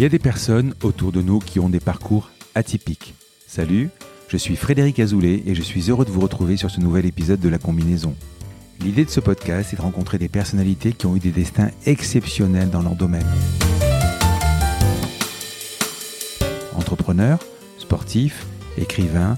Il 0.00 0.04
y 0.04 0.06
a 0.06 0.08
des 0.08 0.18
personnes 0.18 0.72
autour 0.82 1.12
de 1.12 1.20
nous 1.20 1.40
qui 1.40 1.60
ont 1.60 1.68
des 1.68 1.78
parcours 1.78 2.30
atypiques. 2.54 3.12
Salut, 3.46 3.90
je 4.28 4.38
suis 4.38 4.56
Frédéric 4.56 4.98
Azoulay 4.98 5.42
et 5.44 5.54
je 5.54 5.60
suis 5.60 5.90
heureux 5.90 6.06
de 6.06 6.10
vous 6.10 6.22
retrouver 6.22 6.56
sur 6.56 6.70
ce 6.70 6.80
nouvel 6.80 7.04
épisode 7.04 7.38
de 7.38 7.50
La 7.50 7.58
Combinaison. 7.58 8.14
L'idée 8.80 9.04
de 9.04 9.10
ce 9.10 9.20
podcast 9.20 9.74
est 9.74 9.76
de 9.76 9.82
rencontrer 9.82 10.16
des 10.16 10.30
personnalités 10.30 10.94
qui 10.94 11.04
ont 11.04 11.16
eu 11.16 11.18
des 11.18 11.32
destins 11.32 11.68
exceptionnels 11.84 12.70
dans 12.70 12.80
leur 12.80 12.94
domaine. 12.94 13.26
Entrepreneurs, 16.74 17.40
sportifs, 17.76 18.46
écrivains, 18.78 19.36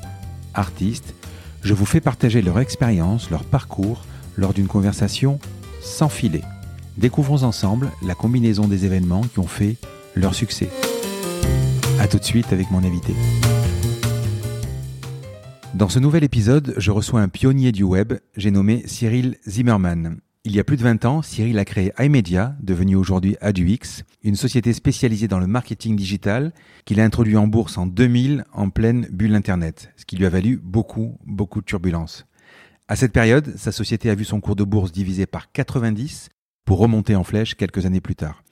artistes, 0.55 1.17
je 1.65 1.75
vous 1.75 1.87
fais 1.87 2.01
partager 2.01 2.41
leur 2.41 2.61
expérience, 2.61 3.31
leur 3.31 3.43
parcours 3.43 4.05
lors 4.37 4.55
d'une 4.55 4.69
conversation 4.69 5.41
sans 5.81 6.09
filet. 6.09 6.43
Découvrons 6.99 7.43
ensemble 7.43 7.91
la 8.01 8.15
combinaison 8.15 8.69
des 8.69 8.85
événements 8.85 9.23
qui 9.23 9.41
ont 9.41 9.49
fait 9.49 9.77
leur 10.15 10.35
succès. 10.35 10.69
A 12.01 12.09
tout 12.09 12.19
de 12.19 12.25
suite 12.25 12.53
avec 12.53 12.71
mon 12.71 12.85
invité. 12.85 13.15
Dans 15.75 15.89
ce 15.89 15.99
nouvel 15.99 16.25
épisode, 16.25 16.75
je 16.77 16.91
reçois 16.91 17.21
un 17.21 17.29
pionnier 17.29 17.73
du 17.73 17.83
web, 17.83 18.15
j'ai 18.37 18.51
nommé 18.51 18.83
Cyril 18.87 19.37
Zimmerman. 19.49 20.19
Il 20.45 20.55
y 20.55 20.61
a 20.61 20.65
plus 20.65 20.77
de 20.77 20.83
20 20.83 21.05
ans, 21.05 21.23
Cyril 21.23 21.59
a 21.59 21.65
créé 21.65 21.93
iMedia, 21.99 22.57
devenu 22.61 22.97
aujourd'hui 22.97 23.37
AduX, 23.41 24.03
une 24.23 24.35
société 24.35 24.73
spécialisée 24.73 25.29
dans 25.29 25.39
le 25.39 25.47
marketing 25.47 25.97
digital 25.97 26.53
qu'il 26.85 27.01
a 27.01 27.05
introduit 27.05 27.37
en 27.37 27.47
bourse 27.47 27.79
en 27.79 27.87
2000 27.87 28.45
en 28.53 28.69
pleine 28.69 29.07
bulle 29.11 29.35
Internet, 29.35 29.93
ce 29.97 30.05
qui 30.05 30.17
lui 30.17 30.27
a 30.27 30.31
valu 30.31 30.61
beaucoup, 30.63 31.17
beaucoup 31.25 31.61
de 31.61 31.67
turbulences. 31.67 32.27
À 32.89 32.97
cette 32.97 33.13
période, 33.13 33.55
sa 33.57 33.73
société 33.73 34.11
a 34.11 34.15
vu 34.15 34.25
son 34.25 34.41
cours 34.41 34.57
de 34.57 34.65
bourse 34.65 34.93
divisé 34.93 35.27
par 35.27 35.53
90 35.53 36.29
pour 36.65 36.79
remonter 36.79 37.15
en 37.15 37.25
flèche 37.25 37.55
quelques 37.55 37.87
années 37.87 38.01
plus 38.01 38.17
tard. 38.17 38.43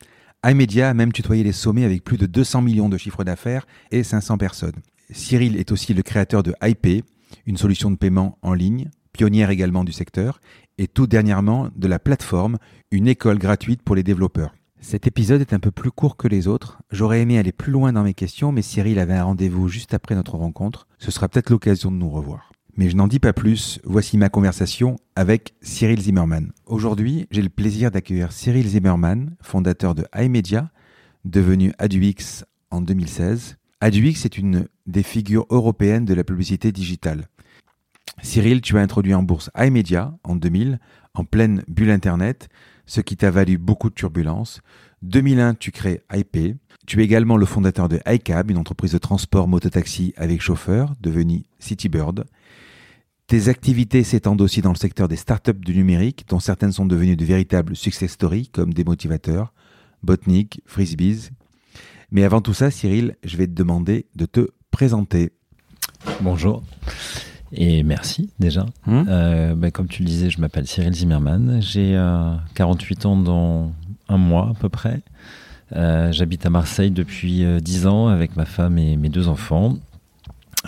iMedia 0.45 0.89
a 0.89 0.95
même 0.95 1.13
tutoyé 1.13 1.45
les 1.45 1.53
sommets 1.53 1.85
avec 1.85 2.03
plus 2.03 2.17
de 2.17 2.25
200 2.27 2.63
millions 2.63 2.89
de 2.89 2.97
chiffres 2.97 3.25
d'affaires 3.25 3.67
et 3.91 4.03
500 4.03 4.39
personnes. 4.39 4.81
Cyril 5.11 5.57
est 5.57 5.71
aussi 5.71 5.93
le 5.93 6.03
créateur 6.03 6.43
de 6.43 6.55
IP, 6.63 7.05
une 7.47 7.59
solution 7.59 7.91
de 7.91 7.97
paiement 7.97 8.39
en 8.41 8.55
ligne, 8.55 8.91
pionnière 9.13 9.51
également 9.51 9.85
du 9.85 9.93
secteur, 9.93 10.41
et 10.79 10.89
tout 10.89 11.07
dernièrement 11.07 11.69
de 11.77 11.89
la 11.89 11.99
plateforme, 11.99 12.57
une 12.91 13.07
école 13.07 13.39
gratuite 13.39 13.83
pour 13.83 13.95
les 13.95 14.03
développeurs. 14.03 14.55
Cet 14.81 15.07
épisode 15.07 15.43
est 15.43 15.53
un 15.53 15.59
peu 15.59 15.71
plus 15.71 15.91
court 15.91 16.17
que 16.17 16.27
les 16.27 16.49
autres. 16.49 16.81
J'aurais 16.91 17.21
aimé 17.21 17.39
aller 17.39 17.53
plus 17.53 17.71
loin 17.71 17.93
dans 17.93 18.03
mes 18.03 18.15
questions, 18.15 18.51
mais 18.51 18.63
Cyril 18.63 18.99
avait 18.99 19.13
un 19.15 19.25
rendez-vous 19.25 19.69
juste 19.69 19.93
après 19.93 20.15
notre 20.15 20.37
rencontre. 20.37 20.87
Ce 20.99 21.11
sera 21.11 21.29
peut-être 21.29 21.51
l'occasion 21.51 21.91
de 21.91 21.97
nous 21.97 22.09
revoir. 22.09 22.51
Mais 22.81 22.89
je 22.89 22.97
n'en 22.97 23.09
dis 23.09 23.19
pas 23.19 23.35
plus, 23.35 23.79
voici 23.85 24.17
ma 24.17 24.31
conversation 24.31 24.97
avec 25.15 25.53
Cyril 25.61 26.01
Zimmerman. 26.01 26.51
Aujourd'hui, 26.65 27.27
j'ai 27.31 27.43
le 27.43 27.51
plaisir 27.51 27.91
d'accueillir 27.91 28.33
Cyril 28.33 28.67
Zimmerman, 28.67 29.37
fondateur 29.43 29.95
de 29.95 30.07
iMedia, 30.17 30.71
devenu 31.27 31.75
AduX 31.77 32.47
en 32.71 32.81
2016. 32.81 33.59
AduX 33.83 34.25
est 34.25 34.39
une 34.39 34.67
des 34.87 35.03
figures 35.03 35.45
européennes 35.51 36.07
de 36.07 36.15
la 36.15 36.25
publicité 36.25 36.73
digitale. 36.73 37.29
Cyril, 38.23 38.63
tu 38.63 38.79
as 38.79 38.81
introduit 38.81 39.13
en 39.13 39.23
bourse 39.23 39.51
iMedia 39.59 40.17
en 40.25 40.35
2000, 40.35 40.81
en 41.13 41.25
pleine 41.25 41.63
bulle 41.69 41.91
Internet, 41.91 42.49
ce 42.87 43.03
qui 43.03 43.19
t'a 43.19 43.31
valu 43.31 43.59
beaucoup 43.59 43.91
de 43.91 43.95
turbulences. 43.95 44.63
2001, 45.03 45.53
tu 45.53 45.71
crées 45.71 46.01
IP. 46.15 46.57
Tu 46.87 47.03
es 47.03 47.05
également 47.05 47.37
le 47.37 47.45
fondateur 47.45 47.91
de 47.91 48.01
iCab, 48.07 48.51
une 48.51 48.57
entreprise 48.57 48.93
de 48.93 48.99
transport 48.99 49.49
mototaxi 49.49 50.15
avec 50.17 50.41
chauffeur, 50.41 50.95
devenue 51.03 51.43
Citybird. 51.59 52.25
Tes 53.31 53.47
activités 53.47 54.03
s'étendent 54.03 54.41
aussi 54.41 54.61
dans 54.61 54.73
le 54.73 54.77
secteur 54.77 55.07
des 55.07 55.15
startups 55.15 55.53
du 55.55 55.73
numérique, 55.73 56.25
dont 56.29 56.41
certaines 56.41 56.73
sont 56.73 56.85
devenues 56.85 57.15
de 57.15 57.25
véritables 57.25 57.77
success 57.77 58.11
stories, 58.11 58.49
comme 58.49 58.75
Démotivateur, 58.75 59.53
Botnik, 60.03 60.63
Frisbees. 60.67 61.31
Mais 62.11 62.25
avant 62.25 62.41
tout 62.41 62.55
ça, 62.55 62.73
Cyril, 62.73 63.15
je 63.23 63.37
vais 63.37 63.47
te 63.47 63.53
demander 63.53 64.07
de 64.17 64.27
te 64.27 64.49
présenter. 64.73 65.31
Bonjour. 66.23 66.65
Et 67.53 67.85
merci 67.85 68.31
déjà. 68.41 68.67
Hum 68.89 69.07
Euh, 69.09 69.55
ben, 69.55 69.71
comme 69.71 69.87
tu 69.87 70.03
le 70.03 70.09
disais, 70.09 70.29
je 70.29 70.41
m'appelle 70.41 70.67
Cyril 70.67 70.93
Zimmerman. 70.93 71.63
J'ai 71.63 71.95
euh, 71.95 72.35
48 72.57 73.07
ans 73.07 73.17
dans 73.17 73.73
un 74.09 74.19
mois 74.19 74.49
à 74.51 74.55
peu 74.55 74.69
près. 74.69 75.03
Euh, 75.77 76.11
J'habite 76.11 76.47
à 76.47 76.51
Marseille 76.51 76.91
depuis 76.91 77.45
euh, 77.45 77.61
10 77.61 77.87
ans 77.87 78.09
avec 78.09 78.35
ma 78.35 78.45
femme 78.45 78.77
et 78.77 78.97
mes 78.97 79.09
deux 79.09 79.29
enfants. 79.29 79.79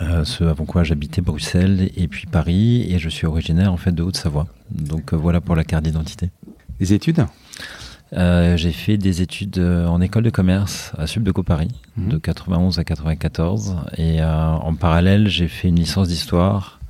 Euh, 0.01 0.25
ce 0.25 0.45
avant 0.45 0.65
quoi 0.65 0.85
j'habitais 0.85 1.21
Bruxelles 1.21 1.91
et 1.97 2.09
puis 2.09 2.27
Paris 2.27 2.87
et 2.91 2.99
je 2.99 3.11
suis 3.11 3.27
originaire 3.27 3.73
en 3.73 3.77
fait 3.77 3.93
de 3.93 4.03
Haute-Savoie. 4.03 4.47
Donc 4.71 5.13
euh, 5.13 5.17
voilà 5.17 5.41
pour 5.43 5.55
la 5.55 5.65
carte 5.65 5.85
d'identité. 5.85 6.31
Des 6.81 6.95
études? 6.95 7.27
Euh, 8.15 8.57
j'ai 8.57 8.73
fait 8.73 8.97
des 8.97 9.21
études 9.23 9.59
en 9.59 10.01
école 10.01 10.23
de 10.25 10.31
commerce 10.31 10.93
à 10.99 11.07
Subdeco 11.07 11.43
Paris, 11.43 11.69
Mhm. 11.97 12.09
de 12.09 12.17
91 12.19 12.79
à 12.79 12.85
94. 12.85 13.77
Et 13.99 14.23
en 14.25 14.75
parallèle, 14.75 15.29
j'ai 15.29 15.49
fait 15.49 15.69
une 15.69 15.77
licence 15.77 16.09
d'histoire 16.09 16.81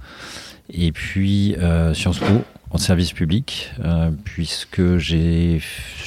et 0.72 0.92
puis 0.92 1.56
Sciences 1.94 2.19
Po 2.20 2.42
en 2.72 2.78
service 2.78 3.12
public, 3.12 3.70
euh, 3.84 4.10
puisque 4.24 4.96
j'ai 4.96 5.60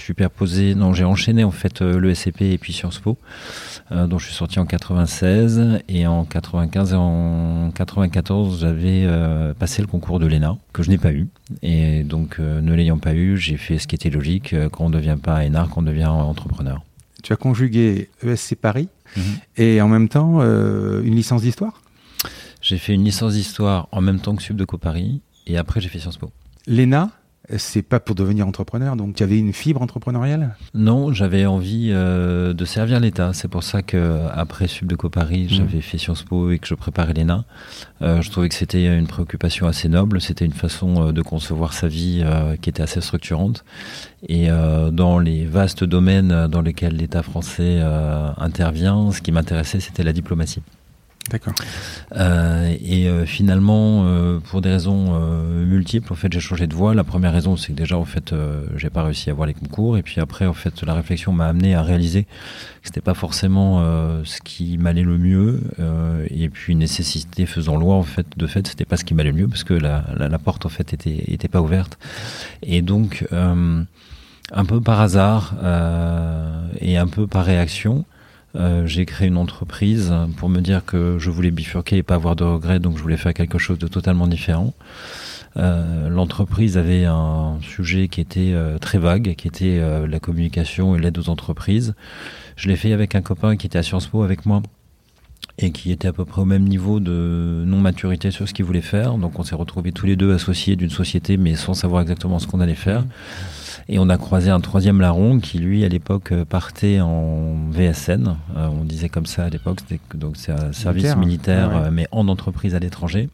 superposé, 0.05 0.73
non, 0.73 0.93
j'ai 0.93 1.03
enchaîné 1.03 1.43
en 1.43 1.51
fait 1.51 1.81
euh, 1.81 1.99
le 1.99 2.13
SCP 2.13 2.41
et 2.41 2.57
puis 2.57 2.73
Sciences 2.73 2.97
Po, 2.97 3.17
euh, 3.91 4.07
dont 4.07 4.17
je 4.17 4.25
suis 4.25 4.33
sorti 4.33 4.59
en 4.59 4.65
96 4.65 5.79
et 5.87 6.07
en 6.07 6.25
95 6.25 6.93
et 6.93 6.95
en 6.95 7.71
94 7.73 8.59
j'avais 8.61 9.03
euh, 9.05 9.53
passé 9.53 9.83
le 9.83 9.87
concours 9.87 10.19
de 10.19 10.25
l'ENA 10.25 10.57
que 10.73 10.81
je 10.81 10.89
n'ai 10.89 10.97
pas 10.97 11.11
eu 11.11 11.27
et 11.61 12.03
donc 12.03 12.39
ne 12.39 12.73
l'ayant 12.73 12.97
pas 12.97 13.13
eu 13.13 13.37
j'ai 13.37 13.57
fait 13.57 13.77
ce 13.77 13.87
qui 13.87 13.95
était 13.95 14.09
logique 14.09 14.55
quand 14.71 14.85
on 14.85 14.89
ne 14.89 14.95
devient 14.95 15.17
pas 15.21 15.45
énarque 15.45 15.77
on 15.77 15.83
devient 15.83 16.07
entrepreneur. 16.07 16.83
Tu 17.21 17.33
as 17.33 17.35
conjugué 17.35 18.09
ESC 18.23 18.55
Paris 18.55 18.89
et 19.57 19.81
en 19.81 19.87
même 19.87 20.09
temps 20.09 20.41
une 20.41 21.15
licence 21.15 21.41
d'histoire? 21.41 21.81
J'ai 22.61 22.77
fait 22.77 22.93
une 22.93 23.03
licence 23.03 23.33
d'histoire 23.33 23.87
en 23.91 24.01
même 24.01 24.19
temps 24.19 24.35
que 24.35 24.41
Subdeco 24.41 24.77
Paris 24.77 25.21
et 25.45 25.57
après 25.57 25.79
j'ai 25.81 25.89
fait 25.89 25.99
Sciences 25.99 26.17
Po. 26.17 26.31
L'ENA, 26.67 27.11
c'est 27.57 27.83
pas 27.83 27.99
pour 27.99 28.15
devenir 28.15 28.47
entrepreneur, 28.47 28.95
donc 28.95 29.15
tu 29.15 29.23
avais 29.23 29.37
une 29.37 29.53
fibre 29.53 29.81
entrepreneuriale? 29.81 30.55
Non, 30.73 31.13
j'avais 31.13 31.45
envie 31.45 31.89
euh, 31.91 32.53
de 32.53 32.65
servir 32.65 32.99
l'État. 32.99 33.33
C'est 33.33 33.47
pour 33.47 33.63
ça 33.63 33.83
que 33.83 34.19
après 34.33 34.67
Subdeco 34.67 35.09
Paris, 35.09 35.47
j'avais 35.49 35.81
fait 35.81 35.97
Sciences 35.97 36.23
Po 36.23 36.49
et 36.49 36.57
que 36.57 36.67
je 36.67 36.73
préparais 36.73 37.13
l'ENA. 37.13 37.45
Euh, 38.01 38.21
je 38.21 38.31
trouvais 38.31 38.49
que 38.49 38.55
c'était 38.55 38.97
une 38.97 39.07
préoccupation 39.07 39.67
assez 39.67 39.89
noble. 39.89 40.19
C'était 40.21 40.45
une 40.45 40.53
façon 40.53 41.09
euh, 41.09 41.11
de 41.11 41.21
concevoir 41.21 41.73
sa 41.73 41.87
vie 41.87 42.21
euh, 42.23 42.55
qui 42.55 42.69
était 42.69 42.83
assez 42.83 43.01
structurante. 43.01 43.63
Et 44.27 44.47
dans 44.91 45.19
les 45.19 45.45
vastes 45.45 45.83
domaines 45.83 46.47
dans 46.47 46.63
lesquels 46.63 46.95
l'État 46.95 47.21
français 47.21 47.79
intervient, 48.37 49.11
ce 49.11 49.21
qui 49.21 49.31
m'intéressait, 49.31 49.79
c'était 49.79 50.01
la 50.01 50.13
diplomatie. 50.13 50.63
D'accord. 51.31 51.55
Euh, 52.15 52.75
et 52.85 53.07
euh, 53.07 53.25
finalement, 53.25 54.03
euh, 54.05 54.39
pour 54.39 54.61
des 54.61 54.69
raisons 54.69 55.15
euh, 55.15 55.65
multiples, 55.65 56.13
en 56.13 56.15
fait, 56.15 56.31
j'ai 56.31 56.39
changé 56.39 56.67
de 56.67 56.75
voie. 56.75 56.93
La 56.93 57.03
première 57.03 57.33
raison, 57.33 57.57
c'est 57.57 57.73
que 57.73 57.77
déjà, 57.77 57.97
en 57.97 58.05
fait, 58.05 58.31
euh, 58.31 58.67
j'ai 58.75 58.91
pas 58.91 59.03
réussi 59.03 59.31
à 59.31 59.33
avoir 59.33 59.47
les 59.47 59.55
concours. 59.55 59.97
Et 59.97 60.03
puis 60.03 60.21
après, 60.21 60.45
en 60.45 60.53
fait, 60.53 60.83
la 60.83 60.93
réflexion 60.93 61.31
m'a 61.31 61.47
amené 61.47 61.73
à 61.73 61.81
réaliser 61.81 62.25
que 62.25 62.29
c'était 62.83 63.01
pas 63.01 63.15
forcément 63.15 63.81
euh, 63.81 64.21
ce 64.23 64.39
qui 64.39 64.77
m'allait 64.77 65.01
le 65.01 65.17
mieux. 65.17 65.61
Et 66.29 66.49
puis, 66.49 66.75
nécessité 66.75 67.47
faisant 67.47 67.75
loi, 67.75 67.95
en 67.95 68.03
fait, 68.03 68.27
de 68.37 68.45
fait, 68.45 68.67
c'était 68.67 68.85
pas 68.85 68.97
ce 68.97 69.03
qui 69.03 69.15
m'allait 69.15 69.31
le 69.31 69.37
mieux 69.37 69.47
parce 69.47 69.63
que 69.63 69.73
la, 69.73 70.05
la, 70.15 70.39
porte, 70.39 70.67
en 70.67 70.69
fait, 70.69 70.93
était, 70.93 71.23
était 71.27 71.47
pas 71.47 71.61
ouverte. 71.61 71.97
Et 72.61 72.83
donc, 72.83 73.25
un 73.31 74.65
peu 74.65 74.79
par 74.79 75.01
hasard 75.01 75.55
et 76.79 76.97
un 76.97 77.07
peu 77.07 77.25
par 77.25 77.45
réaction, 77.45 78.05
euh, 78.55 78.85
j'ai 78.85 79.05
créé 79.05 79.27
une 79.27 79.37
entreprise 79.37 80.13
pour 80.37 80.49
me 80.49 80.61
dire 80.61 80.85
que 80.85 81.17
je 81.19 81.29
voulais 81.29 81.51
bifurquer 81.51 81.97
et 81.97 82.03
pas 82.03 82.15
avoir 82.15 82.35
de 82.35 82.43
regrets, 82.43 82.79
donc 82.79 82.97
je 82.97 83.01
voulais 83.01 83.17
faire 83.17 83.33
quelque 83.33 83.57
chose 83.57 83.77
de 83.79 83.87
totalement 83.87 84.27
différent. 84.27 84.73
Euh, 85.57 86.09
L'entreprise 86.09 86.77
avait 86.77 87.05
un 87.05 87.59
sujet 87.61 88.07
qui 88.07 88.21
était 88.21 88.51
euh, 88.53 88.77
très 88.77 88.97
vague, 88.97 89.35
qui 89.35 89.47
était 89.47 89.79
euh, 89.79 90.07
la 90.07 90.19
communication 90.19 90.95
et 90.95 90.99
l'aide 90.99 91.17
aux 91.17 91.29
entreprises. 91.29 91.95
Je 92.55 92.67
l'ai 92.67 92.75
fait 92.75 92.91
avec 92.93 93.15
un 93.15 93.21
copain 93.21 93.55
qui 93.55 93.67
était 93.67 93.77
à 93.77 93.83
Sciences 93.83 94.07
Po 94.07 94.23
avec 94.23 94.45
moi 94.45 94.61
et 95.57 95.71
qui 95.71 95.91
était 95.91 96.09
à 96.09 96.13
peu 96.13 96.25
près 96.25 96.41
au 96.41 96.45
même 96.45 96.63
niveau 96.63 96.99
de 96.99 97.63
non-maturité 97.65 98.31
sur 98.31 98.47
ce 98.47 98.53
qu'il 98.53 98.65
voulait 98.65 98.81
faire. 98.81 99.17
Donc 99.17 99.39
on 99.39 99.43
s'est 99.43 99.55
retrouvés 99.55 99.93
tous 99.93 100.05
les 100.05 100.17
deux 100.17 100.33
associés 100.33 100.75
d'une 100.75 100.89
société, 100.89 101.37
mais 101.37 101.55
sans 101.55 101.73
savoir 101.73 102.01
exactement 102.01 102.39
ce 102.39 102.47
qu'on 102.47 102.59
allait 102.59 102.75
faire. 102.75 103.05
Et 103.87 103.99
on 103.99 104.09
a 104.09 104.17
croisé 104.17 104.49
un 104.49 104.59
troisième 104.61 104.99
larron 104.99 105.39
qui, 105.39 105.59
lui, 105.59 105.85
à 105.85 105.89
l'époque, 105.89 106.31
euh, 106.31 106.43
partait 106.43 107.01
en 107.01 107.69
VSN. 107.69 108.35
Euh, 108.57 108.67
on 108.67 108.83
disait 108.83 109.09
comme 109.09 109.27
ça 109.27 109.43
à 109.43 109.49
l'époque. 109.49 109.79
Donc, 110.15 110.37
c'est 110.37 110.51
un 110.51 110.71
service 110.71 111.15
Militaire. 111.15 111.17
militaire, 111.17 111.69
ouais. 111.69 111.87
euh, 111.87 111.91
mais 111.91 112.07
en 112.11 112.27
entreprise 112.27 112.73
à 112.73 112.79
l'étranger. 112.79 113.29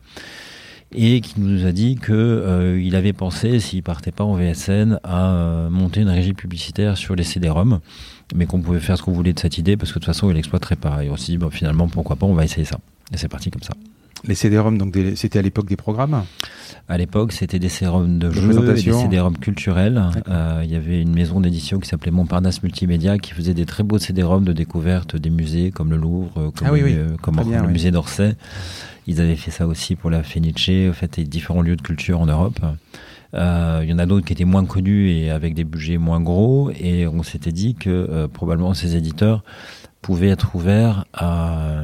Et 0.93 1.21
qui 1.21 1.39
nous 1.39 1.65
a 1.65 1.71
dit 1.71 1.95
que 1.95 2.11
euh, 2.11 2.81
il 2.81 2.97
avait 2.97 3.13
pensé, 3.13 3.59
s'il 3.61 3.81
partait 3.81 4.11
pas 4.11 4.25
en 4.25 4.35
VSN, 4.35 4.99
à 5.05 5.31
euh, 5.31 5.69
monter 5.69 6.01
une 6.01 6.09
régie 6.09 6.33
publicitaire 6.33 6.97
sur 6.97 7.15
les 7.15 7.23
CD-ROM, 7.23 7.79
mais 8.35 8.45
qu'on 8.45 8.61
pouvait 8.61 8.81
faire 8.81 8.97
ce 8.97 9.03
qu'on 9.03 9.13
voulait 9.13 9.31
de 9.31 9.39
cette 9.39 9.57
idée 9.57 9.77
parce 9.77 9.91
que 9.93 9.99
de 9.99 10.03
toute 10.03 10.13
façon, 10.13 10.29
il 10.29 10.33
l'exploiterait 10.35 10.75
pas. 10.75 11.03
Et 11.05 11.09
on 11.09 11.15
s'est 11.15 11.31
dit, 11.31 11.37
bon, 11.37 11.49
finalement, 11.49 11.87
pourquoi 11.87 12.17
pas, 12.17 12.25
on 12.25 12.33
va 12.33 12.43
essayer 12.43 12.65
ça. 12.65 12.77
Et 13.13 13.17
c'est 13.17 13.29
parti 13.29 13.51
comme 13.51 13.63
ça. 13.63 13.73
Les 14.27 14.35
CD-ROM, 14.35 14.77
donc 14.77 14.95
c'était 15.15 15.39
à 15.39 15.41
l'époque 15.41 15.67
des 15.67 15.75
programmes 15.75 16.23
À 16.87 16.97
l'époque, 16.97 17.31
c'était 17.31 17.57
des 17.57 17.69
CD-ROM 17.69 18.19
de, 18.19 18.29
jeux 18.29 18.69
et 18.69 18.73
des 18.73 18.93
CD-ROM 18.93 19.37
culturels. 19.37 20.01
Euh, 20.29 20.61
il 20.63 20.71
y 20.71 20.75
avait 20.75 21.01
une 21.01 21.13
maison 21.13 21.39
d'édition 21.39 21.79
qui 21.79 21.89
s'appelait 21.89 22.11
Montparnasse 22.11 22.61
Multimédia 22.61 23.17
qui 23.17 23.31
faisait 23.31 23.55
des 23.55 23.65
très 23.65 23.83
beaux 23.83 23.97
CD-ROM 23.97 24.43
de 24.43 24.53
découverte 24.53 25.15
des 25.15 25.29
musées 25.29 25.71
comme 25.71 25.89
le 25.89 25.97
Louvre, 25.97 26.31
euh, 26.37 26.51
comme, 26.51 26.67
ah 26.67 26.77
le, 26.77 27.17
comme 27.21 27.37
le 27.37 27.67
musée 27.67 27.91
d'Orsay. 27.91 28.35
Ils 29.07 29.19
avaient 29.19 29.35
fait 29.35 29.51
ça 29.51 29.65
aussi 29.65 29.95
pour 29.95 30.11
la 30.11 30.21
Fenice, 30.21 30.69
en 30.89 30.93
fait, 30.93 31.17
et 31.17 31.23
différents 31.23 31.63
lieux 31.63 31.75
de 31.75 31.81
culture 31.81 32.21
en 32.21 32.27
Europe. 32.27 32.59
Euh, 33.33 33.79
il 33.83 33.89
y 33.89 33.93
en 33.93 33.99
a 33.99 34.05
d'autres 34.05 34.25
qui 34.25 34.33
étaient 34.33 34.45
moins 34.45 34.65
connus 34.65 35.11
et 35.11 35.31
avec 35.31 35.53
des 35.53 35.63
budgets 35.63 35.97
moins 35.97 36.21
gros. 36.21 36.71
Et 36.79 37.07
on 37.07 37.23
s'était 37.23 37.51
dit 37.51 37.75
que 37.75 37.89
euh, 37.89 38.27
probablement 38.27 38.73
ces 38.73 38.95
éditeurs 38.95 39.43
pouvaient 40.01 40.29
être 40.29 40.55
ouverts 40.55 41.05
à 41.13 41.83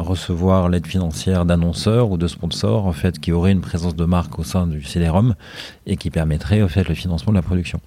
recevoir 0.00 0.68
l'aide 0.68 0.86
financière 0.86 1.44
d'annonceurs 1.44 2.10
ou 2.10 2.16
de 2.16 2.26
sponsors 2.26 2.86
en 2.86 2.92
fait 2.92 3.18
qui 3.18 3.32
auraient 3.32 3.52
une 3.52 3.60
présence 3.60 3.96
de 3.96 4.04
marque 4.04 4.38
au 4.38 4.44
sein 4.44 4.66
du 4.66 4.82
CD-ROM 4.82 5.34
et 5.86 5.96
qui 5.96 6.10
permettrait 6.10 6.62
en 6.62 6.68
fait 6.68 6.88
le 6.88 6.94
financement 6.94 7.32
de 7.32 7.38
la 7.38 7.42
production. 7.42 7.80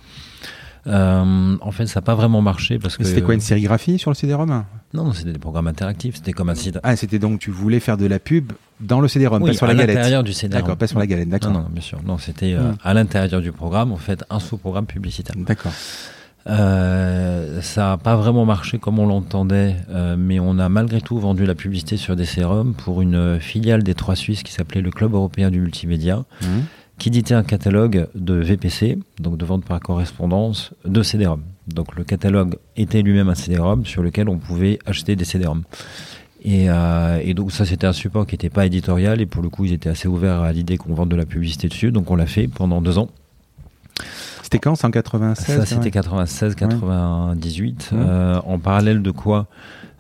Euh, 0.88 1.58
en 1.62 1.72
fait, 1.72 1.86
ça 1.86 2.00
n'a 2.00 2.04
pas 2.04 2.16
vraiment 2.16 2.42
marché 2.42 2.80
parce 2.80 2.98
que. 2.98 3.04
C'était 3.04 3.22
quoi 3.22 3.34
une 3.34 3.42
sérigraphie 3.42 4.00
sur 4.00 4.10
le 4.10 4.16
CD-ROM 4.16 4.63
Non, 4.94 5.13
c'était 5.13 5.31
des 5.31 5.40
programmes 5.40 5.68
interactifs. 5.68 6.16
C'était 6.16 6.34
comme 6.34 6.50
un 6.50 6.56
site. 6.56 6.80
Ah, 6.84 6.96
c'était 6.96 7.19
donc 7.19 7.40
tu 7.40 7.52
voulais 7.52 7.80
faire 7.80 7.98
de 7.98 8.06
la 8.06 8.19
pub 8.19 8.52
dans 8.80 9.00
le 9.00 9.08
CD-ROM, 9.08 9.46
pas 9.46 9.54
sur 9.54 9.68
la 9.68 9.75
galette. 9.75 9.90
à 9.92 10.00
l'intérieur 10.00 10.24
du 10.24 10.34
CD-ROM. 10.34 10.62
D'accord, 10.62 10.78
pas 10.78 10.88
sur 10.88 10.98
la 10.98 11.06
galette, 11.06 11.30
d'accord. 11.30 11.52
Non, 11.52 11.60
non, 11.62 11.69
bien 11.69 11.81
sûr. 11.81 12.00
Non, 12.04 12.18
c'était 12.18 12.54
euh, 12.54 12.72
hmm. 12.72 12.78
à 12.84 12.94
l'intérieur 12.94 13.42
du 13.42 13.52
programme, 13.52 13.92
en 13.92 13.98
fait, 13.98 14.24
un 14.30 14.40
sous-programme 14.40 14.88
publicitaire. 14.88 15.36
D'accord. 15.38 15.72
Euh, 16.48 17.62
ça 17.62 17.90
n'a 17.90 17.98
pas 17.98 18.16
vraiment 18.16 18.46
marché 18.46 18.80
comme 18.80 19.00
on 19.00 19.06
l'entendait, 19.06 19.76
euh, 19.90 20.16
mais 20.18 20.40
on 20.40 20.58
a 20.60 20.70
malgré 20.70 21.02
tout 21.02 21.20
vendu 21.20 21.46
la 21.46 21.56
publicité 21.56 21.98
sur 21.98 22.16
des 22.16 22.26
sérums 22.26 22.74
pour 22.74 23.02
une 23.02 23.40
filiale 23.40 23.84
des 23.84 23.94
Trois 23.94 24.16
Suisses 24.16 24.44
qui 24.44 24.52
s'appelait 24.52 24.82
le 24.82 24.92
Club 24.92 25.14
européen 25.14 25.52
du 25.52 25.60
multimédia, 25.60 26.24
mmh. 26.42 26.46
qui 26.98 27.10
éditait 27.10 27.36
un 27.36 27.44
catalogue 27.44 28.08
de 28.16 28.34
VPC, 28.34 28.98
donc 29.20 29.38
de 29.38 29.46
vente 29.46 29.66
par 29.66 29.80
correspondance, 29.80 30.72
de 30.86 31.04
CD-ROM. 31.04 31.42
Donc 31.68 31.96
le 31.96 32.04
catalogue 32.04 32.56
était 32.76 33.02
lui-même 33.02 33.30
un 33.30 33.36
CD-ROM 33.36 33.86
sur 33.86 34.02
lequel 34.02 34.28
on 34.28 34.40
pouvait 34.40 34.80
acheter 34.86 35.16
des 35.16 35.26
CD-ROM. 35.26 35.64
Et, 36.44 36.70
euh, 36.70 37.22
et, 37.24 37.36
donc 37.36 37.52
ça 37.52 37.66
c'était 37.66 37.86
un 37.86 37.94
support 37.94 38.26
qui 38.26 38.34
n'était 38.34 38.50
pas 38.50 38.66
éditorial 38.66 39.22
et 39.22 39.28
pour 39.28 39.44
le 39.44 39.50
coup 39.50 39.66
ils 39.66 39.74
étaient 39.74 39.90
assez 39.90 40.08
ouverts 40.08 40.42
à 40.42 40.52
l'idée 40.52 40.78
qu'on 40.78 40.96
vende 40.96 41.10
de 41.10 41.16
la 41.16 41.28
publicité 41.28 41.68
dessus, 41.68 41.92
donc 41.92 42.10
on 42.10 42.16
l'a 42.16 42.26
fait 42.26 42.48
pendant 42.48 42.82
deux 42.82 42.98
ans. 42.98 43.10
C'était 44.51 44.59
quand 44.59 44.75
C'est 44.75 44.86
en 44.86 44.92
96 44.92 45.56
Ça, 45.59 45.65
c'était 45.65 45.92
96, 45.92 46.56
98. 46.56 47.92
Euh, 47.94 48.38
en 48.45 48.59
parallèle 48.59 49.01
de 49.01 49.12
quoi 49.12 49.48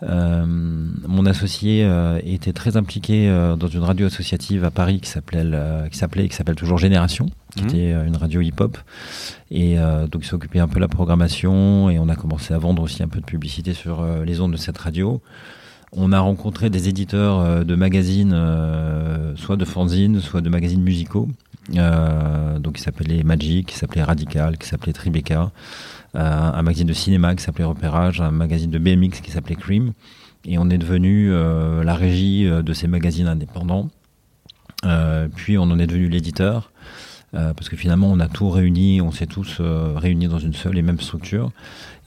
euh, 0.03 0.43
mon 0.45 1.25
associé 1.25 1.85
euh, 1.85 2.19
était 2.25 2.51
très 2.51 2.75
impliqué 2.75 3.29
dans 3.57 3.67
une 3.67 3.83
radio 3.83 4.07
associative 4.07 4.65
à 4.65 4.69
Paris 4.69 4.99
qui 4.99 5.09
s'appelait 5.09 5.45
qui 5.89 5.97
s'appelait 5.97 6.27
qui 6.27 6.35
s'appelle 6.35 6.55
toujours 6.55 6.77
Génération, 6.77 7.27
qui 7.55 7.63
mmh. 7.63 7.67
était 7.67 7.91
une 8.05 8.17
radio 8.17 8.41
hip-hop. 8.41 8.77
Et 9.51 9.77
donc 10.11 10.23
il 10.23 10.27
s'occupait 10.27 10.59
un 10.59 10.67
peu 10.67 10.75
de 10.75 10.81
la 10.81 10.89
programmation 10.89 11.89
et 11.89 11.97
on 11.97 12.09
a 12.09 12.17
commencé 12.17 12.53
à 12.53 12.57
vendre 12.57 12.83
aussi 12.83 13.01
un 13.01 13.07
peu 13.07 13.21
de 13.21 13.25
publicité 13.25 13.73
sur 13.73 14.05
les 14.25 14.41
ondes 14.41 14.51
de 14.51 14.57
cette 14.57 14.77
radio. 14.77 15.21
On 15.93 16.11
a 16.11 16.19
rencontré 16.19 16.69
des 16.69 16.89
éditeurs 16.89 17.63
de 17.63 17.75
magazines, 17.75 18.35
soit 19.37 19.55
de 19.55 19.63
fanzines, 19.63 20.19
soit 20.19 20.41
de 20.41 20.49
magazines 20.49 20.81
musicaux, 20.81 21.29
euh, 21.29 21.50
donc 21.69 22.75
qui 22.75 22.81
s'appelait 22.81 23.23
Magic, 23.23 23.67
qui 23.67 23.77
s'appelait 23.77 24.03
Radical, 24.03 24.57
qui 24.57 24.67
s'appelait 24.67 24.93
Tribeca, 24.93 25.51
euh, 26.15 26.19
un 26.19 26.61
magazine 26.61 26.87
de 26.87 26.93
cinéma 26.93 27.35
qui 27.35 27.43
s'appelait 27.43 27.63
Repérage, 27.63 28.21
un 28.21 28.31
magazine 28.31 28.71
de 28.71 28.79
BMX 28.79 29.21
qui 29.21 29.31
s'appelait 29.31 29.55
Cream. 29.55 29.93
Et 30.45 30.57
on 30.57 30.69
est 30.69 30.77
devenu 30.77 31.31
euh, 31.31 31.83
la 31.83 31.93
régie 31.93 32.45
de 32.45 32.73
ces 32.73 32.87
magazines 32.87 33.27
indépendants. 33.27 33.89
puis 35.35 35.57
on 35.57 35.63
en 35.63 35.79
est 35.79 35.87
devenu 35.87 36.09
l'éditeur. 36.09 36.71
Parce 37.33 37.69
que 37.69 37.75
finalement 37.75 38.11
on 38.11 38.19
a 38.19 38.27
tout 38.27 38.49
réuni, 38.49 39.01
on 39.01 39.11
s'est 39.11 39.25
tous 39.25 39.61
réunis 39.61 40.27
dans 40.27 40.39
une 40.39 40.53
seule 40.53 40.77
et 40.77 40.81
même 40.81 40.99
structure. 40.99 41.51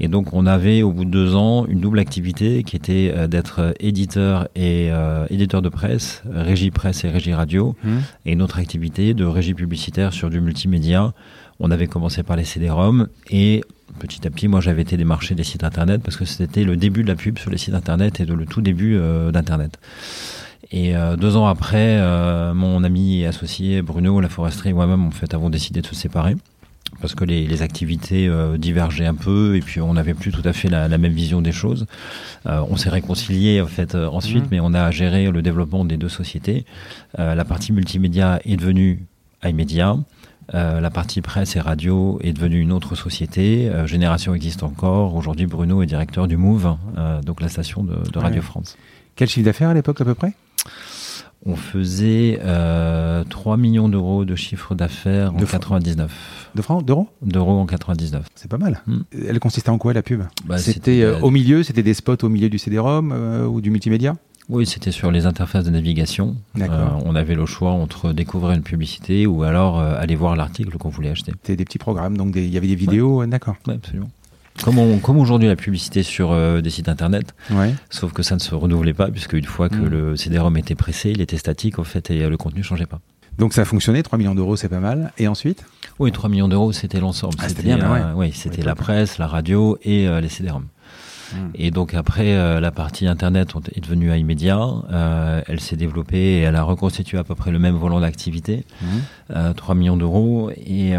Et 0.01 0.09
donc 0.09 0.33
on 0.33 0.47
avait 0.47 0.83
au 0.83 0.93
bout 0.93 1.05
de 1.05 1.11
deux 1.11 1.35
ans 1.35 1.67
une 1.67 1.81
double 1.81 1.99
activité 1.99 2.65
qui 2.65 2.77
était 2.77 3.13
euh, 3.15 3.27
d'être 3.29 3.75
éditeur 3.79 4.49
et 4.57 4.89
euh, 4.91 5.27
éditeur 5.31 5.63
de 5.63 5.69
presse, 5.69 6.23
régie 6.29 6.71
presse 6.71 7.05
et 7.05 7.09
régie 7.09 7.33
radio, 7.33 7.77
mmh. 7.85 7.97
et 8.27 8.33
une 8.33 8.43
autre 8.43 8.59
activité 8.59 9.15
de 9.15 9.25
régie 9.25 9.55
publicitaire 9.55 10.13
sur 10.13 10.31
du 10.31 10.41
multimédia. 10.41 11.13
On 11.61 11.71
avait 11.71 11.87
commencé 11.87 12.25
par 12.25 12.37
les 12.37 12.45
CD-ROM 12.45 13.09
et 13.31 13.63
petit 14.01 14.27
à 14.27 14.31
petit, 14.31 14.49
moi 14.49 14.61
j'avais 14.61 14.83
été 14.83 14.97
démarché 14.97 15.37
des 15.37 15.45
sites 15.45 15.63
internet 15.63 16.03
parce 16.03 16.17
que 16.17 16.25
c'était 16.25 16.65
le 16.65 16.77
début 16.77 17.05
de 17.05 17.09
la 17.09 17.15
pub 17.15 17.39
sur 17.39 17.51
les 17.51 17.59
sites 17.59 17.75
internet 17.75 18.19
et 18.19 18.27
de, 18.27 18.35
le 18.35 18.47
tout 18.47 18.61
début 18.61 18.97
euh, 18.97 19.31
d'internet. 19.31 19.79
Et 20.71 20.95
deux 21.19 21.37
ans 21.37 21.47
après, 21.47 22.01
mon 22.55 22.85
ami 22.85 23.21
et 23.21 23.27
associé 23.27 23.83
Bruno 23.83 24.21
Laforesterie 24.21 24.71
et 24.71 24.73
moi-même, 24.73 25.05
en 25.07 25.11
fait, 25.11 25.35
avons 25.35 25.51
décidé 25.51 25.83
de 25.83 25.87
se 25.87 25.95
séparer 25.95 26.37
parce 27.01 27.15
que 27.15 27.25
les, 27.25 27.63
activités 27.63 28.29
euh, 28.29 28.57
divergeaient 28.57 29.07
un 29.07 29.15
peu 29.15 29.57
et 29.57 29.61
puis 29.61 29.81
on 29.81 29.95
n'avait 29.95 30.15
plus 30.15 30.33
tout 30.33 30.43
à 30.45 30.53
fait 30.53 30.69
la, 30.69 30.89
même 30.99 31.13
vision 31.13 31.41
des 31.41 31.53
choses. 31.53 31.87
Euh, 32.47 32.63
on 32.69 32.77
s'est 32.77 32.91
réconcilié 32.91 33.61
en 33.61 33.67
fait 33.67 33.95
euh, 33.95 34.09
ensuite, 34.09 34.45
mhm. 34.45 34.49
mais 34.51 34.61
on 34.61 34.75
a 34.75 34.91
géré 34.91 35.31
le 35.31 35.43
développement 35.43 35.85
des 35.85 35.97
deux 35.97 36.09
sociétés. 36.09 36.65
la 37.17 37.45
partie 37.45 37.73
multimédia 37.73 38.41
est 38.45 38.57
devenue 38.57 39.05
iMedia. 39.45 39.97
la 40.53 40.91
partie 40.91 41.21
presse 41.21 41.57
et 41.57 41.61
radio 41.61 42.19
est 42.23 42.33
devenue 42.33 42.61
une 42.61 42.73
autre 42.73 42.95
société. 42.95 43.71
Génération 43.87 44.35
existe 44.35 44.63
encore. 44.63 45.15
Aujourd'hui, 45.15 45.47
Bruno 45.47 45.83
est 45.83 45.87
directeur 45.87 46.27
du 46.27 46.37
Move, 46.37 46.77
donc 47.25 47.41
la 47.41 47.49
station 47.49 47.83
de, 47.85 48.19
Radio 48.19 48.43
France. 48.43 48.77
Quel 49.17 49.29
chiffre 49.29 49.45
d'affaires 49.45 49.71
à 49.71 49.75
l'époque 49.75 50.01
à 50.01 50.05
peu 50.05 50.15
près? 50.15 50.33
On 51.47 51.57
faisait 51.57 52.41
3 53.29 53.57
millions 53.57 53.89
d'euros 53.89 54.25
de 54.25 54.35
chiffre 54.35 54.75
d'affaires 54.75 55.35
en 55.35 55.39
99. 55.39 56.45
De 56.55 56.63
francs 56.63 56.85
D'euros? 56.85 57.09
D'euros 57.23 57.59
en 57.59 57.67
99. 57.67 58.27
C'est 58.35 58.49
pas 58.49 58.59
mal. 58.59 58.81
Hmm. 58.87 59.01
Elle 59.29 59.41
consistait 59.41 59.71
en 59.71 59.79
quoi 59.79 59.93
la 59.93 60.03
pub? 60.03 60.23
Bah, 60.45 60.59
C'était 60.59 61.03
euh, 61.03 61.19
au 61.21 61.31
milieu, 61.31 61.63
c'était 61.63 61.83
des 61.83 61.95
spots 61.95 62.23
au 62.23 62.29
milieu 62.29 62.49
du 62.49 62.59
CD-ROM 62.59 63.13
euh, 63.13 63.47
ou 63.47 63.61
du 63.61 63.71
multimédia? 63.71 64.15
Oui, 64.49 64.67
c'était 64.67 64.93
sur 64.93 65.11
les 65.11 65.27
interfaces 65.27 65.65
de 65.65 65.71
navigation. 65.71 66.37
Euh, 66.61 66.89
on 67.05 67.17
avait 67.17 67.35
le 67.35 67.47
choix 67.47 67.71
entre 67.71 68.13
découvrir 68.13 68.53
une 68.53 68.63
publicité 68.63 69.27
ou 69.27 69.43
alors 69.43 69.81
aller 69.81 70.17
voir 70.17 70.37
l'article 70.37 70.77
qu'on 70.77 70.91
voulait 70.91 71.11
acheter. 71.11 71.33
C'était 71.33 71.57
des 71.57 71.65
petits 71.65 71.79
programmes, 71.79 72.19
donc 72.19 72.35
il 72.37 72.51
y 72.51 72.57
avait 72.59 72.69
des 72.69 72.75
vidéos, 72.75 73.25
d'accord. 73.25 73.57
Oui, 73.67 73.75
absolument. 73.75 74.11
Comme, 74.63 75.01
comme 75.01 75.19
aujourd'hui 75.19 75.49
la 75.49 75.57
publicité 75.57 76.03
sur 76.05 76.35
des 76.63 76.71
sites 76.71 76.89
internet, 76.89 77.35
ouais. 77.51 77.75
sauf 77.91 78.13
que 78.13 78.23
ça 78.23 78.37
ne 78.37 78.41
se 78.41 78.55
renouvelait 78.55 78.95
pas, 78.95 79.11
puisque 79.11 79.33
une 79.33 79.45
fois 79.45 79.69
que 79.69 79.75
hmm. 79.75 79.89
le 79.89 80.17
CD-ROM 80.17 80.57
était 80.57 80.77
pressé, 80.77 81.11
il 81.11 81.21
était 81.21 81.37
statique 81.37 81.81
en 81.81 81.85
fait 81.85 82.11
et 82.11 82.29
le 82.29 82.37
contenu 82.37 82.61
ne 82.61 82.65
changeait 82.65 82.87
pas. 82.87 83.01
Donc 83.39 83.53
ça 83.53 83.63
a 83.63 83.65
fonctionné, 83.65 84.03
3 84.03 84.19
millions 84.19 84.35
d'euros 84.35 84.57
c'est 84.57 84.69
pas 84.69 84.81
mal. 84.81 85.13
Et 85.19 85.27
ensuite? 85.29 85.65
Oui, 85.99 86.13
3 86.13 86.31
millions 86.31 86.49
d'euros 86.49 86.73
c'était 86.73 87.01
l'ensemble. 87.01 87.35
Ah, 87.39 87.49
c'était 87.49 87.63
bien, 87.63 87.81
euh, 87.81 88.13
Oui, 88.15 88.33
c'était 88.33 88.63
la 88.63 88.75
presse, 88.75 89.19
la 89.19 89.27
radio 89.27 89.79
et 89.83 90.07
euh, 90.07 90.21
les 90.21 90.29
CD-ROM. 90.29 90.67
Hmm. 91.35 91.51
Et 91.55 91.71
donc 91.71 91.95
après, 91.95 92.35
euh, 92.35 92.61
la 92.61 92.71
partie 92.71 93.07
Internet 93.07 93.53
est 93.75 93.81
devenue 93.81 94.17
iMedia. 94.17 94.61
Euh, 94.93 95.43
elle 95.47 95.61
s'est 95.61 95.77
développée 95.77 96.39
et 96.39 96.41
elle 96.41 96.57
a 96.57 96.63
reconstitué 96.63 97.19
à 97.19 97.25
peu 97.25 97.35
près 97.35 97.51
le 97.51 97.59
même 97.59 97.75
volant 97.75 98.01
d'activité, 98.01 98.65
3 99.29 99.75
hmm. 99.75 99.79
millions 99.79 99.97
d'euros. 99.97 100.51
Et 100.51 100.95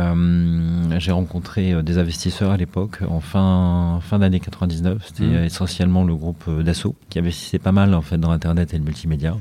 j'ai 0.98 1.12
rencontré 1.12 1.82
des 1.84 1.98
investisseurs 1.98 2.52
à 2.52 2.58
l'époque, 2.58 3.00
en 3.08 3.20
fin, 3.20 4.00
fin 4.02 4.20
d'année 4.20 4.40
99. 4.40 5.04
C'était 5.06 5.24
hmm. 5.24 5.44
essentiellement 5.46 6.04
le 6.04 6.16
groupe 6.16 6.50
Dassault, 6.62 6.96
qui 7.10 7.20
investissait 7.20 7.60
pas 7.60 7.72
mal 7.72 7.94
en 7.94 8.02
fait 8.02 8.18
dans 8.18 8.32
Internet 8.32 8.74
et 8.74 8.78
le 8.78 8.84
multimédia. 8.84 9.36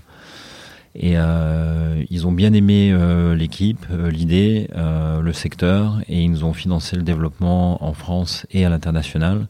Et 0.96 1.14
euh, 1.16 2.04
ils 2.10 2.26
ont 2.26 2.32
bien 2.32 2.52
aimé 2.52 2.92
euh, 2.92 3.34
l'équipe, 3.34 3.84
euh, 3.90 4.10
l'idée, 4.10 4.68
euh, 4.76 5.20
le 5.20 5.32
secteur, 5.32 6.00
et 6.08 6.22
ils 6.22 6.30
nous 6.30 6.44
ont 6.44 6.52
financé 6.52 6.94
le 6.94 7.02
développement 7.02 7.84
en 7.84 7.92
France 7.94 8.46
et 8.52 8.64
à 8.64 8.68
l'international. 8.68 9.48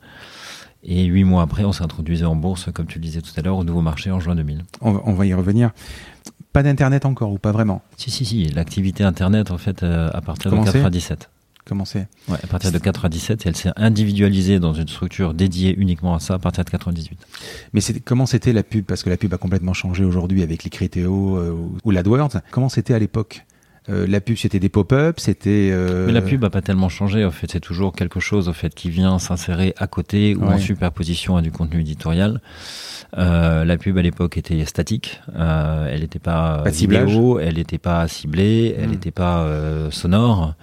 Et 0.85 1.05
huit 1.05 1.25
mois 1.25 1.43
après, 1.43 1.65
on 1.65 1.73
s'est 1.73 1.83
introduisait 1.83 2.25
en 2.25 2.37
bourse, 2.37 2.71
comme 2.73 2.87
tu 2.87 2.99
le 2.99 3.05
disais 3.05 3.23
tout 3.23 3.33
à 3.37 3.43
l'heure, 3.43 3.57
au 3.57 3.65
nouveau 3.65 3.81
marché 3.81 4.11
en 4.11 4.21
juin 4.21 4.35
2000. 4.35 4.63
On 4.81 4.93
va, 4.93 5.01
on 5.05 5.15
va 5.15 5.27
y 5.27 5.35
revenir. 5.35 5.71
Pas 6.53 6.63
d'internet 6.63 7.07
encore 7.07 7.33
ou 7.33 7.39
pas 7.39 7.53
vraiment? 7.53 7.83
Si, 7.97 8.11
si, 8.11 8.25
si. 8.25 8.45
L'activité 8.49 9.03
internet, 9.03 9.51
en 9.51 9.59
fait, 9.59 9.83
à 9.83 10.21
partir 10.21 10.51
de 10.51 10.57
97. 10.57 11.31
Comment 11.65 11.87
c'est 11.87 12.07
ouais, 12.29 12.37
À 12.43 12.47
partir 12.47 12.73
de 12.73 12.79
97, 12.79 13.47
elle 13.47 13.57
s'est 13.57 13.73
individualisée 13.77 14.59
dans 14.59 14.75
une 14.75 14.89
structure 14.89 15.33
dédiée 15.33 15.75
uniquement 15.79 16.15
à 16.15 16.21
ça 16.21 16.35
à 16.35 16.39
partir 16.39 16.65
de 16.65 16.71
98. 16.71 17.19
Mais 17.73 17.81
comment 18.05 18.27
c'était 18.27 18.53
la 18.53 18.63
pub? 18.63 18.85
Parce 18.85 19.03
que 19.03 19.09
la 19.09 19.17
pub 19.17 19.33
a 19.33 19.39
complètement 19.39 19.73
changé 19.73 20.05
aujourd'hui 20.05 20.43
avec 20.43 20.65
les 20.65 20.71
Critéo 20.71 21.39
euh, 21.39 21.57
ou 21.83 21.91
l'AdWords. 21.91 22.41
Comment 22.51 22.69
c'était 22.69 22.93
à 22.93 22.99
l'époque? 22.99 23.47
Euh, 23.91 24.07
la 24.07 24.21
pub 24.21 24.37
c'était 24.37 24.61
des 24.61 24.69
pop-up, 24.69 25.21
c'était. 25.21 25.71
Euh... 25.73 26.07
Mais 26.07 26.13
la 26.13 26.23
pub 26.23 26.43
a 26.45 26.51
pas 26.51 26.63
tellement 26.63 26.89
changé. 26.89 27.25
En 27.25 27.31
fait, 27.31 27.51
c'est 27.51 27.61
toujours 27.61 27.93
quelque 27.93 28.19
chose 28.21 28.49
en 28.49 28.53
fait 28.53 28.75
qui 28.75 28.89
vient 28.89 29.19
s'insérer 29.19 29.75
à 29.77 29.87
côté 29.87 30.35
ou 30.35 30.45
en 30.45 30.59
superposition 30.59 31.37
à 31.37 31.43
du 31.43 31.51
contenu 31.51 31.81
éditorial. 31.81 32.41
Euh, 33.19 33.65
la 33.65 33.77
pub 33.77 33.99
à 33.99 34.03
l'époque 34.03 34.39
était 34.39 34.65
statique. 34.65 35.21
Euh, 35.37 35.89
elle 35.91 36.01
n'était 36.01 36.19
pas, 36.19 36.63
pas 36.65 36.71
vidéo, 36.71 37.39
elle 37.39 37.57
n'était 37.57 37.79
pas 37.79 38.09
ciblée, 38.09 38.75
elle 38.79 38.91
n'était 38.91 39.11
hmm. 39.11 39.13
pas 39.13 39.91
sonore. 39.91 40.55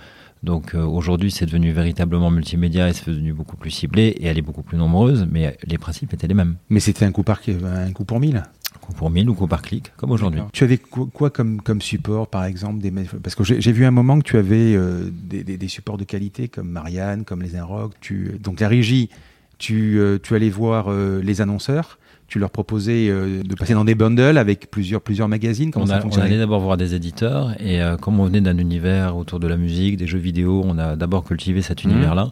Donc 0.44 0.74
euh, 0.74 0.84
aujourd'hui, 0.84 1.30
c'est 1.30 1.46
devenu 1.46 1.72
véritablement 1.72 2.32
multimédia 2.32 2.90
et 2.90 2.94
c'est 2.94 3.08
devenu 3.08 3.34
beaucoup 3.34 3.58
plus 3.58 3.70
ciblé 3.70 4.08
et 4.08 4.26
elle 4.26 4.38
est 4.38 4.44
beaucoup 4.44 4.64
plus 4.64 4.78
nombreuse, 4.78 5.28
mais 5.32 5.56
les 5.64 5.78
principes 5.78 6.14
étaient 6.14 6.28
les 6.28 6.34
mêmes. 6.34 6.56
Mais 6.70 6.80
c'était 6.80 7.06
un 7.06 7.12
coup 7.12 7.24
par 7.24 7.42
un 7.48 7.92
coup 7.92 8.06
pour 8.06 8.20
mille. 8.20 8.44
Coup 8.80 8.94
pour 8.94 9.10
1000 9.10 9.30
ou 9.30 9.36
par 9.48 9.62
clic, 9.62 9.92
comme 9.98 10.12
aujourd'hui. 10.12 10.42
Tu 10.54 10.64
avais 10.64 10.78
quoi, 10.78 11.30
comme, 11.30 11.62
comme 11.62 11.82
support, 11.82 12.28
par 12.28 12.46
exemple 12.46 12.80
des, 12.80 12.92
Parce 12.92 13.36
que 13.36 13.44
j'ai 13.44 13.72
vu 13.72 13.86
un 13.86 13.92
moment 13.92 14.18
que 14.20 14.24
tu 14.24 14.38
avais 14.38 14.76
euh, 14.76 15.10
des, 15.12 15.44
des, 15.44 15.68
supports 15.68 15.98
de 15.98 16.04
qualité 16.04 16.48
comme 16.48 16.70
Marianne, 16.70 17.24
comme 17.24 17.42
les 17.42 17.56
Inrock. 17.56 17.94
Tu, 18.00 18.40
donc 18.40 18.60
la 18.60 18.68
régie, 18.68 19.10
tu, 19.58 20.00
euh, 20.00 20.18
tu 20.22 20.36
allais 20.36 20.50
voir 20.50 20.86
euh, 20.88 21.22
les 21.24 21.42
annonceurs 21.42 21.98
tu 22.28 22.40
leur 22.40 22.50
proposais 22.50 23.10
de 23.10 23.56
passer 23.56 23.74
dans 23.74 23.84
des 23.84 23.94
bundles 23.94 24.38
avec 24.38 24.72
plusieurs, 24.72 25.02
plusieurs 25.02 25.28
magazines 25.28 25.70
Comment 25.70 25.84
on, 25.84 25.88
ça 25.90 26.02
on 26.02 26.18
allait 26.18 26.38
d'abord 26.38 26.62
voir 26.62 26.78
des 26.78 26.96
éditeurs 26.96 27.62
et 27.62 27.82
comme 28.00 28.22
on 28.22 28.24
venait 28.24 28.40
d'un 28.40 28.58
univers 28.58 29.18
autour 29.18 29.42
de 29.42 29.48
la 29.48 29.58
musique, 29.58 29.98
des 29.98 30.08
jeux 30.08 30.18
vidéo, 30.18 30.62
on 30.64 30.78
a 30.78 30.96
d'abord 30.96 31.26
cultivé 31.26 31.62
cet 31.62 31.84
mmh. 31.84 31.90
univers-là. 31.90 32.32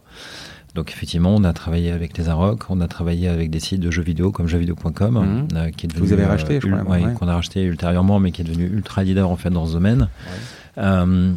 Donc 0.76 0.92
effectivement, 0.92 1.34
on 1.34 1.44
a 1.44 1.54
travaillé 1.54 1.92
avec 1.92 2.18
les 2.18 2.30
Arocs, 2.30 2.70
on 2.70 2.80
a 2.82 2.88
travaillé 2.88 3.28
avec 3.28 3.50
des 3.50 3.60
sites 3.60 3.80
de 3.80 3.90
jeux 3.90 4.04
vidéo 4.04 4.32
comme 4.32 4.48
jeuxvideo.com, 4.48 5.14
mhm. 5.14 5.48
euh, 5.56 5.72
qui 5.72 5.88
est 5.88 5.90
devenu, 5.90 6.06
vous 6.06 6.14
avez 6.14 6.26
racheté, 6.26 6.58
euh, 6.58 6.60
je 6.62 6.68
crois, 6.68 6.98
ouais, 6.98 7.14
qu'on 7.14 7.28
a 7.28 7.34
racheté 7.34 7.64
ultérieurement, 7.64 8.20
mais 8.20 8.32
qui 8.32 8.42
est 8.42 8.46
devenu 8.46 8.66
ultra 8.66 9.04
leader 9.04 9.30
en 9.30 9.36
fait 9.36 9.50
dans 9.50 9.66
ce 9.66 9.74
domaine. 9.74 10.10
Euh, 10.78 11.34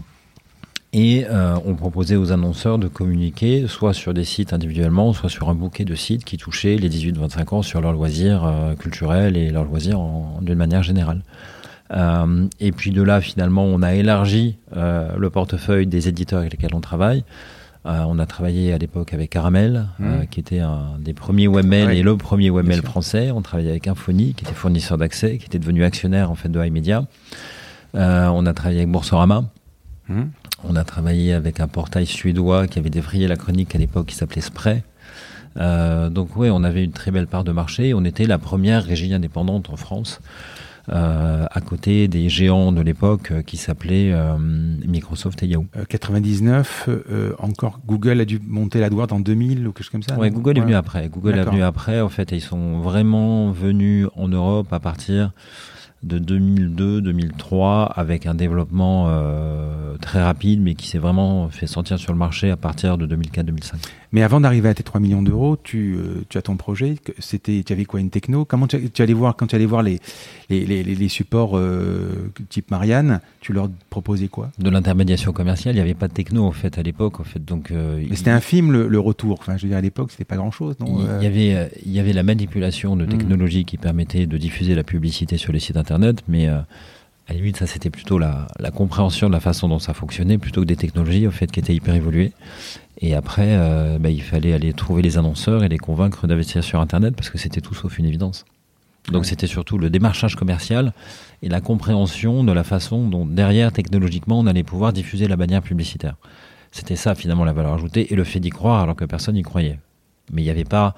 et 0.95 1.25
on 1.65 1.75
proposait 1.75 2.17
aux 2.17 2.33
annonceurs 2.33 2.79
de 2.79 2.87
communiquer 2.87 3.67
soit 3.67 3.95
sur 3.95 4.13
des 4.13 4.25
sites 4.25 4.53
individuellement, 4.53 5.15
soit 5.15 5.31
sur 5.31 5.49
un 5.49 5.55
bouquet 5.55 5.87
de 5.87 5.95
sites 5.95 6.23
qui 6.23 6.37
touchaient 6.37 6.77
les 6.77 6.91
18-25 6.91 7.55
ans 7.55 7.63
sur 7.63 7.81
leurs 7.81 7.95
loisirs 7.95 8.75
culturels 8.79 9.39
et 9.39 9.49
leurs 9.49 9.65
loisirs 9.65 10.01
d'une 10.43 10.59
manière 10.59 10.83
générale. 10.83 11.23
et 12.61 12.73
puis 12.73 12.91
de 12.91 13.01
là, 13.01 13.23
finalement, 13.23 13.65
on 13.65 13.81
a 13.81 13.95
élargi 13.95 14.59
le 14.77 15.31
portefeuille 15.31 15.87
des 15.87 16.09
éditeurs 16.09 16.41
avec 16.41 16.53
lesquels 16.53 16.75
on 16.75 16.83
travaille. 16.83 17.25
Euh, 17.85 18.05
on 18.07 18.19
a 18.21 18.27
travaillé 18.27 18.73
à 18.73 18.79
l'époque 18.79 19.13
avec 19.13 19.31
Caramel, 19.31 19.89
euh, 20.01 20.23
mmh. 20.23 20.27
qui 20.29 20.39
était 20.39 20.61
un 20.61 20.99
des 21.01 21.15
premiers 21.15 21.49
webmail 21.49 21.99
et 21.99 22.03
le 22.03 22.17
premier 22.17 22.49
webmail 22.49 22.81
français. 22.81 23.33
On 23.33 23.43
travaillait 23.43 23.71
avec 23.71 23.89
Infony, 23.89 24.35
qui 24.35 24.45
était 24.45 24.55
fournisseur 24.55 24.99
d'accès, 24.99 25.39
qui 25.39 25.47
était 25.47 25.59
devenu 25.59 25.83
actionnaire 25.83 26.31
en 26.31 26.37
fait 26.37 26.49
de 26.49 26.65
iMedia. 26.65 27.05
Euh, 27.97 28.29
on 28.29 28.47
a 28.47 28.53
travaillé 28.55 28.81
avec 28.81 28.91
Boursorama. 28.91 29.45
Mmh. 30.09 30.23
On 30.65 30.77
a 30.77 30.85
travaillé 30.85 31.33
avec 31.33 31.59
un 31.59 31.67
portail 31.67 32.07
suédois 32.07 32.69
qui 32.69 32.79
avait 32.79 32.91
défrayé 32.91 33.27
la 33.27 33.37
chronique 33.37 33.75
à 33.75 33.79
l'époque, 33.79 34.07
qui 34.07 34.15
s'appelait 34.15 34.43
Spray. 34.43 34.85
donc 35.57 36.37
oui, 36.37 36.51
on 36.51 36.63
avait 36.63 36.85
une 36.85 36.93
très 36.93 37.11
belle 37.11 37.27
part 37.27 37.43
de 37.43 37.51
marché. 37.51 37.95
On 37.95 38.05
était 38.05 38.27
la 38.27 38.39
première 38.39 38.85
régie 38.85 39.13
indépendante 39.13 39.71
en 39.71 39.77
France 39.77 40.21
à 40.89 41.61
côté 41.61 42.09
des 42.09 42.29
géants 42.29 42.73
de 42.73 42.81
l'époque 42.81 43.31
euh, 43.31 43.43
qui 43.43 43.57
s'appelaient 43.57 44.13
euh, 44.13 44.37
Microsoft 44.39 45.43
et 45.43 45.47
Yahoo. 45.47 45.67
99, 45.89 46.89
encore 47.39 47.81
Google 47.87 48.21
a 48.21 48.25
dû 48.25 48.41
monter 48.45 48.81
la 48.81 48.91
droite 48.91 49.13
en 49.13 49.21
2000 49.21 49.67
ou 49.67 49.73
quelque 49.73 49.85
chose 49.85 49.91
comme 49.91 50.03
ça. 50.03 50.17
Ouais, 50.17 50.31
Google 50.31 50.59
est 50.59 50.63
venu 50.63 50.75
après. 50.75 51.09
Google 51.09 51.39
est 51.39 51.45
venu 51.45 51.63
après. 51.63 52.01
En 52.01 52.09
fait, 52.09 52.33
ils 52.33 52.41
sont 52.41 52.81
vraiment 52.81 53.51
venus 53.51 54.09
en 54.17 54.29
Europe 54.29 54.73
à 54.73 54.81
partir 54.81 55.33
de 56.03 56.19
2002-2003 56.19 57.93
avec 57.95 58.27
un 58.27 58.35
développement 58.35 59.07
euh, 59.09 59.97
très 60.01 60.23
rapide 60.23 60.61
mais 60.61 60.75
qui 60.75 60.89
s'est 60.89 60.99
vraiment 60.99 61.49
fait 61.49 61.67
sentir 61.67 61.99
sur 61.99 62.13
le 62.13 62.19
marché 62.19 62.51
à 62.51 62.57
partir 62.57 62.99
de 62.99 63.07
2004-2005. 63.07 63.75
Mais 64.13 64.23
avant 64.23 64.41
d'arriver 64.41 64.69
à 64.69 64.75
tes 64.75 64.83
3 64.83 65.01
millions 65.01 65.23
d'euros, 65.23 65.57
tu, 65.63 65.97
euh, 65.97 66.25
tu, 66.29 66.37
as 66.37 66.43
ton 66.43 66.57
projet, 66.57 66.97
c'était, 67.19 67.63
tu 67.65 67.73
avais 67.73 67.87
quoi, 67.87 67.99
une 67.99 68.11
techno? 68.11 68.45
Comment 68.45 68.67
tu, 68.67 68.91
tu, 68.91 69.01
allais 69.01 69.15
voir, 69.15 69.37
quand 69.37 69.47
tu 69.47 69.57
allais 69.57 69.65
voir 69.65 69.83
les, 69.83 70.01
les, 70.51 70.67
les, 70.67 70.83
les 70.83 71.09
supports 71.09 71.57
euh, 71.57 72.31
type 72.51 72.71
Marianne, 72.71 73.21
tu 73.41 73.55
leur 73.55 73.71
proposais 73.89 74.29
quoi? 74.29 74.51
De 74.59 74.69
l'intermédiation 74.69 75.33
commerciale, 75.33 75.75
il 75.75 75.79
n'y 75.79 75.83
avait 75.83 75.95
pas 75.95 76.09
de 76.09 76.13
techno 76.13 76.45
en 76.45 76.53
fait 76.53 76.77
à 76.79 76.83
l'époque. 76.83 77.21
En 77.21 77.25
fait, 77.25 77.43
donc, 77.43 77.71
mais 77.71 78.17
c'était 78.17 78.31
un 78.31 78.41
film 78.41 78.71
le, 78.71 78.87
le, 78.87 79.01
retour, 79.01 79.39
enfin 79.41 79.57
je 79.57 79.63
veux 79.63 79.69
dire 79.69 79.79
à 79.79 79.83
l'époque 79.83 80.11
c'était 80.11 80.25
pas 80.25 80.37
grand-chose. 80.37 80.77
Non 80.79 80.99
il, 81.19 81.25
y 81.25 81.27
avait, 81.27 81.71
il 81.87 81.93
y 81.93 81.99
avait 81.99 82.13
la 82.13 82.23
manipulation 82.23 82.97
de 82.97 83.07
hmm. 83.07 83.09
technologies 83.09 83.65
qui 83.65 83.79
permettait 83.79 84.27
de 84.27 84.37
diffuser 84.37 84.75
la 84.75 84.85
publicité 84.85 85.39
sur 85.39 85.53
les 85.53 85.59
sites 85.59 85.77
internet, 85.77 85.92
mais 86.29 86.47
à 86.47 86.65
la 87.29 87.35
limite, 87.35 87.57
ça 87.57 87.67
c'était 87.67 87.91
plutôt 87.91 88.19
la, 88.19 88.47
la, 88.59 88.71
compréhension 88.71 89.29
de 89.29 89.33
la 89.33 89.41
façon 89.41 89.69
dont 89.69 89.79
ça 89.79 89.95
fonctionnait 89.95 90.39
plutôt 90.39 90.63
que 90.63 90.67
des 90.67 90.77
technologies 90.77 91.27
au 91.27 91.31
fait 91.31 91.51
qui 91.51 91.61
étaient 91.61 91.75
hyper 91.75 91.95
évoluées. 91.95 92.33
Et 93.03 93.15
après, 93.15 93.49
euh, 93.49 93.99
bah, 93.99 94.11
il 94.11 94.23
fallait 94.23 94.53
aller 94.53 94.73
trouver 94.73 95.03
les 95.03 95.19
annonceurs 95.19 95.65
et 95.65 95.69
les 95.69 95.79
convaincre 95.79 96.27
d'investir 96.27 96.63
sur 96.63 96.81
Internet 96.81 97.17
parce 97.17 97.31
que 97.31 97.39
c'était 97.39 97.61
tout 97.61 97.75
sauf 97.75 97.99
une 97.99 98.07
évidence. 98.07 98.45
Donc 99.11 99.27
c'était 99.27 99.49
surtout 99.49 99.79
le 99.79 99.91
démarchage 99.91 100.37
commercial 100.37 100.93
et 101.43 101.49
la 101.49 101.61
compréhension 101.61 102.45
de 102.45 102.53
la 102.53 102.63
façon 102.63 103.09
dont 103.09 103.27
derrière 103.27 103.73
technologiquement 103.73 104.39
on 104.39 104.47
allait 104.47 104.63
pouvoir 104.63 104.93
diffuser 104.93 105.27
la 105.27 105.37
bannière 105.37 105.63
publicitaire. 105.63 106.15
C'était 106.71 106.95
ça 106.95 107.17
finalement 107.17 107.45
la 107.45 107.53
valeur 107.53 107.75
ajoutée 107.75 108.13
et 108.13 108.17
le 108.17 108.23
fait 108.23 108.39
d'y 108.39 108.51
croire 108.51 108.81
alors 108.81 108.95
que 108.95 109.05
personne 109.05 109.35
n'y 109.35 109.43
croyait. 109.43 109.79
Mais 110.33 110.43
il 110.43 110.45
n'y 110.45 110.51
avait 110.51 110.65
pas 110.65 110.95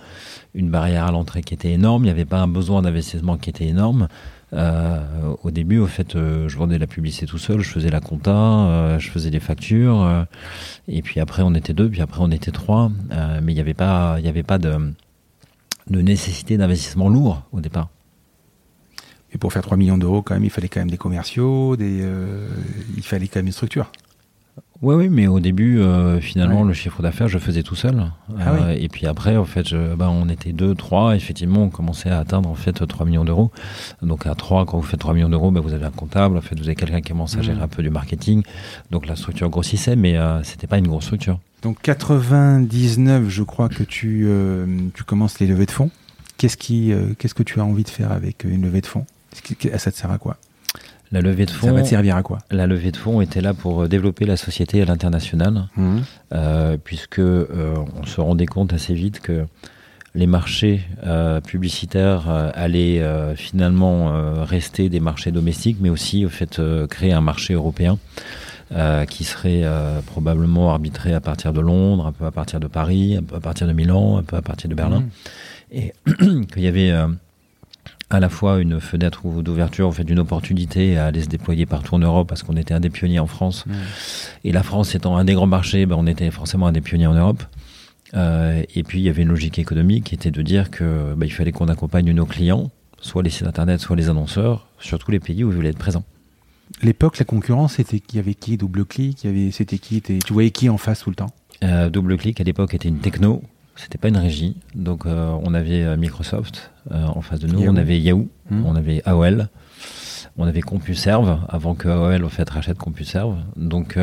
une 0.55 0.71
barrière 0.71 1.07
à 1.07 1.11
l'entrée 1.11 1.43
qui 1.43 1.55
était 1.55 1.73
énorme, 1.73 2.03
il 2.03 2.07
n'y 2.07 2.11
avait 2.11 2.27
pas 2.27 2.41
un 2.41 2.49
besoin 2.49 2.83
d'investissement 2.83 3.39
qui 3.39 3.49
était 3.49 3.67
énorme. 3.67 4.09
Euh, 4.55 5.35
au 5.43 5.51
début, 5.51 5.79
au 5.79 5.87
fait, 5.87 6.15
euh, 6.15 6.49
je 6.49 6.57
vendais 6.57 6.79
la 6.79 6.87
publicité 6.87 7.27
tout 7.27 7.39
seul, 7.39 7.61
je 7.61 7.71
faisais 7.71 7.91
la 7.91 8.01
compta, 8.01 8.31
euh, 8.31 8.99
je 8.99 9.11
faisais 9.11 9.31
les 9.31 9.41
factures, 9.41 10.27
et 10.89 11.03
puis 11.03 11.21
après 11.21 11.43
on 11.43 11.55
était 11.55 11.73
deux, 11.73 11.89
puis 11.89 12.01
après 12.01 12.21
on 12.21 12.31
était 12.31 12.53
trois, 12.53 12.91
mais 13.43 13.53
il 13.53 13.55
n'y 13.55 13.61
avait 13.61 13.75
pas, 13.75 14.15
avait 14.15 14.43
pas 14.43 14.59
de, 14.59 14.93
de 15.91 16.01
nécessité 16.01 16.57
d'investissement 16.57 17.09
lourd 17.09 17.43
au 17.53 17.61
départ. 17.61 17.89
Et 19.33 19.39
pour 19.39 19.53
faire 19.53 19.63
3 19.63 19.77
millions 19.77 19.99
d'euros, 19.99 20.23
quand 20.23 20.35
même, 20.35 20.45
il 20.45 20.51
fallait 20.51 20.69
quand 20.69 20.79
même 20.79 20.91
des 20.91 20.97
commerciaux, 20.97 21.75
des, 21.75 22.09
il 22.97 23.03
fallait 23.03 23.27
quand 23.27 23.41
même 23.41 23.47
une 23.47 23.53
structure. 23.53 23.91
Oui, 24.85 24.95
oui, 24.97 25.09
mais 25.09 25.27
au 25.27 25.41
début, 25.41 25.81
euh, 25.81 26.21
finalement, 26.21 26.63
le 26.63 26.75
chiffre 26.75 27.01
d'affaires, 27.01 27.27
je 27.27 27.39
faisais 27.39 27.63
tout 27.63 27.75
seul. 27.75 28.11
Ah 28.39 28.51
euh, 28.51 28.77
et 28.79 28.89
puis 28.89 29.07
après, 29.07 29.35
en 29.39 29.47
fait, 29.47 29.67
je, 29.67 29.95
ben, 29.95 30.11
on 30.11 30.29
était 30.29 30.53
deux, 30.53 30.75
trois. 30.75 31.17
Effectivement, 31.17 31.63
on 31.63 31.71
commençait 31.71 32.11
à 32.11 32.19
atteindre 32.19 32.51
en 32.51 32.55
fait 32.55 32.87
3 32.87 33.07
millions 33.07 33.25
d'euros. 33.25 33.51
Donc 34.03 34.27
à 34.27 34.35
3, 34.35 34.67
quand 34.67 34.77
vous 34.77 34.85
faites 34.85 35.01
3 35.01 35.15
millions 35.15 35.31
d'euros, 35.31 35.51
ben, 35.51 35.61
vous 35.61 35.73
avez 35.73 35.87
un 35.87 35.91
comptable. 35.91 36.37
En 36.37 36.43
fait, 36.43 36.55
vous 36.59 36.67
avez 36.67 36.75
quelqu'un 36.75 37.01
qui 37.01 37.13
commence 37.13 37.35
à 37.39 37.41
gérer 37.41 37.61
mmh. 37.61 37.63
un 37.63 37.69
peu 37.69 37.83
du 37.83 37.89
marketing. 37.89 38.43
Donc 38.91 39.07
la 39.07 39.17
structure 39.17 39.49
grossissait, 39.49 39.97
mais 39.97 40.19
euh, 40.19 40.43
c'était 40.43 40.67
pas 40.67 40.77
une 40.77 40.89
grosse 40.89 41.05
structure. 41.05 41.39
Donc 41.63 41.81
99, 41.81 43.31
je 43.31 43.43
crois 43.43 43.71
que 43.71 43.85
tu, 43.85 44.29
tu 44.93 45.05
commences 45.05 45.41
les 45.41 45.47
levées 45.47 45.65
de 45.65 45.71
fonds. 45.71 45.91
Qu'est-ce 46.37 46.59
qui, 46.59 46.93
qu'est-ce 47.19 47.33
que 47.33 47.43
tu 47.43 47.59
as 47.59 47.65
envie 47.65 47.85
de 47.85 47.89
faire 47.89 48.13
avec 48.13 48.45
une 48.45 48.65
levée 48.65 48.83
de 48.83 48.87
fonds? 48.87 49.07
Ça 49.79 49.91
te 49.91 49.97
sert 49.97 50.11
à 50.11 50.19
quoi? 50.19 50.37
La 51.15 51.21
levée 51.21 51.47
de 51.47 51.51
fonds. 51.51 51.69
Ça 51.69 51.73
va 51.73 51.83
te 51.83 51.89
servir 51.89 52.17
à 52.17 52.23
quoi? 52.23 52.39
La 52.51 52.67
levée 52.67 52.91
de 52.91 52.97
fonds 52.97 53.21
était 53.21 53.41
là 53.41 53.55
pour 53.55 53.83
euh, 53.83 53.89
développer 53.89 54.27
la 54.27 54.37
société 54.37 54.83
à 54.83 54.85
l'international, 54.85 55.69
mmh. 55.77 55.99
euh, 56.33 56.77
puisque 56.83 57.21
euh, 57.21 57.77
on 58.01 58.05
se 58.05 58.21
rendait 58.21 58.47
compte 58.47 58.73
assez 58.73 58.95
vite 58.95 59.21
que 59.21 59.47
les 60.17 60.27
marchés 60.29 60.81
publicitaires 61.45 62.29
allaient 62.55 63.03
finalement 63.35 64.45
rester 64.45 64.89
des 64.89 65.01
marchés 65.01 65.33
domestiques, 65.33 65.79
mais 65.81 65.91
aussi 65.91 66.25
au 66.25 66.29
fait 66.29 66.63
créer 66.89 67.13
un 67.13 67.21
marché 67.21 67.55
européen. 67.55 67.99
qui 69.11 69.25
serait 69.25 69.65
probablement 70.07 70.71
arbitré 70.71 71.15
à 71.15 71.21
partir 71.21 71.53
de 71.53 71.61
Londres, 71.61 72.07
un 72.07 72.13
peu 72.13 72.27
à 72.27 72.31
partir 72.31 72.61
de 72.61 72.69
Paris, 72.69 73.17
un 73.17 73.25
peu 73.25 73.35
à 73.35 73.41
partir 73.41 73.67
de 73.67 73.73
Milan, 73.73 74.19
un 74.19 74.23
peu 74.23 74.37
à 74.37 74.43
partir 74.43 74.71
de 74.71 74.77
Berlin, 74.77 75.01
mmh. 75.01 75.11
et 75.73 75.93
qu'il 76.53 76.63
y 76.63 76.69
avait 76.69 76.93
à 78.11 78.21
la 78.21 78.29
fois 78.29 78.61
une 78.61 78.81
fenêtre 78.81 79.27
d'ouverture, 79.43 79.89
en 79.89 79.93
fait, 79.93 80.05
d'une 80.05 80.19
opportunité 80.19 80.97
à 80.99 81.07
aller 81.07 81.23
se 81.23 81.29
déployer 81.29 81.67
partout 81.67 81.95
en 81.95 81.99
Europe 81.99 82.29
parce 82.29 82.43
qu'on 82.43 82.57
était 82.57 82.75
un 82.75 82.81
des 82.81 82.91
pionniers 82.91 83.19
en 83.19 83.27
France. 83.27 83.65
Et 84.45 84.53
la 84.53 84.63
France 84.63 84.95
étant 84.95 85.17
un 85.17 85.25
des 85.25 85.35
grands 85.35 85.47
marchés, 85.47 85.87
ben, 85.87 85.97
on 85.99 86.07
était 86.07 86.31
forcément 86.31 86.67
un 86.67 86.73
des 86.73 86.81
pionniers 86.81 87.07
en 87.07 87.15
Europe. 87.15 87.43
Euh, 88.15 88.63
et 88.75 88.83
puis 88.85 89.01
il 89.01 89.03
y 89.05 89.09
avait 89.09 89.23
une 89.23 89.29
logique 89.29 89.59
économique 89.59 90.05
qui 90.05 90.15
était 90.15 90.31
de 90.31 90.43
dire 90.43 90.71
que 90.71 91.15
ben, 91.17 91.27
il 91.27 91.33
fallait 91.33 91.51
qu'on 91.51 91.69
accompagne 91.69 92.13
nos 92.13 92.27
clients, 92.27 92.71
soit 93.01 93.23
les 93.23 93.31
sites 93.31 93.47
internet, 93.47 93.81
soit 93.81 93.97
les 93.97 94.09
annonceurs, 94.09 94.69
sur 94.79 94.99
tous 94.99 95.11
les 95.11 95.19
pays 95.19 95.43
où 95.43 95.51
ils 95.51 95.55
voulaient 95.57 95.71
être 95.71 95.79
présents. 95.79 96.05
L'époque, 96.83 97.19
la 97.19 97.25
concurrence, 97.25 97.75
c'était 97.75 98.01
il 98.13 98.17
y 98.17 98.19
avait 98.19 98.35
qui? 98.35 98.57
Double 98.57 98.85
clic, 98.85 99.25
il 99.25 99.27
y 99.27 99.31
avait 99.31 99.51
c'était 99.51 99.79
qui? 99.79 100.01
Tu 100.01 100.33
voyais 100.33 100.51
qui 100.51 100.69
en 100.69 100.79
face 100.79 101.01
tout 101.01 101.11
le 101.11 101.17
temps? 101.17 101.31
Euh, 101.63 101.89
Double 101.91 102.17
clic 102.17 102.41
à 102.41 102.45
l'époque 102.45 102.75
était 102.75 102.89
une 102.89 102.99
techno 102.99 103.43
c'était 103.77 103.99
pas 103.99 104.09
une 104.09 104.17
régie. 104.17 104.57
Donc 104.75 105.07
euh, 105.07 105.37
on 105.43 105.55
avait 105.55 105.83
euh, 105.83 105.97
Microsoft 105.97 106.71
euh, 106.93 107.05
en 107.05 107.21
face 107.21 107.41
de 107.41 107.47
nous, 107.47 107.63
on 107.63 107.77
avait 107.77 107.99
Yahoo, 108.01 108.29
hmm. 108.51 108.67
on 108.67 108.77
avait 108.77 109.03
AOL, 109.05 109.49
on 110.37 110.47
avait 110.47 110.61
CompuServe 110.61 111.41
avant 111.49 111.75
que 111.75 111.89
AOL 111.89 112.25
en 112.25 112.29
fait 112.29 112.49
rachète 112.49 112.79
CompuServe. 112.79 113.37
Donc 113.57 113.99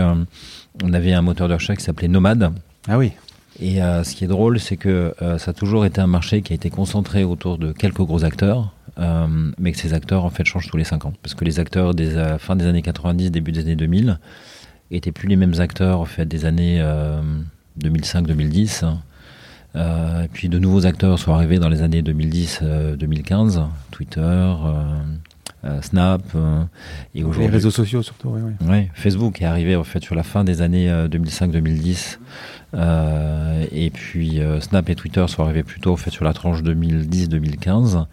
on 0.84 0.94
avait 0.94 1.14
un 1.14 1.22
moteur 1.22 1.48
de 1.48 1.54
recherche 1.54 1.80
qui 1.80 1.86
s'appelait 1.86 2.08
Nomad. 2.08 2.54
Ah 2.88 2.98
oui. 2.98 3.12
Et 3.60 3.76
ce 3.76 4.16
qui 4.16 4.24
est 4.24 4.28
drôle, 4.28 4.60
c'est 4.60 4.78
que 4.78 5.14
ça 5.38 5.52
a 5.52 5.54
toujours 5.54 5.86
été 5.86 6.02
un 6.02 6.08
marché 6.08 6.42
qui 6.42 6.54
a 6.54 6.56
été 6.56 6.70
concentré 6.70 7.24
autour 7.24 7.58
de 7.58 7.74
quelques 7.74 8.02
gros 8.02 8.24
acteurs, 8.24 8.74
mais 9.60 9.74
que 9.74 9.78
ces 9.78 9.94
acteurs 9.94 10.24
en 10.24 10.30
fait 10.30 10.46
changent 10.46 10.70
tous 10.70 10.78
les 10.78 10.86
5 10.86 11.06
ans. 11.06 11.14
Parce 11.22 11.36
que 11.36 11.44
les 11.44 11.60
acteurs 11.60 11.94
des 11.94 12.36
fin 12.40 12.56
des 12.56 12.66
années 12.66 12.82
90, 12.82 13.30
début 13.30 13.52
des 13.52 13.60
années 13.60 13.76
2000 13.76 14.20
étaient 14.90 15.12
plus 15.12 15.28
les 15.28 15.36
mêmes 15.36 15.60
acteurs 15.60 16.00
en 16.00 16.06
fait 16.06 16.26
des 16.26 16.46
années 16.46 16.82
2005-2010. 17.80 18.86
Euh, 19.76 20.24
et 20.24 20.28
puis 20.28 20.50
de 20.50 20.60
nouveaux 20.60 20.86
acteurs 20.86 21.18
sont 21.18 21.34
arrivés 21.34 21.60
dans 21.60 21.70
les 21.70 21.82
années 21.82 22.02
2010-2015, 22.02 22.62
euh, 22.64 23.62
Twitter, 23.92 24.22
euh, 24.22 25.82
Snap 25.82 26.24
et 27.14 27.24
aujourd'hui 27.24 27.44
les 27.44 27.54
réseaux 27.54 27.72
sociaux 27.72 28.02
surtout. 28.02 28.30
Oui, 28.30 28.42
oui. 28.44 28.68
Ouais, 28.68 28.90
Facebook 28.96 29.42
est 29.42 29.46
arrivé 29.46 29.76
en 29.76 29.84
fait 29.84 30.04
sur 30.04 30.16
la 30.16 30.24
fin 30.24 30.44
des 30.44 30.62
années 30.62 30.90
2005-2010 30.90 32.18
et 33.72 33.90
puis 33.92 34.42
Snap 34.60 34.90
et 34.90 34.96
Twitter 34.96 35.24
sont 35.28 35.44
arrivés 35.44 35.64
plutôt 35.64 35.94
en 35.94 35.98
fait 35.98 36.10
sur 36.10 36.26
la 36.26 36.34
tranche 36.34 36.64
2010-2015. 36.64 38.06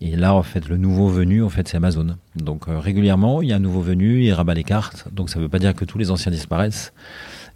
Et 0.00 0.14
là, 0.14 0.32
en 0.32 0.44
fait, 0.44 0.68
le 0.68 0.76
nouveau 0.76 1.08
venu, 1.08 1.42
en 1.42 1.48
fait, 1.48 1.66
c'est 1.66 1.76
Amazon. 1.76 2.16
Donc 2.36 2.66
régulièrement, 2.68 3.42
il 3.42 3.48
y 3.48 3.52
a 3.52 3.56
un 3.56 3.58
nouveau 3.58 3.80
venu, 3.80 4.22
il 4.22 4.32
rabat 4.32 4.54
les 4.54 4.62
cartes. 4.62 5.08
Donc 5.12 5.28
ça 5.28 5.40
ne 5.40 5.42
veut 5.42 5.48
pas 5.48 5.58
dire 5.58 5.74
que 5.74 5.84
tous 5.84 5.98
les 5.98 6.12
anciens 6.12 6.30
disparaissent, 6.30 6.92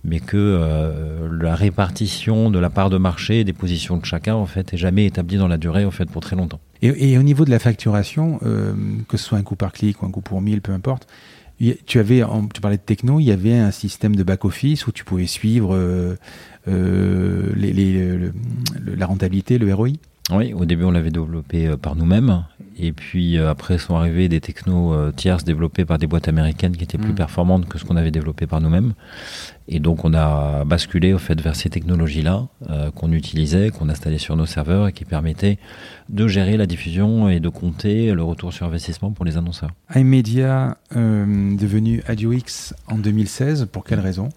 mais 0.04 0.21
que 0.21 1.28
la 1.40 1.54
répartition 1.54 2.50
de 2.50 2.59
la 2.59 2.71
part 2.71 2.90
de 2.90 2.99
marché 2.99 3.44
des 3.44 3.52
positions 3.52 3.97
de 3.97 4.04
chacun, 4.04 4.35
en 4.35 4.47
fait, 4.47 4.75
est 4.75 4.76
jamais 4.76 5.06
établie 5.06 5.37
dans 5.37 5.49
la 5.49 5.59
durée, 5.59 5.85
en 5.85 5.90
fait, 5.90 6.11
pour 6.11 6.23
très 6.23 6.37
longtemps. 6.37 6.61
Et, 6.82 7.16
au 7.16 7.23
niveau 7.23 7.44
de 7.44 7.50
la 7.50 7.61
facturation, 7.61 8.38
que 9.09 9.16
ce 9.16 9.25
soit 9.25 9.38
un 9.38 9.42
coût 9.42 9.54
par 9.54 9.73
clic 9.73 10.02
ou 10.02 10.06
un 10.06 10.11
coût 10.11 10.21
pour 10.21 10.40
mille, 10.40 10.61
peu 10.61 10.73
importe, 10.73 11.06
tu 11.87 11.99
avais, 11.99 12.23
tu 12.52 12.61
parlais 12.61 12.76
de 12.76 12.82
techno, 12.82 13.21
il 13.21 13.25
y 13.25 13.32
avait 13.32 13.56
un 13.56 13.71
système 13.71 14.16
de 14.16 14.23
back-office 14.23 14.87
où 14.87 14.92
tu 14.92 15.04
pouvais 15.04 15.26
suivre 15.26 15.75
euh, 15.75 16.16
euh, 16.68 18.32
la 18.85 19.06
rentabilité, 19.06 19.59
le 19.59 19.73
ROI 19.73 19.90
Oui, 20.31 20.52
au 20.52 20.64
début 20.64 20.85
on 20.85 20.91
l'avait 20.91 21.11
développé 21.11 21.67
euh, 21.67 21.76
par 21.76 21.97
nous-mêmes. 21.97 22.45
Et 22.79 22.93
puis 22.93 23.38
après 23.38 23.76
sont 23.76 23.97
arrivés 23.97 24.29
des 24.29 24.41
technos 24.41 25.12
tierces 25.12 25.45
développés 25.45 25.85
par 25.85 25.99
des 25.99 26.07
boîtes 26.07 26.26
américaines 26.26 26.75
qui 26.75 26.83
étaient 26.83 26.97
plus 26.97 27.12
mm. 27.12 27.17
performantes 27.17 27.69
que 27.69 27.79
ce 27.79 27.85
qu'on 27.85 27.97
avait 27.97 28.11
développé 28.11 28.47
par 28.47 28.62
nous-mêmes. 28.62 28.95
Et 29.69 29.79
donc 29.79 30.07
on 30.07 30.14
a 30.14 30.64
basculé 30.64 31.12
au 31.12 31.19
fait 31.19 31.38
vers 31.38 31.55
ces 31.55 31.69
technologies-là 31.69 32.47
qu'on 32.95 33.12
utilisait, 33.12 33.71
qu'on 33.71 33.91
installait 33.91 34.19
sur 34.19 34.37
nos 34.37 34.47
serveurs 34.47 34.88
et 34.88 34.93
qui 34.95 35.05
permettaient 35.05 35.59
de 36.09 36.29
gérer 36.29 36.57
la 36.57 36.67
diffusion 36.67 37.29
et 37.29 37.41
de 37.41 37.49
compter 37.49 38.12
le 38.12 38.23
retour 38.23 38.52
sur 38.52 38.67
investissement 38.67 39.12
pour 39.12 39.25
les 39.25 39.37
annonceurs. 39.37 39.71
iMedia 39.95 40.76
euh, 40.97 41.57
devenu 41.57 42.02
AdioX 42.07 42.75
en 42.87 42.99
2016, 42.99 43.69
pour 43.73 43.85
quelle 43.85 44.00
raison? 44.00 44.29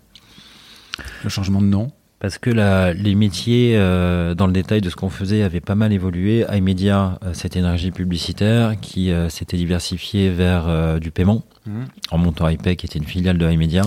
Le 1.23 1.29
changement 1.29 1.61
de 1.61 1.67
nom? 1.67 1.91
Parce 2.25 2.39
que 2.39 2.49
les 2.49 3.15
métiers, 3.15 3.73
euh, 3.75 4.33
dans 4.33 4.47
le 4.47 4.53
détail 4.53 4.81
de 4.81 4.89
ce 4.89 4.95
qu'on 4.95 5.09
faisait, 5.09 5.43
avaient 5.43 5.61
pas 5.61 5.75
mal 5.75 5.93
évolué. 5.93 6.45
iMedia, 6.51 7.19
euh, 7.23 7.33
cette 7.33 7.55
énergie 7.55 7.91
publicitaire 7.91 8.79
qui 8.79 9.11
s'était 9.29 9.57
diversifiée 9.57 10.29
vers 10.29 10.99
du 10.99 11.11
paiement, 11.11 11.43
mmh. 11.65 11.83
en 12.11 12.17
montant 12.17 12.49
iPay, 12.49 12.75
qui 12.75 12.87
était 12.87 12.99
une 12.99 13.05
filiale 13.05 13.37
de 13.37 13.49
iMedia, 13.49 13.83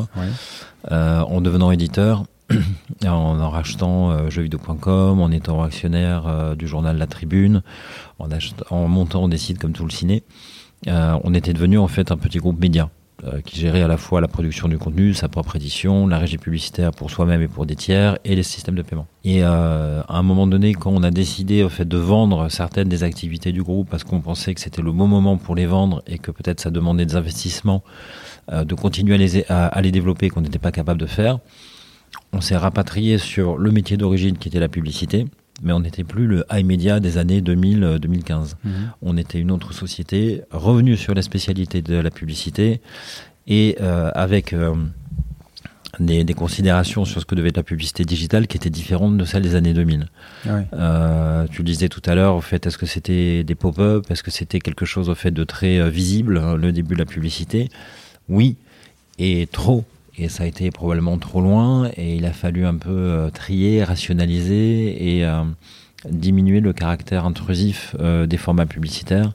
en 0.90 1.40
devenant 1.40 1.70
éditeur, 1.70 2.24
en, 3.06 3.50
rachetant 3.50 4.10
euh, 4.10 4.30
jeuxvideo.com, 4.30 5.20
en 5.20 5.30
étant 5.30 5.62
actionnaire 5.62 6.26
euh, 6.26 6.54
du 6.54 6.66
journal 6.66 6.96
La 6.96 7.06
Tribune, 7.06 7.62
en, 8.18 8.28
en 8.70 8.88
montant 8.88 9.28
des 9.28 9.38
sites 9.38 9.58
comme 9.58 9.72
Tout 9.72 9.84
le 9.84 9.90
Ciné, 9.90 10.22
euh, 10.86 11.18
on 11.24 11.34
était 11.34 11.52
devenu 11.52 11.78
en 11.78 11.88
fait 11.88 12.10
un 12.12 12.16
petit 12.16 12.38
groupe 12.38 12.60
média 12.60 12.88
qui 13.44 13.58
gérait 13.58 13.82
à 13.82 13.88
la 13.88 13.96
fois 13.96 14.20
la 14.20 14.28
production 14.28 14.68
du 14.68 14.78
contenu, 14.78 15.12
sa 15.12 15.28
propre 15.28 15.56
édition, 15.56 16.06
la 16.06 16.18
régie 16.18 16.38
publicitaire 16.38 16.92
pour 16.92 17.10
soi-même 17.10 17.42
et 17.42 17.48
pour 17.48 17.66
des 17.66 17.74
tiers, 17.74 18.18
et 18.24 18.36
les 18.36 18.42
systèmes 18.42 18.76
de 18.76 18.82
paiement. 18.82 19.06
Et 19.24 19.42
à 19.42 20.04
un 20.08 20.22
moment 20.22 20.46
donné, 20.46 20.72
quand 20.74 20.92
on 20.92 21.02
a 21.02 21.10
décidé 21.10 21.64
en 21.64 21.68
fait 21.68 21.86
de 21.86 21.98
vendre 21.98 22.48
certaines 22.48 22.88
des 22.88 23.02
activités 23.02 23.50
du 23.50 23.62
groupe 23.62 23.88
parce 23.90 24.04
qu'on 24.04 24.20
pensait 24.20 24.54
que 24.54 24.60
c'était 24.60 24.82
le 24.82 24.92
bon 24.92 25.08
moment 25.08 25.36
pour 25.36 25.56
les 25.56 25.66
vendre 25.66 26.02
et 26.06 26.18
que 26.18 26.30
peut-être 26.30 26.60
ça 26.60 26.70
demandait 26.70 27.06
des 27.06 27.16
investissements, 27.16 27.82
de 28.52 28.74
continuer 28.74 29.14
à 29.14 29.18
les, 29.18 29.44
à 29.48 29.80
les 29.82 29.90
développer 29.90 30.28
qu'on 30.28 30.42
n'était 30.42 30.60
pas 30.60 30.72
capable 30.72 31.00
de 31.00 31.06
faire, 31.06 31.38
on 32.32 32.40
s'est 32.40 32.56
rapatrié 32.56 33.18
sur 33.18 33.56
le 33.58 33.70
métier 33.70 33.96
d'origine 33.96 34.36
qui 34.36 34.48
était 34.48 34.60
la 34.60 34.68
publicité, 34.68 35.26
mais 35.62 35.72
on 35.72 35.80
n'était 35.80 36.04
plus 36.04 36.26
le 36.26 36.44
high 36.50 36.64
media 36.64 37.00
des 37.00 37.18
années 37.18 37.40
2000-2015. 37.40 38.54
Mhm. 38.64 38.72
On 39.02 39.16
était 39.16 39.38
une 39.38 39.50
autre 39.50 39.72
société, 39.72 40.42
revenue 40.50 40.96
sur 40.96 41.14
la 41.14 41.22
spécialité 41.22 41.82
de 41.82 41.96
la 41.96 42.10
publicité 42.10 42.80
et 43.46 43.76
euh, 43.80 44.10
avec 44.14 44.52
euh, 44.52 44.74
des, 45.98 46.24
considérations 46.34 47.04
sur 47.04 47.20
ce 47.20 47.26
que 47.26 47.34
devait 47.34 47.48
être 47.48 47.56
la 47.56 47.62
publicité 47.62 48.04
digitale 48.04 48.46
qui 48.46 48.56
étaient 48.56 48.70
différentes 48.70 49.16
de 49.16 49.24
celles 49.24 49.42
des 49.42 49.54
années 49.54 49.74
2000. 49.74 50.06
Ah 50.46 50.50
euh, 50.74 51.46
tu 51.50 51.62
le 51.62 51.66
disais 51.66 51.88
tout 51.88 52.02
à 52.06 52.14
l'heure, 52.14 52.36
au 52.36 52.40
fait, 52.40 52.66
est-ce 52.66 52.78
que 52.78 52.86
c'était 52.86 53.42
des 53.42 53.54
pop-up, 53.54 54.04
est-ce 54.10 54.22
que 54.22 54.30
c'était 54.30 54.60
quelque 54.60 54.84
chose 54.84 55.08
au 55.08 55.14
fait 55.14 55.32
de 55.32 55.44
très 55.44 55.90
visible, 55.90 56.38
hein, 56.38 56.56
le 56.56 56.72
début 56.72 56.94
de 56.94 57.00
la 57.00 57.06
publicité? 57.06 57.68
Oui, 58.28 58.56
et 59.18 59.48
trop 59.50 59.84
et 60.18 60.28
ça 60.28 60.44
a 60.44 60.46
été 60.46 60.70
probablement 60.70 61.18
trop 61.18 61.40
loin 61.40 61.90
et 61.96 62.16
il 62.16 62.26
a 62.26 62.32
fallu 62.32 62.66
un 62.66 62.74
peu 62.74 62.90
euh, 62.90 63.30
trier, 63.30 63.84
rationaliser 63.84 65.16
et 65.16 65.24
euh, 65.24 65.44
diminuer 66.08 66.60
le 66.60 66.72
caractère 66.72 67.24
intrusif 67.24 67.94
euh, 68.00 68.26
des 68.26 68.36
formats 68.36 68.66
publicitaires 68.66 69.32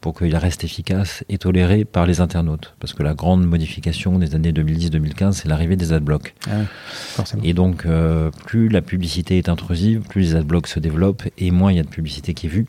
pour 0.00 0.14
qu'il 0.14 0.34
reste 0.34 0.64
efficace 0.64 1.24
et 1.28 1.36
toléré 1.36 1.84
par 1.84 2.06
les 2.06 2.22
internautes. 2.22 2.74
Parce 2.80 2.94
que 2.94 3.02
la 3.02 3.12
grande 3.12 3.44
modification 3.44 4.18
des 4.18 4.34
années 4.34 4.52
2010-2015, 4.52 5.32
c'est 5.32 5.48
l'arrivée 5.48 5.76
des 5.76 5.92
adblocks. 5.92 6.34
Ah 6.48 7.22
et 7.44 7.52
donc, 7.52 7.86
plus 8.46 8.70
la 8.70 8.80
publicité 8.80 9.36
est 9.36 9.50
intrusive, 9.50 10.00
plus 10.00 10.22
les 10.22 10.34
adblocks 10.36 10.68
se 10.68 10.80
développent 10.80 11.24
et 11.36 11.50
moins 11.50 11.70
il 11.70 11.76
y 11.76 11.80
a 11.80 11.82
de 11.82 11.88
publicité 11.88 12.32
qui 12.32 12.46
est 12.46 12.48
vue. 12.48 12.66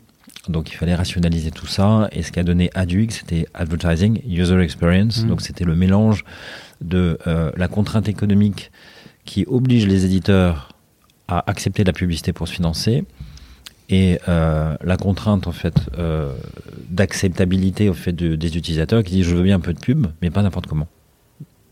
Donc 0.48 0.70
il 0.72 0.74
fallait 0.74 0.94
rationaliser 0.94 1.50
tout 1.50 1.66
ça. 1.66 2.08
Et 2.12 2.22
ce 2.22 2.32
qui 2.32 2.40
a 2.40 2.42
donné 2.42 2.70
AdUX, 2.74 3.10
c'était 3.10 3.46
Advertising 3.54 4.20
User 4.28 4.60
Experience. 4.60 5.22
Mmh. 5.22 5.28
Donc 5.28 5.40
c'était 5.40 5.64
le 5.64 5.76
mélange 5.76 6.24
de 6.82 7.18
euh, 7.26 7.50
la 7.56 7.68
contrainte 7.68 8.08
économique 8.08 8.70
qui 9.24 9.44
oblige 9.46 9.86
les 9.86 10.04
éditeurs 10.04 10.70
à 11.28 11.48
accepter 11.50 11.84
la 11.84 11.92
publicité 11.92 12.32
pour 12.32 12.48
se 12.48 12.52
financer 12.52 13.04
et 13.88 14.18
euh, 14.28 14.76
la 14.82 14.96
contrainte 14.96 15.46
en 15.46 15.52
fait 15.52 15.74
euh, 15.98 16.32
d'acceptabilité 16.88 17.88
au 17.88 17.94
fait 17.94 18.12
des 18.12 18.56
utilisateurs 18.56 19.02
qui 19.02 19.14
disent 19.14 19.26
je 19.26 19.34
veux 19.34 19.42
bien 19.42 19.56
un 19.56 19.60
peu 19.60 19.72
de 19.72 19.78
pub 19.78 20.06
mais 20.20 20.30
pas 20.30 20.42
n'importe 20.42 20.66
comment. 20.66 20.88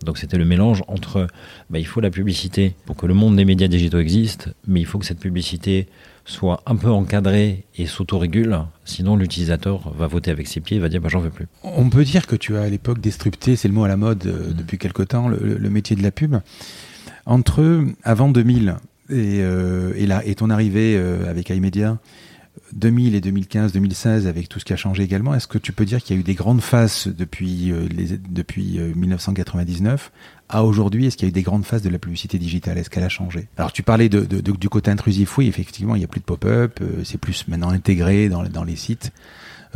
Donc 0.04 0.16
c'était 0.16 0.38
le 0.38 0.46
mélange 0.46 0.82
entre 0.88 1.26
bah, 1.68 1.78
il 1.78 1.86
faut 1.86 2.00
la 2.00 2.10
publicité 2.10 2.74
pour 2.86 2.96
que 2.96 3.06
le 3.06 3.12
monde 3.12 3.36
des 3.36 3.44
médias 3.44 3.68
digitaux 3.68 3.98
existe, 3.98 4.48
mais 4.66 4.80
il 4.80 4.86
faut 4.86 4.98
que 4.98 5.04
cette 5.04 5.20
publicité 5.20 5.88
soit 6.24 6.62
un 6.66 6.76
peu 6.76 6.88
encadré 6.88 7.64
et 7.76 7.86
s'autorégule, 7.86 8.60
sinon 8.84 9.16
l'utilisateur 9.16 9.92
va 9.94 10.06
voter 10.06 10.30
avec 10.30 10.46
ses 10.46 10.60
pieds 10.60 10.78
et 10.78 10.80
va 10.80 10.88
dire 10.88 11.00
bah, 11.00 11.08
j'en 11.10 11.20
veux 11.20 11.30
plus. 11.30 11.48
On 11.62 11.90
peut 11.90 12.04
dire 12.04 12.26
que 12.26 12.36
tu 12.36 12.56
as 12.56 12.62
à 12.62 12.68
l'époque 12.68 13.00
disrupté, 13.00 13.56
c'est 13.56 13.68
le 13.68 13.74
mot 13.74 13.84
à 13.84 13.88
la 13.88 13.96
mode 13.96 14.26
euh, 14.26 14.50
mm. 14.50 14.52
depuis 14.54 14.78
quelque 14.78 15.02
temps, 15.02 15.28
le, 15.28 15.70
métier 15.70 15.96
de 15.96 16.02
la 16.02 16.10
pub. 16.10 16.36
Entre 17.26 17.84
avant 18.02 18.30
2000 18.30 18.76
et, 19.10 19.40
euh, 19.40 19.92
et, 19.96 20.30
et 20.30 20.34
ton 20.34 20.50
arrivée 20.50 20.96
euh, 20.96 21.28
avec 21.28 21.50
iMedia, 21.50 21.98
2000 22.72 23.14
et 23.14 23.20
2015, 23.20 23.72
2016, 23.72 24.26
avec 24.26 24.48
tout 24.48 24.58
ce 24.60 24.64
qui 24.64 24.72
a 24.72 24.76
changé 24.76 25.02
également, 25.02 25.34
est-ce 25.34 25.46
que 25.46 25.58
tu 25.58 25.72
peux 25.72 25.84
dire 25.84 26.02
qu'il 26.02 26.16
y 26.16 26.18
a 26.18 26.20
eu 26.20 26.24
des 26.24 26.34
grandes 26.34 26.60
phases 26.60 27.08
depuis, 27.08 27.72
les, 27.90 28.18
depuis 28.18 28.78
1999 28.94 30.10
à 30.50 30.64
aujourd'hui, 30.64 31.06
est-ce 31.06 31.16
qu'il 31.16 31.26
y 31.26 31.28
a 31.28 31.30
eu 31.30 31.32
des 31.32 31.42
grandes 31.42 31.64
phases 31.64 31.82
de 31.82 31.88
la 31.88 31.98
publicité 31.98 32.36
digitale? 32.38 32.76
Est-ce 32.76 32.90
qu'elle 32.90 33.04
a 33.04 33.08
changé? 33.08 33.48
Alors 33.56 33.72
tu 33.72 33.82
parlais 33.82 34.08
de, 34.08 34.24
du 34.24 34.68
côté 34.68 34.90
intrusif, 34.90 35.38
oui, 35.38 35.46
effectivement, 35.46 35.94
il 35.94 36.00
n'y 36.00 36.04
a 36.04 36.08
plus 36.08 36.20
de 36.20 36.24
pop-up, 36.24 36.80
euh, 36.82 37.02
c'est 37.04 37.18
plus 37.18 37.46
maintenant 37.48 37.70
intégré 37.70 38.28
dans, 38.28 38.42
dans 38.42 38.64
les 38.64 38.76
sites. 38.76 39.12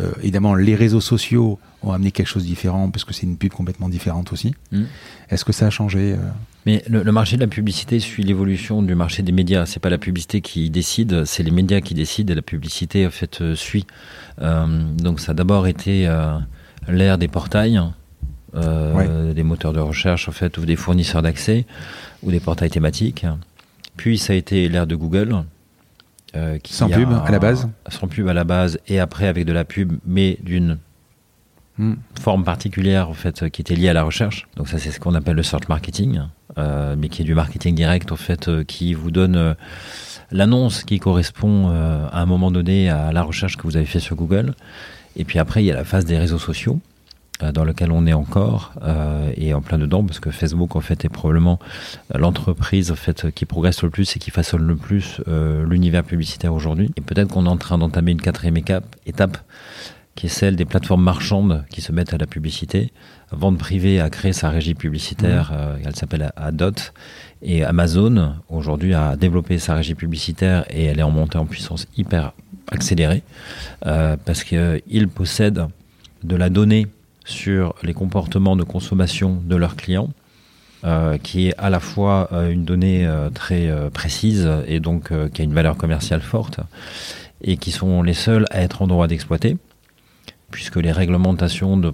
Euh, 0.00 0.10
évidemment, 0.22 0.56
les 0.56 0.74
réseaux 0.74 1.00
sociaux 1.00 1.60
ont 1.82 1.92
amené 1.92 2.10
quelque 2.10 2.26
chose 2.26 2.42
de 2.42 2.48
différent 2.48 2.90
parce 2.90 3.04
que 3.04 3.14
c'est 3.14 3.26
une 3.26 3.36
pub 3.36 3.52
complètement 3.52 3.88
différente 3.88 4.32
aussi. 4.32 4.54
Mm. 4.72 4.82
Est-ce 5.30 5.44
que 5.44 5.52
ça 5.52 5.68
a 5.68 5.70
changé 5.70 6.14
euh? 6.14 6.16
Mais 6.66 6.82
le, 6.88 7.12
marché 7.12 7.36
de 7.36 7.42
la 7.42 7.46
publicité 7.46 8.00
suit 8.00 8.22
l'évolution 8.22 8.82
du 8.82 8.94
marché 8.94 9.22
des 9.22 9.32
médias. 9.32 9.66
C'est 9.66 9.80
pas 9.80 9.90
la 9.90 9.98
publicité 9.98 10.40
qui 10.40 10.70
décide, 10.70 11.24
c'est 11.24 11.42
les 11.42 11.50
médias 11.50 11.80
qui 11.80 11.94
décident 11.94 12.32
et 12.32 12.36
la 12.36 12.42
publicité 12.42 13.06
en 13.06 13.10
fait 13.10 13.54
suit. 13.54 13.86
donc 14.40 15.20
ça 15.20 15.32
a 15.32 15.34
d'abord 15.34 15.66
été 15.66 16.08
l'ère 16.88 17.18
des 17.18 17.28
portails 17.28 17.80
euh, 18.56 19.32
des 19.32 19.42
moteurs 19.42 19.72
de 19.72 19.80
recherche 19.80 20.28
en 20.28 20.32
fait 20.32 20.58
ou 20.58 20.64
des 20.64 20.76
fournisseurs 20.76 21.22
d'accès 21.22 21.66
ou 22.22 22.30
des 22.30 22.38
portails 22.38 22.70
thématiques. 22.70 23.26
Puis 23.96 24.16
ça 24.16 24.32
a 24.32 24.36
été 24.36 24.68
l'ère 24.68 24.86
de 24.86 24.94
Google. 24.94 25.42
Euh, 26.36 26.58
qui 26.58 26.72
sans 26.72 26.88
pub 26.88 27.12
à 27.12 27.30
la 27.30 27.38
base 27.38 27.68
Sans 27.88 28.06
pub 28.06 28.28
à 28.28 28.34
la 28.34 28.44
base 28.44 28.78
et 28.88 29.00
après 29.00 29.26
avec 29.26 29.44
de 29.44 29.52
la 29.52 29.64
pub, 29.64 29.92
mais 30.06 30.38
d'une 30.42 30.78
hmm. 31.78 31.94
forme 32.20 32.44
particulière 32.44 33.08
en 33.08 33.14
fait 33.14 33.48
qui 33.50 33.62
était 33.62 33.74
liée 33.74 33.88
à 33.88 33.92
la 33.92 34.02
recherche. 34.02 34.46
Donc 34.56 34.68
ça 34.68 34.78
c'est 34.78 34.90
ce 34.90 35.00
qu'on 35.00 35.14
appelle 35.14 35.36
le 35.36 35.42
search 35.42 35.68
marketing, 35.68 36.20
euh, 36.58 36.96
mais 36.98 37.08
qui 37.08 37.22
est 37.22 37.24
du 37.24 37.34
marketing 37.34 37.74
direct 37.74 38.12
en 38.12 38.16
fait 38.16 38.50
qui 38.64 38.94
vous 38.94 39.10
donne 39.10 39.56
l'annonce 40.30 40.84
qui 40.84 40.98
correspond 40.98 41.68
à 41.68 42.20
un 42.20 42.26
moment 42.26 42.50
donné 42.50 42.90
à 42.90 43.12
la 43.12 43.22
recherche 43.22 43.56
que 43.56 43.62
vous 43.64 43.76
avez 43.76 43.86
fait 43.86 44.00
sur 44.00 44.16
Google. 44.16 44.54
Et 45.16 45.24
puis 45.24 45.38
après 45.38 45.62
il 45.62 45.66
y 45.66 45.70
a 45.70 45.74
la 45.74 45.84
phase 45.84 46.04
des 46.04 46.18
réseaux 46.18 46.38
sociaux 46.38 46.80
euh, 47.42 47.50
dans 47.50 47.64
lequel 47.64 47.90
on 47.90 48.06
est 48.06 48.12
encore 48.12 48.74
euh, 48.84 49.32
et 49.36 49.54
en 49.54 49.60
plein 49.60 49.76
dedans 49.76 50.04
parce 50.04 50.20
que 50.20 50.30
Facebook 50.30 50.76
en 50.76 50.80
fait 50.80 51.04
est 51.04 51.08
probablement 51.08 51.58
euh, 52.14 52.18
l'entreprise 52.18 52.92
en 52.92 52.94
fait 52.94 53.32
qui 53.32 53.44
progresse 53.44 53.82
le 53.82 53.90
plus 53.90 54.14
et 54.14 54.20
qui 54.20 54.30
façonne 54.30 54.62
le 54.62 54.76
plus 54.76 55.20
l'univers 55.26 56.04
publicitaire 56.04 56.54
aujourd'hui 56.54 56.92
et 56.96 57.00
peut-être 57.00 57.32
qu'on 57.32 57.46
est 57.46 57.48
en 57.48 57.56
train 57.56 57.76
d'entamer 57.76 58.12
une 58.12 58.20
quatrième 58.20 58.56
étape 58.56 59.38
qui 60.14 60.26
est 60.26 60.30
celle 60.30 60.56
des 60.56 60.64
plateformes 60.64 61.02
marchandes 61.02 61.64
qui 61.70 61.80
se 61.80 61.92
mettent 61.92 62.14
à 62.14 62.18
la 62.18 62.26
publicité. 62.26 62.92
Vente 63.32 63.58
privée 63.58 64.00
a 64.00 64.10
créé 64.10 64.32
sa 64.32 64.50
régie 64.50 64.74
publicitaire, 64.74 65.52
mmh. 65.52 65.86
elle 65.86 65.96
s'appelle 65.96 66.32
Adot, 66.36 66.92
et 67.42 67.64
Amazon 67.64 68.34
aujourd'hui 68.48 68.94
a 68.94 69.16
développé 69.16 69.58
sa 69.58 69.74
régie 69.74 69.94
publicitaire 69.94 70.64
et 70.70 70.84
elle 70.84 71.00
est 71.00 71.02
en 71.02 71.10
montée 71.10 71.38
en 71.38 71.46
puissance 71.46 71.86
hyper 71.96 72.32
accélérée 72.70 73.22
parce 73.82 74.44
qu'il 74.44 75.08
possède 75.08 75.66
de 76.22 76.36
la 76.36 76.48
donnée 76.48 76.86
sur 77.24 77.74
les 77.82 77.94
comportements 77.94 78.56
de 78.56 78.64
consommation 78.64 79.40
de 79.44 79.56
leurs 79.56 79.76
clients, 79.76 80.10
euh, 80.84 81.16
qui 81.18 81.48
est 81.48 81.54
à 81.58 81.70
la 81.70 81.80
fois 81.80 82.28
euh, 82.32 82.50
une 82.50 82.64
donnée 82.64 83.06
euh, 83.06 83.30
très 83.30 83.70
précise 83.92 84.48
et 84.66 84.80
donc 84.80 85.12
qui 85.32 85.42
a 85.42 85.44
une 85.44 85.54
valeur 85.54 85.76
commerciale 85.76 86.20
forte, 86.20 86.60
et 87.42 87.56
qui 87.56 87.72
sont 87.72 88.02
les 88.02 88.14
seuls 88.14 88.46
à 88.50 88.62
être 88.62 88.82
en 88.82 88.86
droit 88.86 89.06
d'exploiter. 89.06 89.56
Puisque 90.54 90.76
les 90.76 90.92
réglementations 90.92 91.76
de 91.76 91.92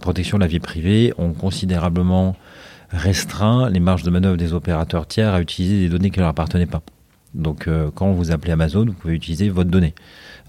protection 0.00 0.38
de 0.38 0.42
la 0.42 0.46
vie 0.46 0.60
privée 0.60 1.12
ont 1.18 1.32
considérablement 1.32 2.36
restreint 2.90 3.68
les 3.68 3.80
marges 3.80 4.04
de 4.04 4.10
manœuvre 4.10 4.36
des 4.36 4.52
opérateurs 4.52 5.06
tiers 5.06 5.34
à 5.34 5.40
utiliser 5.40 5.80
des 5.80 5.88
données 5.88 6.10
qui 6.10 6.18
ne 6.18 6.22
leur 6.22 6.30
appartenaient 6.30 6.66
pas. 6.66 6.82
Donc 7.34 7.68
quand 7.94 8.12
vous 8.12 8.30
appelez 8.30 8.52
Amazon, 8.52 8.86
vous 8.86 8.92
pouvez 8.92 9.14
utiliser 9.14 9.48
votre 9.48 9.70
donnée. 9.70 9.94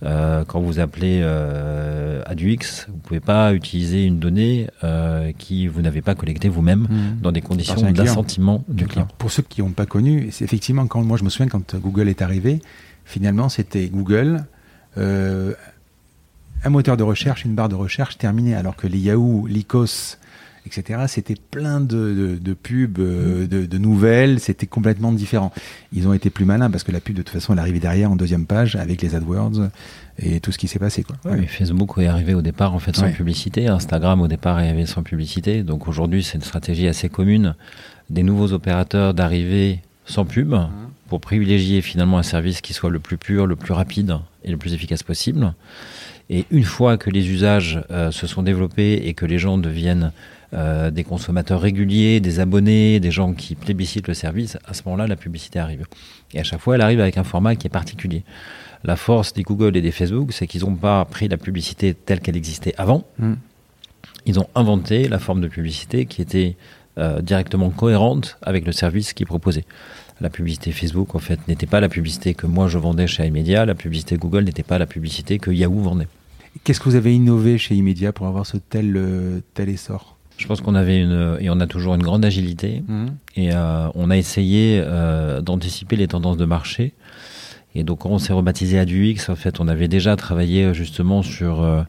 Euh, 0.04 0.44
quand 0.46 0.60
vous 0.60 0.80
appelez 0.80 1.20
euh, 1.22 2.24
AduX, 2.26 2.88
vous 2.88 2.96
ne 2.96 3.02
pouvez 3.04 3.20
pas 3.20 3.54
utiliser 3.54 4.06
une 4.06 4.18
donnée 4.18 4.68
euh, 4.84 5.32
qui 5.38 5.68
vous 5.68 5.82
n'avez 5.82 6.02
pas 6.02 6.16
collectée 6.16 6.50
vous-même 6.50 6.88
mmh. 6.90 7.22
dans 7.22 7.32
des 7.32 7.42
conditions 7.42 7.92
d'assentiment 7.92 8.64
du 8.68 8.88
client. 8.88 9.08
Pour 9.20 9.32
ceux 9.32 9.44
qui 9.44 9.62
n'ont 9.62 9.70
pas 9.70 9.86
connu, 9.86 10.30
c'est 10.32 10.44
effectivement 10.44 10.88
quand 10.88 11.04
moi 11.04 11.18
je 11.18 11.24
me 11.24 11.30
souviens 11.30 11.48
quand 11.48 11.76
Google 11.76 12.10
est 12.10 12.24
arrivé, 12.24 12.62
finalement 13.06 13.48
c'était 13.48 13.88
Google, 13.90 14.46
euh, 14.98 15.54
un 16.64 16.70
moteur 16.70 16.98
de 16.98 17.04
recherche, 17.04 17.46
une 17.46 17.56
barre 17.56 17.70
de 17.70 17.76
recherche 17.76 18.18
terminée, 18.18 18.56
alors 18.56 18.76
que 18.76 18.88
les 18.88 19.00
Yahoo, 19.00 19.48
l'ICOS 19.48 20.18
etc. 20.66 21.02
C'était 21.08 21.36
plein 21.36 21.80
de, 21.80 22.38
de, 22.40 22.54
pubs, 22.54 23.00
euh, 23.00 23.48
de, 23.48 23.78
nouvelles, 23.78 24.40
c'était 24.40 24.68
complètement 24.68 25.12
différent. 25.12 25.52
Ils 25.94 26.08
ont 26.08 26.14
été 26.14 26.30
plus 26.30 26.46
malins 26.46 26.70
parce 26.70 26.84
que 26.84 26.92
la 26.92 27.00
pub, 27.00 27.16
de 27.16 27.22
toute 27.22 27.34
façon, 27.34 27.54
elle 27.54 27.60
arrivait 27.60 27.80
derrière 27.80 28.12
en 28.12 28.16
deuxième 28.16 28.46
page 28.46 28.76
avec 28.76 29.02
les 29.02 29.16
AdWords 29.16 29.70
et 30.20 30.40
tout 30.40 30.52
ce 30.52 30.58
qui 30.58 30.68
s'est 30.68 30.80
passé. 30.80 31.04
Quoi. 31.04 31.16
Facebook 31.48 31.94
est 31.98 32.08
arrivé 32.08 32.34
au 32.34 32.42
départ 32.42 32.74
en 32.74 32.80
fait 32.80 32.96
sans 32.96 33.12
publicité, 33.12 33.68
Instagram 33.68 34.22
au 34.22 34.28
départ 34.28 34.60
est 34.60 34.68
arrivé 34.68 34.86
sans 34.86 35.04
publicité. 35.04 35.64
Donc 35.64 35.88
aujourd'hui, 35.88 36.24
c'est 36.24 36.38
une 36.38 36.44
stratégie 36.44 36.88
assez 36.88 37.10
commune 37.10 37.56
des 38.10 38.24
nouveaux 38.24 38.52
opérateurs 38.54 39.14
d'arriver 39.14 39.80
sans 40.06 40.26
pub 40.26 40.54
mmh. 40.54 40.70
pour 41.08 41.22
privilégier 41.22 41.82
finalement 41.82 42.18
un 42.18 42.24
service 42.24 42.62
qui 42.62 42.74
soit 42.74 42.90
le 42.90 43.00
plus 43.00 43.18
pur, 43.18 43.48
le 43.48 43.56
plus 43.56 43.74
rapide 43.74 44.18
et 44.44 44.52
le 44.52 44.58
plus 44.58 44.74
efficace 44.74 45.04
possible. 45.04 45.54
Et 46.34 46.46
une 46.50 46.64
fois 46.64 46.98
que 46.98 47.10
les 47.10 47.30
usages 47.30 47.84
euh, 47.92 48.10
se 48.10 48.26
sont 48.26 48.42
développés 48.42 48.94
et 49.06 49.14
que 49.14 49.26
les 49.26 49.38
gens 49.38 49.58
deviennent 49.58 50.14
euh, 50.54 50.90
des 50.90 51.04
consommateurs 51.04 51.60
réguliers, 51.60 52.22
des 52.22 52.40
abonnés, 52.40 53.02
des 53.02 53.12
gens 53.12 53.34
qui 53.34 53.54
plébiscitent 53.56 54.08
le 54.08 54.14
service, 54.14 54.58
à 54.66 54.74
ce 54.74 54.84
moment-là, 54.86 55.08
la 55.08 55.18
publicité 55.18 55.60
arrive. 55.60 55.86
Et 56.34 56.40
à 56.40 56.44
chaque 56.44 56.62
fois, 56.62 56.76
elle 56.76 56.82
arrive 56.82 57.02
avec 57.02 57.18
un 57.18 57.26
format 57.26 57.58
qui 57.58 57.68
est 57.68 57.70
particulier. 57.70 58.24
La 58.86 58.96
force 58.96 59.34
des 59.34 59.44
Google 59.44 59.76
et 59.76 59.82
des 59.82 59.92
Facebook, 59.92 60.32
c'est 60.32 60.48
qu'ils 60.48 60.62
n'ont 60.62 60.76
pas 60.76 61.04
pris 61.04 61.28
la 61.28 61.36
publicité 61.36 61.94
telle 61.94 62.22
qu'elle 62.22 62.38
existait 62.38 62.74
avant. 62.78 63.04
Hmm. 63.20 63.34
Ils 64.26 64.40
ont 64.40 64.48
inventé 64.56 65.10
la 65.10 65.20
forme 65.20 65.42
de 65.42 65.50
publicité 65.50 66.06
qui 66.06 66.22
était 66.22 66.56
euh, 66.98 67.22
directement 67.22 67.72
cohérente 67.72 68.38
avec 68.42 68.66
le 68.66 68.72
service 68.72 69.12
qu'ils 69.12 69.28
proposaient. 69.28 69.66
La 70.22 70.30
publicité 70.30 70.72
Facebook, 70.72 71.14
en 71.14 71.20
fait, 71.20 71.46
n'était 71.50 71.68
pas 71.68 71.82
la 71.82 71.90
publicité 71.90 72.36
que 72.36 72.48
moi 72.48 72.70
je 72.70 72.78
vendais 72.78 73.08
chez 73.08 73.28
iMedia. 73.28 73.66
La 73.66 73.76
publicité 73.76 74.16
Google 74.16 74.46
n'était 74.46 74.64
pas 74.64 74.78
la 74.78 74.86
publicité 74.86 75.38
que 75.38 75.52
Yahoo 75.52 75.82
vendait. 75.82 76.08
Qu'est-ce 76.64 76.80
que 76.80 76.86
vous 76.86 76.96
avez 76.96 77.16
innové 77.16 77.58
chez 77.58 77.76
iMedia 77.76 78.12
pour 78.12 78.28
avoir 78.28 78.46
ce 78.46 78.58
tel, 78.58 78.94
euh, 78.96 79.40
tel 79.54 79.70
essor? 79.70 80.18
Je 80.38 80.48
pense 80.48 80.62
qu'on 80.62 80.76
avait 80.76 81.02
une 81.02 81.38
et 81.40 81.50
on 81.50 81.60
a 81.60 81.68
toujours 81.68 81.94
une 81.94 82.02
grande 82.02 82.26
agilité 82.26 82.84
mmh. 82.88 83.06
et 83.36 83.54
euh, 83.54 83.88
on 83.94 84.10
a 84.10 84.18
essayé 84.18 84.82
euh, 84.84 85.42
d'anticiper 85.42 85.96
les 85.96 86.08
tendances 86.08 86.38
de 86.38 86.46
marché. 86.46 86.94
Et 87.76 87.84
donc 87.84 88.00
quand 88.00 88.10
on 88.10 88.20
s'est 88.20 88.34
rebaptisé 88.34 88.80
AduX, 88.80 89.30
en 89.30 89.36
fait, 89.36 89.60
on 89.60 89.68
avait 89.68 89.88
déjà 89.88 90.16
travaillé 90.16 90.74
justement 90.74 91.22
sur 91.22 91.86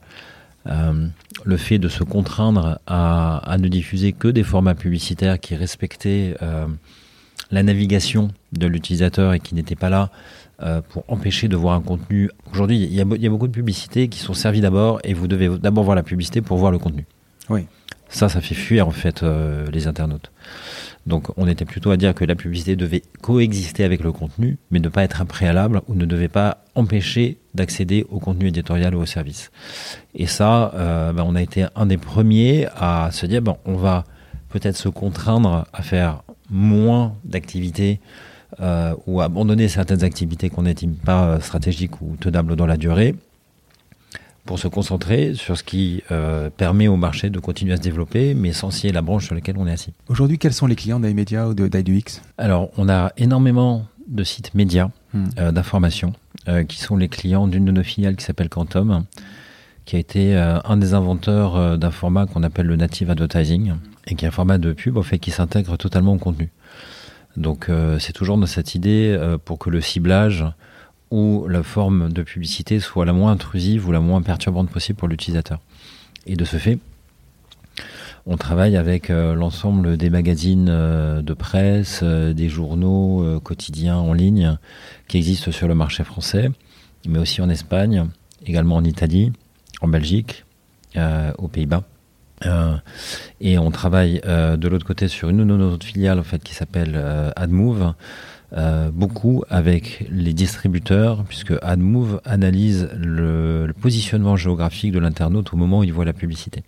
le 0.66 1.56
fait 1.56 1.78
de 1.78 1.88
se 1.88 2.04
contraindre 2.04 2.78
à, 2.86 3.38
à, 3.38 3.58
ne 3.58 3.66
diffuser 3.66 4.12
que 4.12 4.28
des 4.28 4.44
formats 4.44 4.76
publicitaires 4.76 5.40
qui 5.40 5.56
respectaient 5.56 6.36
la 7.50 7.62
navigation 7.62 8.30
de 8.52 8.66
l'utilisateur 8.66 9.32
et 9.34 9.40
qui 9.40 9.54
n'étaient 9.56 9.74
pas 9.76 9.90
là 9.90 10.10
pour 10.90 11.04
empêcher 11.08 11.48
de 11.48 11.56
voir 11.56 11.74
un 11.74 11.80
contenu. 11.80 12.30
Aujourd'hui, 12.52 12.76
il 12.76 12.94
y, 12.94 13.00
a, 13.00 13.04
il 13.16 13.22
y 13.22 13.26
a 13.26 13.30
beaucoup 13.30 13.48
de 13.48 13.52
publicités 13.52 14.08
qui 14.08 14.20
sont 14.20 14.34
servies 14.34 14.60
d'abord 14.60 15.00
et 15.02 15.12
vous 15.12 15.26
devez 15.26 15.48
d'abord 15.58 15.82
voir 15.82 15.96
la 15.96 16.04
publicité 16.04 16.40
pour 16.40 16.56
voir 16.56 16.70
le 16.70 16.78
contenu. 16.78 17.04
Oui. 17.48 17.66
Ça, 18.08 18.28
ça 18.28 18.40
fait 18.40 18.54
fuir 18.54 18.86
en 18.86 18.90
fait 18.90 19.22
euh, 19.22 19.66
les 19.72 19.86
internautes. 19.86 20.30
Donc 21.06 21.36
on 21.36 21.48
était 21.48 21.64
plutôt 21.64 21.90
à 21.90 21.96
dire 21.96 22.14
que 22.14 22.24
la 22.24 22.34
publicité 22.34 22.76
devait 22.76 23.02
coexister 23.22 23.84
avec 23.84 24.02
le 24.04 24.12
contenu, 24.12 24.58
mais 24.70 24.78
ne 24.78 24.88
pas 24.88 25.02
être 25.02 25.20
un 25.20 25.24
préalable 25.24 25.80
ou 25.88 25.94
ne 25.94 26.04
devait 26.04 26.28
pas 26.28 26.64
empêcher 26.74 27.38
d'accéder 27.54 28.06
au 28.10 28.20
contenu 28.20 28.48
éditorial 28.48 28.94
ou 28.94 29.00
au 29.00 29.06
service. 29.06 29.50
Et 30.14 30.26
ça, 30.26 30.72
euh, 30.74 31.12
ben, 31.12 31.24
on 31.26 31.34
a 31.34 31.42
été 31.42 31.66
un 31.74 31.86
des 31.86 31.96
premiers 31.96 32.68
à 32.76 33.10
se 33.10 33.26
dire, 33.26 33.42
bon, 33.42 33.56
on 33.64 33.76
va 33.76 34.04
peut-être 34.50 34.76
se 34.76 34.88
contraindre 34.88 35.66
à 35.72 35.82
faire 35.82 36.22
moins 36.50 37.14
d'activités 37.24 37.98
euh, 38.60 38.94
ou 39.06 39.20
abandonner 39.20 39.68
certaines 39.68 40.04
activités 40.04 40.50
qu'on 40.50 40.62
n'estime 40.62 40.94
pas 40.94 41.40
stratégiques 41.40 42.00
ou 42.00 42.16
tenables 42.20 42.56
dans 42.56 42.66
la 42.66 42.76
durée 42.76 43.14
pour 44.44 44.58
se 44.58 44.68
concentrer 44.68 45.34
sur 45.34 45.56
ce 45.56 45.62
qui 45.62 46.02
euh, 46.10 46.50
permet 46.50 46.88
au 46.88 46.96
marché 46.96 47.30
de 47.30 47.38
continuer 47.38 47.74
à 47.74 47.76
se 47.76 47.82
développer, 47.82 48.34
mais 48.34 48.52
sans 48.52 48.70
scier 48.70 48.92
la 48.92 49.02
branche 49.02 49.26
sur 49.26 49.34
laquelle 49.34 49.56
on 49.58 49.66
est 49.66 49.72
assis. 49.72 49.92
Aujourd'hui, 50.08 50.38
quels 50.38 50.52
sont 50.52 50.66
les 50.66 50.74
clients 50.74 51.00
d'iMedia 51.00 51.48
ou 51.48 51.54
d'IDUX 51.54 52.22
Alors, 52.38 52.70
on 52.76 52.88
a 52.88 53.12
énormément 53.16 53.86
de 54.08 54.24
sites 54.24 54.54
médias 54.54 54.90
hmm. 55.14 55.24
euh, 55.38 55.52
d'information 55.52 56.12
euh, 56.48 56.64
qui 56.64 56.78
sont 56.80 56.96
les 56.96 57.08
clients 57.08 57.46
d'une 57.46 57.64
de 57.64 57.70
nos 57.70 57.84
filiales 57.84 58.16
qui 58.16 58.24
s'appelle 58.24 58.48
Quantum, 58.48 59.04
qui 59.84 59.96
a 59.96 59.98
été 59.98 60.36
un 60.36 60.76
des 60.76 60.94
inventeurs 60.94 61.76
d'un 61.76 61.90
format 61.90 62.26
qu'on 62.26 62.44
appelle 62.44 62.66
le 62.66 62.76
native 62.76 63.10
advertising, 63.10 63.72
et 64.06 64.14
qui 64.14 64.24
est 64.24 64.28
un 64.28 64.30
format 64.30 64.58
de 64.58 64.72
pub 64.72 64.96
en 64.96 65.02
fait 65.02 65.18
qui 65.18 65.32
s'intègre 65.32 65.76
totalement 65.76 66.12
au 66.12 66.18
contenu. 66.18 66.50
Donc, 67.36 67.70
c'est 67.98 68.12
toujours 68.12 68.36
dans 68.36 68.46
cette 68.46 68.74
idée 68.74 69.18
pour 69.44 69.58
que 69.58 69.70
le 69.70 69.80
ciblage 69.80 70.44
où 71.12 71.46
la 71.46 71.62
forme 71.62 72.10
de 72.10 72.22
publicité 72.22 72.80
soit 72.80 73.04
la 73.04 73.12
moins 73.12 73.32
intrusive 73.32 73.86
ou 73.86 73.92
la 73.92 74.00
moins 74.00 74.22
perturbante 74.22 74.70
possible 74.70 74.98
pour 74.98 75.08
l'utilisateur. 75.08 75.60
Et 76.26 76.36
de 76.36 76.44
ce 76.44 76.56
fait, 76.56 76.78
on 78.24 78.36
travaille 78.36 78.76
avec 78.76 79.10
euh, 79.10 79.34
l'ensemble 79.34 79.96
des 79.96 80.08
magazines 80.08 80.68
euh, 80.70 81.22
de 81.22 81.34
presse, 81.34 82.00
euh, 82.02 82.32
des 82.32 82.48
journaux 82.48 83.40
quotidiens 83.42 83.96
en 83.96 84.12
ligne 84.12 84.56
qui 85.06 85.18
existent 85.18 85.50
sur 85.50 85.68
le 85.68 85.74
marché 85.74 86.02
français, 86.02 86.50
mais 87.06 87.18
aussi 87.18 87.42
en 87.42 87.50
Espagne, 87.50 88.06
également 88.46 88.76
en 88.76 88.84
Italie, 88.84 89.32
en 89.80 89.88
Belgique, 89.88 90.44
aux 91.38 91.48
Pays-Bas. 91.48 91.84
Et 93.40 93.58
on 93.58 93.70
travaille 93.70 94.20
de 94.24 94.68
l'autre 94.68 94.86
côté 94.86 95.08
sur 95.08 95.28
une 95.30 95.38
de 95.38 95.44
nos 95.44 95.72
autres 95.72 95.86
filiales 95.86 96.18
en 96.18 96.24
fait, 96.24 96.42
qui 96.42 96.54
s'appelle 96.54 96.96
AdMove, 97.36 97.94
euh, 98.54 98.90
beaucoup 98.92 99.44
avec 99.48 100.04
les 100.10 100.34
distributeurs, 100.34 101.24
puisque 101.24 101.54
AdMove 101.62 102.20
analyse 102.26 102.90
le, 102.94 103.72
positionnement 103.80 104.36
géographique 104.36 104.92
de 104.92 104.98
l'internaute 104.98 105.54
au 105.54 105.56
moment 105.56 105.78
où 105.78 105.84
il 105.84 105.92
voit 105.92 106.04
la 106.04 106.12
publicité. 106.12 106.62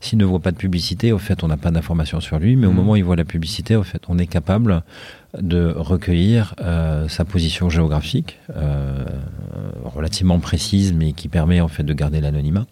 S'il 0.00 0.18
ne 0.18 0.24
voit 0.24 0.38
pas 0.38 0.52
de 0.52 0.56
publicité, 0.56 1.10
au 1.10 1.18
fait, 1.18 1.42
on 1.42 1.48
n'a 1.48 1.56
pas 1.56 1.72
d'informations 1.72 2.20
sur 2.20 2.38
lui, 2.38 2.54
mais 2.54 2.68
au 2.68 2.70
mmh. 2.70 2.74
moment 2.74 2.92
où 2.92 2.96
il 2.96 3.02
voit 3.02 3.16
la 3.16 3.24
publicité, 3.24 3.74
au 3.74 3.82
fait, 3.82 4.02
on 4.08 4.16
est 4.16 4.28
capable 4.28 4.84
de 5.36 5.74
recueillir 5.76 6.54
euh, 6.60 7.08
sa 7.08 7.24
position 7.24 7.68
géographique, 7.68 8.38
euh, 8.54 9.04
relativement 9.84 10.38
précise, 10.38 10.92
mais 10.92 11.12
qui 11.12 11.26
permet 11.26 11.60
en 11.60 11.68
fait 11.68 11.82
de 11.82 11.92
garder 11.92 12.20
l'anonymat. 12.20 12.66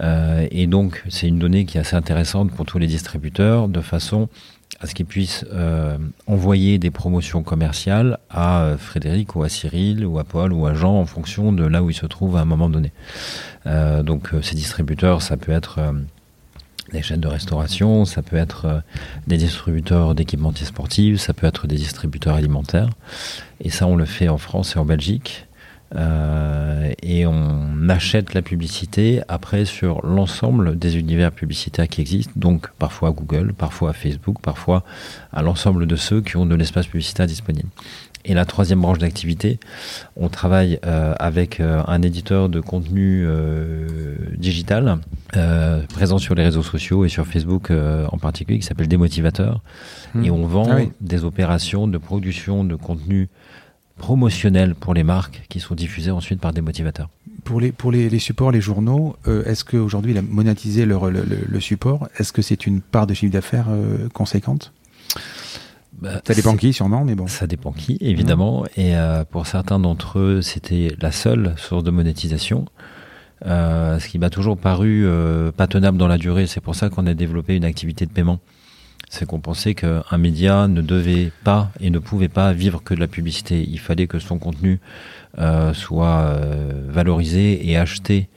Et 0.00 0.66
donc, 0.66 1.02
c'est 1.08 1.28
une 1.28 1.38
donnée 1.38 1.64
qui 1.64 1.76
est 1.76 1.80
assez 1.80 1.96
intéressante 1.96 2.52
pour 2.52 2.64
tous 2.66 2.78
les 2.78 2.86
distributeurs, 2.86 3.68
de 3.68 3.80
façon 3.80 4.28
à 4.80 4.86
ce 4.86 4.94
qu'ils 4.94 5.06
puissent 5.06 5.44
euh, 5.52 5.98
envoyer 6.26 6.78
des 6.78 6.90
promotions 6.90 7.42
commerciales 7.42 8.18
à 8.30 8.62
euh, 8.62 8.78
Frédéric 8.78 9.34
ou 9.34 9.42
à 9.42 9.48
Cyril 9.48 10.06
ou 10.06 10.18
à 10.18 10.24
Paul 10.24 10.52
ou 10.52 10.66
à 10.66 10.74
Jean 10.74 10.94
en 10.94 11.06
fonction 11.06 11.52
de 11.52 11.64
là 11.64 11.82
où 11.82 11.90
ils 11.90 11.94
se 11.94 12.06
trouvent 12.06 12.36
à 12.36 12.40
un 12.40 12.44
moment 12.44 12.70
donné. 12.70 12.92
Euh, 13.66 14.02
donc 14.02 14.30
ces 14.42 14.54
distributeurs, 14.54 15.22
ça 15.22 15.36
peut 15.36 15.52
être 15.52 15.80
des 16.92 17.02
chaînes 17.02 17.20
de 17.20 17.28
restauration, 17.28 18.04
ça 18.04 18.22
peut 18.22 18.36
être 18.36 18.82
des 19.26 19.36
distributeurs 19.36 20.14
d'équipementiers 20.14 20.66
sportifs, 20.66 21.20
ça 21.20 21.34
peut 21.34 21.46
être 21.46 21.66
des 21.66 21.76
distributeurs 21.76 22.36
alimentaires. 22.36 22.88
Et 23.60 23.70
ça, 23.70 23.86
on 23.86 23.96
le 23.96 24.06
fait 24.06 24.28
en 24.28 24.38
France 24.38 24.76
et 24.76 24.78
en 24.78 24.84
Belgique. 24.84 25.47
Euh, 25.96 26.92
et 27.02 27.26
on 27.26 27.88
achète 27.88 28.34
la 28.34 28.42
publicité 28.42 29.22
après 29.28 29.64
sur 29.64 30.04
l'ensemble 30.04 30.78
des 30.78 30.98
univers 30.98 31.32
publicitaires 31.32 31.88
qui 31.88 32.00
existent, 32.00 32.32
donc 32.36 32.68
parfois 32.78 33.08
à 33.08 33.12
Google, 33.12 33.54
parfois 33.54 33.90
à 33.90 33.92
Facebook, 33.92 34.36
parfois 34.42 34.84
à 35.32 35.42
l'ensemble 35.42 35.86
de 35.86 35.96
ceux 35.96 36.20
qui 36.20 36.36
ont 36.36 36.46
de 36.46 36.54
l'espace 36.54 36.86
publicitaire 36.86 37.26
disponible. 37.26 37.68
Et 38.24 38.34
la 38.34 38.44
troisième 38.44 38.82
branche 38.82 38.98
d'activité, 38.98 39.58
on 40.16 40.28
travaille 40.28 40.78
euh, 40.84 41.14
avec 41.18 41.60
euh, 41.60 41.82
un 41.86 42.02
éditeur 42.02 42.50
de 42.50 42.60
contenu 42.60 43.26
digital 44.36 44.98
présent 45.88 46.18
sur 46.18 46.34
les 46.34 46.42
réseaux 46.42 46.62
sociaux 46.62 47.04
et 47.04 47.08
sur 47.08 47.26
Facebook 47.26 47.70
en 47.70 48.18
particulier 48.18 48.58
qui 48.58 48.66
s'appelle 48.66 48.88
Démotivateur. 48.88 49.60
Mmh. 50.14 50.24
Et 50.24 50.30
on 50.30 50.46
vend 50.46 50.68
ah 50.70 50.80
des 51.00 51.24
opérations 51.24 51.86
de 51.86 51.98
production 51.98 52.64
de 52.64 52.74
contenu 52.74 53.28
promotionnels 53.98 54.74
pour 54.74 54.94
les 54.94 55.02
marques 55.02 55.42
qui 55.48 55.60
sont 55.60 55.74
diffusés 55.74 56.10
ensuite 56.10 56.40
par 56.40 56.52
des 56.52 56.62
motivateurs. 56.62 57.10
Pour 57.44 57.60
les, 57.60 57.72
pour 57.72 57.92
les, 57.92 58.18
supports, 58.18 58.52
les 58.52 58.60
journaux, 58.60 59.16
euh, 59.26 59.44
est-ce 59.44 59.64
qu'aujourd'hui, 59.64 60.12
il 60.12 60.18
a 60.18 60.22
monétisé 60.22 60.86
le, 60.86 60.98
le, 61.48 61.60
support? 61.60 62.08
Est-ce 62.18 62.32
que 62.32 62.42
c'est 62.42 62.66
une 62.66 62.80
part 62.80 63.06
de 63.06 63.14
chiffre 63.14 63.32
d'affaires 63.32 63.66
euh, 63.68 64.08
conséquente? 64.12 64.72
Bah, 66.00 66.20
ça 66.26 66.34
dépend 66.34 66.56
qui, 66.56 66.72
sûrement, 66.72 67.04
mais 67.04 67.14
bon. 67.14 67.26
Ça 67.26 67.46
dépend 67.46 67.72
qui, 67.72 67.96
évidemment. 68.00 68.64
Et 68.76 68.96
euh, 68.96 69.24
pour 69.24 69.46
certains 69.46 69.78
d'entre 69.78 70.18
eux, 70.18 70.42
c'était 70.42 70.94
la 71.00 71.10
seule 71.10 71.54
source 71.56 71.84
de 71.84 71.90
monétisation. 71.90 72.66
ce 73.44 74.06
qui 74.08 74.18
m'a 74.18 74.30
toujours 74.30 74.58
paru 74.58 75.06
pas 75.56 75.66
tenable 75.66 75.98
dans 75.98 76.08
la 76.08 76.18
durée. 76.18 76.46
C'est 76.46 76.60
pour 76.60 76.74
ça 76.74 76.90
qu'on 76.90 77.06
a 77.06 77.14
développé 77.14 77.56
une 77.56 77.64
activité 77.64 78.04
de 78.06 78.12
paiement. 78.12 78.40
C'est 79.10 79.26
qu'on 79.26 79.40
pensait 79.40 79.74
qu'un 79.74 80.18
média 80.18 80.68
ne 80.68 80.82
devait 80.82 81.32
pas 81.44 81.70
et 81.80 81.90
ne 81.90 81.98
pouvait 81.98 82.28
pas 82.28 82.52
vivre 82.52 82.82
que 82.82 82.94
de 82.94 83.00
la 83.00 83.08
publicité. 83.08 83.64
Il 83.66 83.80
fallait 83.80 84.06
que 84.06 84.18
son 84.18 84.38
contenu 84.38 84.80
soit 85.72 86.38
valorisé 86.88 87.70
et 87.70 87.78
acheté 87.78 88.28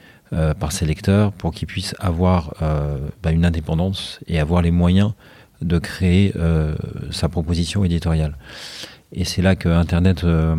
par 0.60 0.71
ses 0.71 0.86
lecteurs 0.86 1.34
pour 1.34 1.52
qu'ils 1.52 1.67
puissent 1.67 1.93
avoir 2.00 2.54
bah, 3.21 3.32
une 3.34 3.43
indépendance 3.43 4.21
et 4.28 4.39
avoir 4.39 4.62
les 4.62 4.71
moyens 4.71 5.12
de 5.62 5.78
créer 5.78 6.34
sa 7.12 7.28
proposition 7.28 7.84
éditoriale. 7.84 8.38
Et 9.13 9.26
c'est 9.26 9.41
là 9.41 9.56
que 9.56 9.69
Internet 9.69 10.24
euh, 10.24 10.56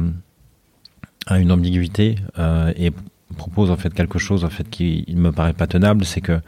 a 1.26 1.38
une 1.38 1.52
ambiguïté 1.52 2.16
euh, 2.38 2.72
et 2.76 2.92
propose 3.36 3.70
en 3.70 3.76
fait 3.76 3.94
quelque 3.94 4.18
chose 4.18 4.44
en 4.44 4.50
fait 4.50 4.68
qui 4.68 5.04
ne 5.08 5.20
me 5.20 5.32
paraît 5.32 5.54
pas 5.54 5.66
tenable, 5.66 6.04
c'est 6.04 6.20
que 6.20 6.40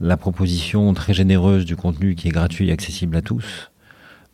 la 0.00 0.16
proposition 0.16 0.92
très 0.94 1.14
généreuse 1.14 1.64
du 1.64 1.76
contenu 1.76 2.14
qui 2.14 2.28
est 2.28 2.32
gratuit 2.32 2.68
et 2.68 2.72
accessible 2.72 3.16
à 3.16 3.22
tous 3.22 3.70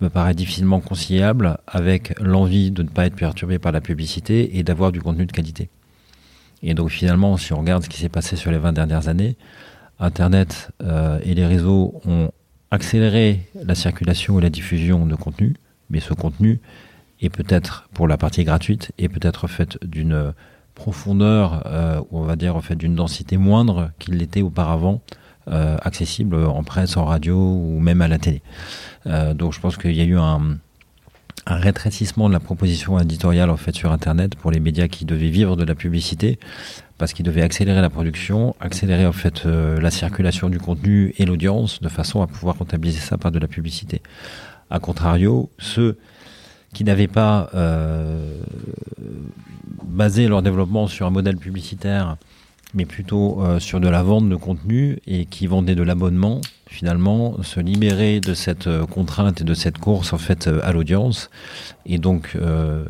me 0.01 0.09
paraît 0.09 0.35
difficilement 0.35 0.81
conciliable 0.81 1.59
avec 1.67 2.19
l'envie 2.21 2.71
de 2.71 2.83
ne 2.83 2.89
pas 2.89 3.07
être 3.07 3.17
perturbé 3.17 3.59
par 3.59 3.73
la 3.73 3.81
publicité 3.81 4.59
et 4.59 4.63
d'avoir 4.63 4.93
du 4.93 5.01
contenu 5.01 5.25
de 5.27 5.33
qualité. 5.33 5.71
Et 6.63 6.75
donc 6.75 6.91
finalement, 6.91 7.37
si 7.37 7.53
on 7.53 7.61
regarde 7.61 7.85
ce 7.85 7.89
qui 7.89 7.99
s'est 7.99 8.09
passé 8.09 8.37
sur 8.37 8.51
les 8.51 8.59
20 8.59 8.73
dernières 8.73 9.09
années, 9.09 9.37
Internet 10.01 10.71
euh, 10.83 11.21
et 11.23 11.35
les 11.35 11.47
réseaux 11.47 12.01
ont 12.05 12.31
accéléré 12.71 13.49
la 13.55 13.75
circulation 13.75 14.39
et 14.39 14.43
la 14.43 14.51
diffusion 14.51 15.07
de 15.07 15.15
contenu, 15.15 15.55
mais 15.91 16.01
ce 16.01 16.13
contenu 16.15 16.61
et 17.21 17.31
peut-être 17.31 17.89
pour 17.95 18.09
la 18.09 18.19
partie 18.19 18.45
gratuite, 18.45 18.93
et 18.99 19.09
peut-être 19.09 19.47
fait 19.47 19.79
d'une 19.83 20.35
profondeur, 20.75 21.63
euh, 21.67 22.01
on 22.11 22.23
va 22.23 22.37
dire 22.37 22.63
fait 22.63 22.75
d'une 22.75 22.95
densité 22.95 23.37
moindre 23.37 23.93
qu'il 23.99 24.17
l'était 24.17 24.43
auparavant, 24.43 25.01
euh, 25.49 25.77
accessible 25.83 26.37
en 26.37 26.63
presse, 26.63 26.97
en 26.97 27.05
radio 27.05 27.37
ou 27.37 27.79
même 27.81 28.01
à 28.03 28.09
la 28.09 28.19
télé. 28.19 28.43
Euh, 29.07 29.35
donc 29.35 29.53
je 29.53 29.61
pense 29.61 29.77
qu'il 29.77 29.95
y 29.95 30.01
a 30.01 30.05
eu 30.05 30.17
un, 30.17 30.59
rétrécissement 31.47 32.29
de 32.29 32.33
la 32.33 32.41
proposition 32.41 32.99
éditoriale 32.99 33.51
en 33.51 33.59
fait 33.59 33.75
sur 33.75 33.93
Internet 33.93 34.35
pour 34.35 34.51
les 34.51 34.61
médias 34.61 34.89
qui 34.89 35.05
devaient 35.05 35.29
vivre 35.29 35.57
de 35.57 35.65
la 35.65 35.75
publicité 35.75 36.39
parce 36.97 37.13
qu'ils 37.13 37.27
devaient 37.27 37.43
accélérer 37.43 37.83
la 37.83 37.91
production, 37.91 38.57
accélérer 38.61 39.05
en 39.05 39.13
fait 39.13 39.45
la 39.45 39.91
circulation 39.91 40.49
du 40.49 40.59
contenu 40.59 41.13
et 41.19 41.27
l'audience 41.27 41.83
de 41.83 41.89
façon 41.91 42.23
à 42.23 42.27
pouvoir 42.27 42.57
comptabiliser 42.57 43.01
ça 43.01 43.19
par 43.19 43.31
de 43.31 43.39
la 43.39 43.49
publicité. 43.49 44.01
A 44.71 44.79
contrario, 44.81 45.51
ceux 45.59 45.99
qui 46.75 46.85
n'avaient 46.85 47.09
pas 47.09 47.49
euh, 47.55 48.37
basé 49.85 50.29
leur 50.29 50.43
développement 50.43 50.87
sur 50.87 51.07
un 51.07 51.11
modèle 51.11 51.39
publicitaire, 51.39 52.17
mais 52.75 52.85
plutôt 52.85 53.43
euh, 53.43 53.59
sur 53.59 53.81
de 53.81 53.89
la 53.89 54.03
vente 54.03 54.29
de 54.29 54.37
contenu 54.37 54.99
et 55.07 55.27
qui 55.27 55.47
vendaient 55.47 55.75
de 55.75 55.83
l'abonnement, 55.83 56.41
finalement, 56.67 57.43
se 57.43 57.61
libérer 57.61 58.21
de 58.21 58.35
cette 58.35 58.67
euh, 58.67 58.87
contrainte 58.87 59.41
et 59.41 59.45
de 59.45 59.55
cette 59.55 59.79
course 59.79 60.13
en 60.13 60.19
fait 60.19 60.49
à 60.63 60.73
l'audience 60.73 61.31
et 61.87 61.99
donc 61.99 62.37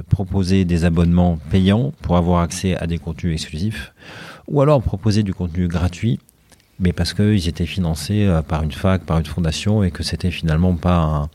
proposer 0.08 0.64
des 0.64 0.84
abonnements 0.84 1.38
payants 1.50 1.92
pour 2.02 2.16
avoir 2.16 2.40
accès 2.40 2.76
à 2.76 2.86
des 2.86 2.98
contenus 2.98 3.34
exclusifs 3.34 3.92
ou 4.48 4.60
alors 4.60 4.82
proposer 4.82 5.22
du 5.22 5.34
contenu 5.34 5.68
gratuit 5.68 6.20
mais 6.78 6.92
parce 6.92 7.12
qu'ils 7.14 7.48
étaient 7.48 7.66
financés 7.66 8.28
par 8.48 8.62
une 8.62 8.72
fac, 8.72 9.02
par 9.02 9.18
une 9.18 9.26
fondation 9.26 9.82
et 9.82 9.90
que 9.90 10.02
c'était 10.02 10.30
finalement 10.30 10.74
pas 10.74 10.96
un, 10.96 11.30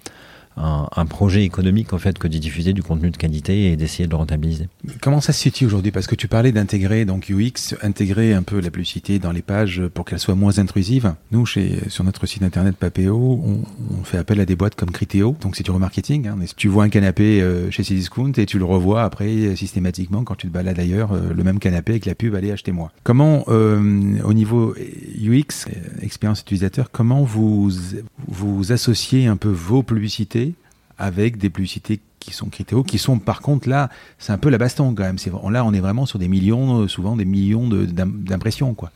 un, 0.58 1.06
projet 1.06 1.44
économique 1.44 1.94
en 1.94 1.98
fait 1.98 2.18
que 2.20 2.28
de 2.28 2.38
diffuser 2.38 2.74
du 2.74 2.84
contenu 2.84 3.10
de 3.10 3.18
qualité 3.18 3.72
et 3.72 3.76
d'essayer 3.78 4.06
de 4.06 4.12
le 4.12 4.18
rentabiliser. 4.18 4.68
Comment 5.02 5.22
ça 5.22 5.34
se 5.34 5.40
situe 5.40 5.66
aujourd'hui? 5.66 5.92
Parce 5.92 6.08
que 6.08 6.16
tu 6.16 6.28
parlais 6.28 6.52
d'intégrer 6.52 7.06
donc 7.06 7.30
UX, 7.30 7.76
intégrer 7.82 8.34
un 8.34 8.44
peu 8.44 8.60
la 8.60 8.70
publicité 8.70 9.20
dans 9.20 9.32
les 9.32 9.42
pages 9.42 9.82
pour 9.94 10.06
qu'elle 10.06 10.20
soit 10.20 10.36
moins 10.36 10.60
intrusive. 10.60 11.14
Nous, 11.32 11.46
chez, 11.46 11.80
sur 11.88 12.04
notre 12.04 12.26
site 12.26 12.44
internet 12.44 12.76
Papéo, 12.76 13.42
on, 13.44 14.04
fait 14.04 14.18
appel 14.18 14.40
à 14.40 14.46
des 14.46 14.56
boîtes 14.56 14.76
comme 14.76 14.92
Criteo, 14.92 15.36
donc 15.42 15.56
c'est 15.56 15.64
du 15.64 15.72
remarketing. 15.72 16.28
Hein. 16.28 16.38
Tu 16.56 16.68
vois 16.68 16.84
un 16.84 16.90
canapé 16.90 17.42
euh, 17.42 17.70
chez 17.72 17.84
Cdiscount 17.84 18.32
et 18.38 18.46
tu 18.46 18.58
le 18.58 18.66
revois 18.66 19.04
après 19.04 19.56
systématiquement 19.56 20.24
quand 20.24 20.36
tu 20.36 20.48
te 20.48 20.54
balades 20.54 20.80
ailleurs, 20.80 21.12
euh, 21.12 21.34
le 21.34 21.44
même 21.44 21.60
canapé 21.60 21.94
avec 21.94 22.06
la 22.06 22.16
pub, 22.16 22.36
allez 22.36 22.52
acheter 22.52 22.72
moi. 22.72 22.92
Comment, 23.04 23.44
euh, 23.48 24.20
au 24.24 24.34
niveau 24.34 24.76
UX, 25.20 25.68
expérience 26.02 26.42
utilisateur, 26.42 26.92
comment 26.92 27.24
vous 27.24 27.72
vous 28.28 28.72
associez 28.72 29.28
un 29.28 29.38
peu 29.38 29.50
vos 29.50 29.84
publicités 29.84 30.49
avec 31.00 31.38
des 31.38 31.50
publicités 31.50 32.00
qui 32.20 32.34
sont 32.34 32.48
Critéo, 32.48 32.84
qui 32.84 32.98
sont 32.98 33.18
par 33.18 33.42
contre 33.42 33.70
là, 33.70 33.90
c'est 34.18 34.34
un 34.34 34.38
peu 34.38 34.50
la 34.50 34.58
baston 34.58 34.94
quand 34.94 35.04
même. 35.04 35.18
Là, 35.52 35.66
on 35.66 35.74
est 35.74 35.80
vraiment 35.80 36.06
sur 36.06 36.20
des 36.20 36.28
millions, 36.28 36.82
euh, 36.82 36.88
souvent 36.88 37.16
des 37.16 37.26
millions 37.26 37.68
d'impressions, 37.68 38.74
quoi. 38.74 38.92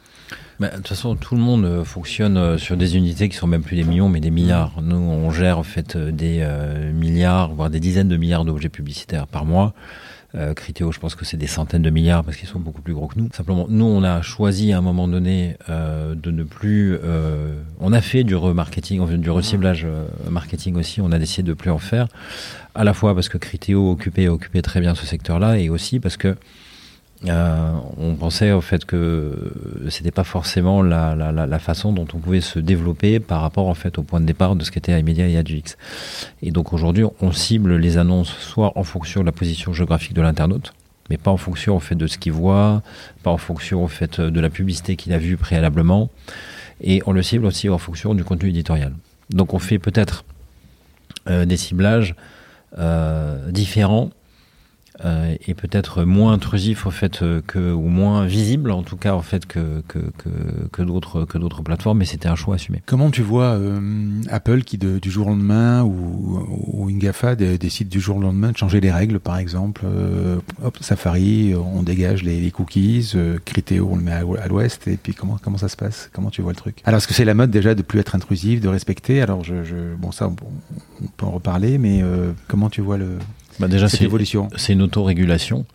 Bah, 0.59 0.69
de 0.69 0.75
toute 0.77 0.89
façon, 0.89 1.15
tout 1.15 1.35
le 1.35 1.41
monde 1.41 1.65
euh, 1.65 1.83
fonctionne 1.83 2.37
euh, 2.37 2.57
sur 2.57 2.77
des 2.77 2.95
unités 2.95 3.27
qui 3.29 3.35
sont 3.35 3.47
même 3.47 3.63
plus 3.63 3.75
des 3.75 3.83
millions, 3.83 4.09
mais 4.09 4.19
des 4.19 4.29
milliards. 4.29 4.81
Nous, 4.81 4.95
on 4.95 5.31
gère 5.31 5.57
en 5.57 5.63
fait 5.63 5.97
des 5.97 6.45
milliards, 6.93 7.53
voire 7.53 7.69
des 7.69 7.79
dizaines 7.79 8.09
de 8.09 8.17
milliards 8.17 8.45
d'objets 8.45 8.69
publicitaires 8.69 9.27
par 9.27 9.45
mois. 9.45 9.73
Euh, 10.35 10.53
Critéo, 10.55 10.91
je 10.91 10.99
pense 10.99 11.13
que 11.13 11.25
c'est 11.25 11.37
des 11.37 11.47
centaines 11.47 11.83
de 11.83 11.89
milliards 11.91 12.23
parce 12.23 12.37
qu'ils 12.37 12.47
sont 12.47 12.59
beaucoup 12.59 12.81
plus 12.81 12.93
gros 12.93 13.07
que 13.07 13.19
nous. 13.19 13.29
Simplement, 13.33 13.67
nous, 13.69 13.85
on 13.85 14.03
a 14.03 14.21
choisi 14.23 14.73
à 14.73 14.79
un 14.79 14.81
moment 14.81 15.07
donné 15.07 15.57
euh, 15.69 16.15
de 16.15 16.31
ne 16.31 16.43
plus. 16.43 16.97
Euh, 17.03 17.53
on 17.79 17.93
a 17.93 18.01
fait 18.01 18.23
du 18.23 18.35
remarketing, 18.35 19.05
du 19.17 19.29
reciblage 19.29 19.85
euh, 19.85 20.05
marketing 20.29 20.75
aussi. 20.75 21.01
On 21.01 21.11
a 21.11 21.19
décidé 21.19 21.47
de 21.47 21.53
plus 21.53 21.69
en 21.69 21.77
faire, 21.77 22.07
à 22.73 22.83
la 22.83 22.93
fois 22.93 23.13
parce 23.13 23.29
que 23.29 23.37
Critéo 23.37 23.91
occupait 23.91 24.27
occupait 24.27 24.63
très 24.63 24.81
bien 24.81 24.95
ce 24.95 25.05
secteur-là, 25.05 25.59
et 25.59 25.69
aussi 25.69 25.99
parce 25.99 26.17
que 26.17 26.35
euh, 27.25 27.71
on 27.97 28.15
pensait 28.15 28.51
au 28.51 28.59
fait 28.59 28.83
que 28.83 29.53
c'était 29.89 30.12
pas 30.12 30.25
forcément 30.25 30.81
la, 30.81 31.15
la, 31.15 31.31
la, 31.31 31.59
façon 31.59 31.93
dont 31.93 32.07
on 32.13 32.17
pouvait 32.17 32.41
se 32.41 32.59
développer 32.59 33.19
par 33.21 33.41
rapport 33.41 33.67
en 33.67 33.73
fait 33.73 33.97
au 33.97 34.03
point 34.03 34.19
de 34.19 34.25
départ 34.25 34.57
de 34.57 34.63
ce 34.65 34.71
qu'était 34.71 34.99
iMedia 34.99 35.27
et 35.27 35.38
AdUX. 35.38 35.77
Et 36.41 36.51
donc 36.51 36.73
aujourd'hui, 36.73 37.05
on 37.21 37.31
cible 37.31 37.77
les 37.77 37.97
annonces 37.97 38.36
soit 38.39 38.77
en 38.77 38.83
fonction 38.83 39.21
de 39.21 39.25
la 39.25 39.31
position 39.31 39.71
géographique 39.71 40.13
de 40.13 40.21
l'internaute, 40.21 40.73
mais 41.09 41.17
pas 41.17 41.31
en 41.31 41.38
fonction 41.38 41.75
en 41.75 41.79
fait 41.79 41.95
de 41.95 42.07
ce 42.07 42.17
qu'il 42.17 42.33
voit, 42.33 42.81
pas 43.23 43.31
en 43.31 43.38
fonction 43.38 43.83
en 43.83 43.88
fait 43.88 44.19
de 44.19 44.39
la 44.41 44.49
publicité 44.49 44.97
qu'il 44.97 45.13
a 45.13 45.17
vue 45.17 45.38
préalablement, 45.38 46.09
et 46.81 47.01
on 47.05 47.13
le 47.13 47.23
cible 47.23 47.45
aussi 47.45 47.69
en 47.69 47.77
fonction 47.77 48.15
du 48.15 48.25
contenu 48.25 48.49
éditorial. 48.49 48.93
Donc 49.29 49.53
on 49.53 49.59
fait 49.59 49.79
peut-être 49.79 50.25
euh, 51.29 51.45
des 51.45 51.55
ciblages 51.55 52.15
euh, 52.77 53.49
différents 53.49 54.09
euh, 55.05 55.35
et 55.47 55.53
peut-être 55.53 56.03
moins 56.03 56.33
intrusif 56.33 56.85
au 56.85 56.91
fait 56.91 57.21
euh, 57.21 57.41
que 57.45 57.71
ou 57.73 57.87
moins 57.87 58.25
visible 58.25 58.71
en 58.71 58.83
tout 58.83 58.95
cas 58.95 59.13
en 59.13 59.21
fait 59.21 59.45
que 59.45 59.81
que 59.87 59.99
que, 59.99 60.29
que 60.71 60.81
d'autres 60.81 61.25
que 61.25 61.37
d'autres 61.37 61.61
plateformes 61.61 61.99
mais 61.99 62.05
c'était 62.05 62.29
un 62.29 62.35
choix 62.35 62.55
assumé. 62.55 62.81
Comment 62.85 63.09
tu 63.11 63.21
vois 63.21 63.55
euh, 63.55 64.21
Apple 64.29 64.61
qui 64.63 64.77
du 64.77 65.11
jour 65.11 65.27
au 65.27 65.29
lendemain 65.31 65.83
ou, 65.83 66.39
ou 66.67 66.91
décide 67.59 67.89
du 67.89 67.99
jour 67.99 68.17
au 68.17 68.21
lendemain 68.21 68.51
de 68.51 68.57
changer 68.57 68.79
les 68.79 68.91
règles 68.91 69.19
par 69.19 69.37
exemple 69.37 69.81
euh, 69.85 70.37
hop, 70.63 70.77
Safari 70.81 71.53
on 71.55 71.83
dégage 71.83 72.23
les, 72.23 72.51
cookies 72.51 73.13
Criteo 73.45 73.89
on 73.91 73.95
le 73.95 74.01
met 74.01 74.11
à, 74.11 74.47
l'ouest 74.47 74.87
et 74.87 74.97
puis 74.97 75.13
comment 75.13 75.37
comment 75.41 75.57
ça 75.57 75.67
se 75.67 75.75
passe? 75.75 76.09
Comment 76.13 76.29
tu 76.29 76.41
vois 76.41 76.51
le 76.51 76.57
truc? 76.57 76.81
Alors 76.85 76.99
est-ce 76.99 77.07
que 77.07 77.13
c'est 77.13 77.25
la 77.25 77.33
mode 77.33 77.51
déjà 77.51 77.75
de 77.75 77.81
plus 77.81 77.99
être 77.99 78.15
intrusif 78.15 78.61
de 78.61 78.69
respecter? 78.69 79.21
Alors 79.21 79.43
je, 79.43 79.95
bon 79.97 80.11
ça 80.11 80.27
on 80.27 81.07
peut 81.17 81.25
en 81.25 81.31
reparler 81.31 81.77
mais 81.77 82.03
comment 82.47 82.69
tu 82.69 82.81
vois 82.81 82.97
le 82.97 83.17
bah 83.59 83.67
déjà, 83.67 83.87
cette 83.87 84.01
évolution 84.01 84.49
C'est 84.55 84.73
une 84.73 84.81
autorégulation. 84.81 85.65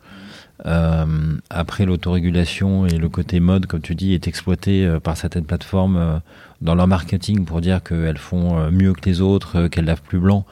Euh, 0.67 1.37
après, 1.51 1.85
l'autorégulation 1.85 2.87
et 2.87 2.99
le 2.99 3.09
côté 3.09 3.41
mode, 3.41 3.67
comme 3.67 3.81
tu 3.81 3.95
dis, 3.95 4.15
est 4.15 4.27
exploité 4.27 4.85
euh, 4.85 4.99
par 4.99 5.17
certaines 5.17 5.45
plateformes 5.45 5.97
euh, 5.97 6.19
dans 6.61 6.75
leur 6.75 6.89
marketing 6.89 7.45
pour 7.45 7.61
dire 7.61 7.83
qu'elles 7.83 8.19
font 8.19 8.71
mieux 8.71 8.93
que 8.93 9.09
les 9.09 9.21
autres, 9.21 9.69
qu'elles 9.69 9.85
lavent 9.85 10.03
plus 10.03 10.19
blanc. 10.19 10.45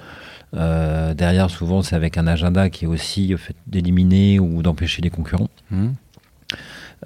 derrière, 0.52 1.50
souvent, 1.50 1.82
c'est 1.82 1.96
avec 1.96 2.16
un 2.16 2.26
agenda 2.28 2.70
qui 2.70 2.84
est 2.84 2.88
aussi 2.88 3.34
fait 3.36 3.56
d'éliminer 3.66 4.38
ou 4.38 4.62
d'empêcher 4.62 5.02
les 5.02 5.10
concurrents. 5.10 5.50
Mmh. 5.70 5.88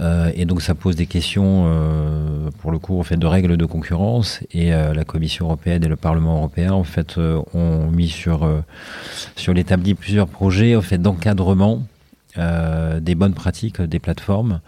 Euh, 0.00 0.30
et 0.34 0.44
donc 0.44 0.62
ça 0.62 0.74
pose 0.74 0.94
des 0.94 1.06
questions, 1.06 1.64
euh, 1.66 2.50
pour 2.60 2.70
le 2.70 2.78
coup, 2.78 2.98
en 2.98 3.02
fait, 3.02 3.16
de 3.16 3.26
règles 3.26 3.56
de 3.56 3.64
concurrence. 3.64 4.40
Et 4.52 4.72
euh, 4.72 4.94
la 4.94 5.04
Commission 5.04 5.46
européenne 5.46 5.84
et 5.84 5.88
le 5.88 5.96
Parlement 5.96 6.36
européen, 6.36 6.72
en 6.72 6.84
fait, 6.84 7.18
euh, 7.18 7.42
ont 7.54 7.90
mis 7.90 8.08
sur 8.08 8.44
euh, 8.44 8.60
sur 9.36 9.52
l'établi 9.52 9.94
plusieurs 9.94 10.28
projets, 10.28 10.76
en 10.76 10.82
fait, 10.82 10.98
d'encadrement 10.98 11.82
des 12.36 13.16
bonnes 13.16 13.34
pratiques 13.34 13.82
des 13.82 13.98
plateformes, 13.98 14.60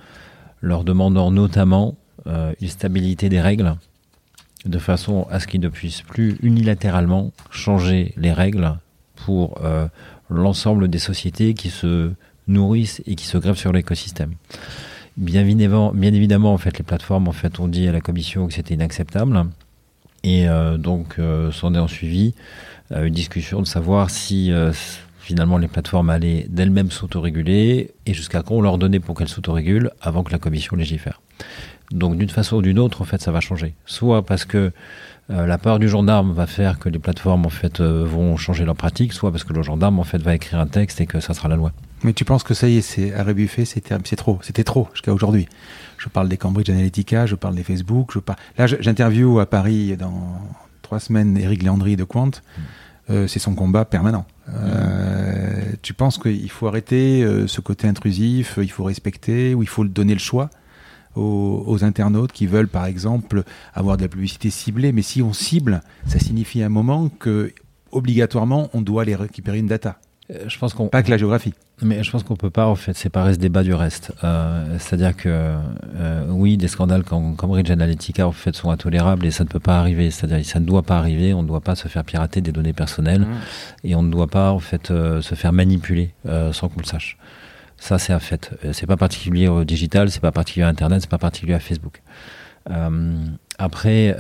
leur 0.62 0.82
demandant 0.82 1.30
notamment 1.30 1.94
une 2.26 2.68
stabilité 2.68 3.28
des 3.28 3.40
règles, 3.40 3.76
de 4.66 4.78
façon 4.78 5.28
à 5.30 5.38
ce 5.38 5.46
qu'ils 5.46 5.61
ne 5.61 5.68
puissent 5.68 6.02
plus 6.02 6.37
unilatéralement 6.42 7.30
changer 7.50 8.14
les 8.16 8.32
règles 8.32 8.76
pour 9.14 9.61
l'ensemble 10.28 10.88
des 10.88 10.98
sociétés 10.98 11.54
qui 11.54 11.70
se 11.70 12.11
nourrissent 12.48 13.00
et 13.06 13.14
qui 13.14 13.26
se 13.26 13.38
grèvent 13.38 13.56
sur 13.56 13.72
l'écosystème. 13.72 14.35
Bien 15.16 15.42
évidemment, 15.46 16.53
en 16.53 16.59
fait, 16.59 16.79
les 16.79 16.85
plateformes 16.85 17.29
en 17.29 17.33
fait 17.33 17.61
ont 17.61 17.68
dit 17.68 17.87
à 17.87 17.92
la 17.92 18.01
commission 18.01 18.46
que 18.46 18.55
c'était 18.55 18.75
inacceptable, 18.75 19.44
et 20.25 20.48
euh, 20.48 20.79
donc 20.79 21.16
euh, 21.18 21.51
s'en 21.51 21.75
est 21.75 21.79
en 21.79 21.88
suivi 21.88 22.35
euh, 22.92 23.05
une 23.05 23.14
discussion 23.14 23.61
de 23.61 23.66
savoir 23.66 24.11
si 24.11 24.53
finalement 25.18 25.59
les 25.59 25.68
plateformes 25.68 26.11
allaient 26.11 26.46
d'elles-mêmes 26.48 26.90
s'autoréguler 26.90 27.92
et 28.07 28.14
jusqu'à 28.14 28.42
quand 28.42 28.57
on 28.57 28.61
leur 28.61 28.79
donnait 28.79 29.01
pour 29.01 29.16
qu'elles 29.16 29.29
s'autorégulent 29.29 29.90
avant 30.01 30.25
que 30.25 30.33
la 30.33 30.38
commission 30.38 30.77
légifère. 30.77 31.20
Donc 31.92 32.16
d'une 32.16 32.29
façon 32.31 32.57
ou 32.57 32.62
d'une 32.62 32.79
autre, 32.79 33.03
en 33.03 33.05
fait, 33.05 33.20
ça 33.20 33.31
va 33.31 33.40
changer. 33.40 33.75
Soit 33.87 34.25
parce 34.25 34.44
que 34.44 34.72
euh, 35.31 35.46
la 35.46 35.59
peur 35.59 35.79
du 35.79 35.88
gendarme 35.88 36.33
va 36.33 36.46
faire 36.46 36.79
que 36.79 36.88
les 36.88 36.98
plateformes 36.98 37.46
en 37.46 37.51
fait 37.51 37.81
euh, 37.81 38.05
vont 38.05 38.37
changer 38.37 38.64
leur 38.64 38.77
pratique, 38.77 39.12
soit 39.12 39.31
parce 39.31 39.44
que 39.44 39.53
le 39.53 39.62
gendarme 39.62 39.98
en 39.98 40.05
fait 40.05 40.20
va 40.20 40.35
écrire 40.35 40.59
un 40.59 40.66
texte 40.66 41.01
et 41.01 41.07
que 41.07 41.20
ça 41.20 41.35
sera 41.35 41.48
la 41.48 41.57
loi. 41.57 41.72
Mais 42.04 42.12
tu 42.12 42.24
penses 42.24 42.42
que 42.42 42.54
ça 42.54 42.68
y 42.68 42.78
est, 42.78 42.82
c'est 42.82 43.14
à 43.14 43.22
rebuffé, 43.22 43.64
c'est 43.64 44.16
trop, 44.16 44.38
c'était 44.42 44.64
trop 44.64 44.88
jusqu'à 44.92 45.12
aujourd'hui. 45.12 45.48
Je 45.98 46.08
parle 46.08 46.28
des 46.28 46.36
Cambridge 46.36 46.68
Analytica, 46.68 47.26
je 47.26 47.36
parle 47.36 47.54
des 47.54 47.62
Facebook, 47.62 48.10
je 48.12 48.18
parle. 48.18 48.38
Là, 48.58 48.66
j'interview 48.66 49.38
à 49.38 49.46
Paris 49.46 49.96
dans 49.96 50.40
trois 50.82 50.98
semaines 50.98 51.36
Eric 51.38 51.62
Léandry 51.62 51.96
de 51.96 52.04
Quant. 52.04 52.30
Euh, 53.10 53.26
c'est 53.26 53.38
son 53.38 53.54
combat 53.54 53.84
permanent. 53.84 54.26
Euh, 54.48 55.62
tu 55.82 55.92
penses 55.92 56.18
qu'il 56.18 56.50
faut 56.50 56.66
arrêter 56.66 57.22
euh, 57.22 57.46
ce 57.46 57.60
côté 57.60 57.88
intrusif, 57.88 58.58
il 58.60 58.70
faut 58.70 58.84
respecter, 58.84 59.54
ou 59.54 59.62
il 59.62 59.68
faut 59.68 59.84
donner 59.84 60.14
le 60.14 60.20
choix 60.20 60.50
aux, 61.14 61.84
internautes 61.84 62.32
qui 62.32 62.46
veulent, 62.46 62.68
par 62.68 62.86
exemple, 62.86 63.42
avoir 63.74 63.96
de 63.96 64.02
la 64.02 64.08
publicité 64.08 64.50
ciblée? 64.50 64.92
Mais 64.92 65.02
si 65.02 65.20
on 65.20 65.32
cible, 65.32 65.82
ça 66.06 66.18
signifie 66.18 66.62
à 66.62 66.66
un 66.66 66.70
moment 66.70 67.08
que 67.08 67.52
obligatoirement 67.90 68.70
on 68.72 68.80
doit 68.80 69.02
aller 69.02 69.14
récupérer 69.14 69.58
une 69.58 69.66
data. 69.66 69.98
Euh, 70.32 70.44
je 70.48 70.58
pense 70.58 70.74
qu'on 70.74 70.88
pas 70.88 71.02
que 71.02 71.10
la 71.10 71.16
géographie. 71.16 71.54
Mais 71.80 72.02
je 72.02 72.10
pense 72.10 72.22
qu'on 72.22 72.36
peut 72.36 72.50
pas 72.50 72.66
en 72.66 72.74
fait 72.74 72.96
séparer 72.96 73.34
ce 73.34 73.38
débat 73.38 73.62
du 73.62 73.74
reste. 73.74 74.12
Euh, 74.22 74.76
C'est-à-dire 74.78 75.16
que 75.16 75.28
euh, 75.28 76.24
oui, 76.28 76.56
des 76.56 76.68
scandales 76.68 77.02
comme 77.02 77.36
Cambridge 77.36 77.70
Analytica 77.70 78.26
en 78.26 78.32
fait 78.32 78.54
sont 78.54 78.70
intolérables 78.70 79.26
et 79.26 79.30
ça 79.30 79.44
ne 79.44 79.48
peut 79.48 79.60
pas 79.60 79.78
arriver. 79.78 80.10
C'est-à-dire 80.10 80.44
ça 80.44 80.60
ne 80.60 80.64
doit 80.64 80.82
pas 80.82 80.98
arriver. 80.98 81.34
On 81.34 81.42
ne 81.42 81.48
doit 81.48 81.60
pas 81.60 81.74
se 81.74 81.88
faire 81.88 82.04
pirater 82.04 82.40
des 82.40 82.52
données 82.52 82.72
personnelles 82.72 83.22
mmh. 83.22 83.84
et 83.84 83.94
on 83.94 84.02
ne 84.02 84.10
doit 84.10 84.28
pas 84.28 84.52
en 84.52 84.60
fait 84.60 84.90
euh, 84.90 85.20
se 85.22 85.34
faire 85.34 85.52
manipuler 85.52 86.14
sans 86.52 86.68
qu'on 86.68 86.80
le 86.80 86.86
sache. 86.86 87.18
Ça 87.76 87.98
c'est 87.98 88.12
un 88.12 88.20
fait. 88.20 88.50
C'est 88.72 88.86
pas 88.86 88.96
particulier 88.96 89.48
au 89.48 89.64
digital, 89.64 90.10
c'est 90.10 90.20
pas 90.20 90.30
particulier 90.30 90.64
à 90.64 90.68
Internet, 90.68 91.00
c'est 91.02 91.10
pas 91.10 91.18
particulier 91.18 91.54
à 91.54 91.60
Facebook. 91.60 92.00
après 93.58 94.16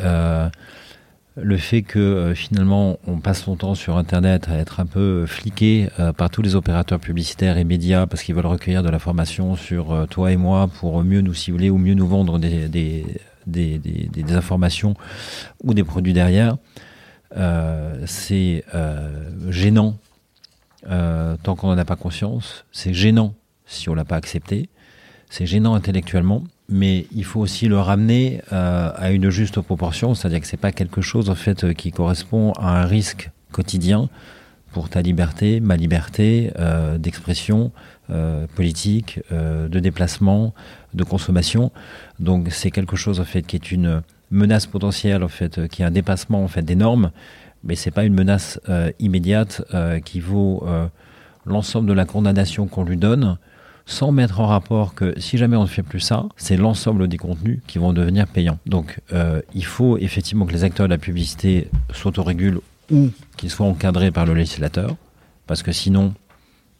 le 1.36 1.56
fait 1.56 1.82
que 1.82 1.98
euh, 1.98 2.34
finalement 2.34 2.98
on 3.06 3.18
passe 3.18 3.42
son 3.42 3.56
temps 3.56 3.74
sur 3.74 3.96
Internet 3.96 4.48
à 4.48 4.56
être 4.56 4.80
un 4.80 4.86
peu 4.86 5.24
fliqué 5.26 5.88
euh, 5.98 6.12
par 6.12 6.30
tous 6.30 6.42
les 6.42 6.54
opérateurs 6.56 7.00
publicitaires 7.00 7.56
et 7.56 7.64
médias 7.64 8.06
parce 8.06 8.22
qu'ils 8.22 8.34
veulent 8.34 8.46
recueillir 8.46 8.82
de 8.82 8.90
l'information 8.90 9.56
sur 9.56 9.92
euh, 9.92 10.06
toi 10.06 10.30
et 10.32 10.36
moi 10.36 10.68
pour 10.68 11.02
mieux 11.02 11.22
nous 11.22 11.34
cibler 11.34 11.70
ou 11.70 11.78
mieux 11.78 11.94
nous 11.94 12.06
vendre 12.06 12.38
des, 12.38 12.68
des, 12.68 13.06
des, 13.46 13.78
des 13.78 14.32
informations 14.34 14.94
ou 15.64 15.72
des 15.74 15.84
produits 15.84 16.12
derrière, 16.12 16.56
c'est 18.06 18.64
gênant 19.48 19.96
tant 20.86 21.56
qu'on 21.56 21.68
n'en 21.68 21.78
a 21.78 21.84
pas 21.84 21.96
conscience, 21.96 22.66
c'est 22.72 22.92
gênant 22.92 23.34
si 23.64 23.88
on 23.88 23.94
l'a 23.94 24.04
pas 24.04 24.16
accepté, 24.16 24.68
c'est 25.30 25.46
gênant 25.46 25.74
intellectuellement 25.74 26.44
mais 26.72 27.06
il 27.14 27.24
faut 27.24 27.40
aussi 27.40 27.68
le 27.68 27.78
ramener 27.78 28.40
euh, 28.52 28.90
à 28.96 29.12
une 29.12 29.28
juste 29.28 29.60
proportion, 29.60 30.14
c'est-à-dire 30.14 30.40
que 30.40 30.46
c'est 30.46 30.56
pas 30.56 30.72
quelque 30.72 31.02
chose 31.02 31.28
en 31.28 31.34
fait 31.34 31.74
qui 31.74 31.92
correspond 31.92 32.52
à 32.52 32.80
un 32.80 32.86
risque 32.86 33.30
quotidien 33.52 34.08
pour 34.72 34.88
ta 34.88 35.02
liberté, 35.02 35.60
ma 35.60 35.76
liberté 35.76 36.50
euh, 36.58 36.96
d'expression 36.96 37.72
euh, 38.08 38.46
politique, 38.56 39.20
de 39.30 39.78
déplacement, 39.80 40.54
de 40.94 41.04
consommation. 41.04 41.70
Donc 42.20 42.48
c'est 42.50 42.70
quelque 42.70 42.96
chose 42.96 43.20
en 43.20 43.24
fait 43.24 43.42
qui 43.42 43.56
est 43.56 43.70
une 43.70 44.02
menace 44.30 44.66
potentielle 44.66 45.22
en 45.22 45.28
fait, 45.28 45.68
qui 45.68 45.82
est 45.82 45.84
un 45.84 45.90
dépassement 45.90 46.42
en 46.42 46.48
fait 46.48 46.62
des 46.62 46.76
normes, 46.76 47.10
mais 47.64 47.74
c'est 47.74 47.90
pas 47.90 48.04
une 48.04 48.14
menace 48.14 48.58
immédiate 48.98 49.62
qui 50.06 50.20
vaut 50.20 50.66
l'ensemble 51.44 51.86
de 51.86 51.92
la 51.92 52.06
condamnation 52.06 52.66
qu'on 52.66 52.84
lui 52.84 52.96
donne 52.96 53.36
sans 53.86 54.12
mettre 54.12 54.40
en 54.40 54.46
rapport 54.46 54.94
que 54.94 55.18
si 55.18 55.38
jamais 55.38 55.56
on 55.56 55.62
ne 55.62 55.68
fait 55.68 55.82
plus 55.82 56.00
ça, 56.00 56.26
c'est 56.36 56.56
l'ensemble 56.56 57.08
des 57.08 57.16
contenus 57.16 57.60
qui 57.66 57.78
vont 57.78 57.92
devenir 57.92 58.26
payants. 58.26 58.58
Donc 58.66 59.00
euh, 59.12 59.42
il 59.54 59.64
faut 59.64 59.98
effectivement 59.98 60.46
que 60.46 60.52
les 60.52 60.64
acteurs 60.64 60.86
de 60.86 60.92
la 60.92 60.98
publicité 60.98 61.68
s'autorégulent 61.92 62.60
ou 62.90 63.10
qu'ils 63.36 63.50
soient 63.50 63.66
encadrés 63.66 64.10
par 64.10 64.26
le 64.26 64.34
législateur, 64.34 64.96
parce 65.46 65.62
que 65.62 65.72
sinon, 65.72 66.14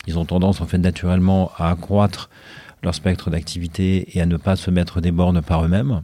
ils 0.07 0.19
ont 0.19 0.25
tendance 0.25 0.61
en 0.61 0.67
fait 0.67 0.79
naturellement 0.79 1.53
à 1.57 1.71
accroître 1.71 2.31
leur 2.83 2.95
spectre 2.95 3.31
d'activité 3.31 4.17
et 4.17 4.21
à 4.21 4.27
ne 4.27 4.37
pas 4.37 4.57
se 4.57 4.71
mettre 4.71 5.01
des 5.01 5.13
bornes 5.13 5.43
par 5.43 5.65
eux-mêmes. 5.65 6.03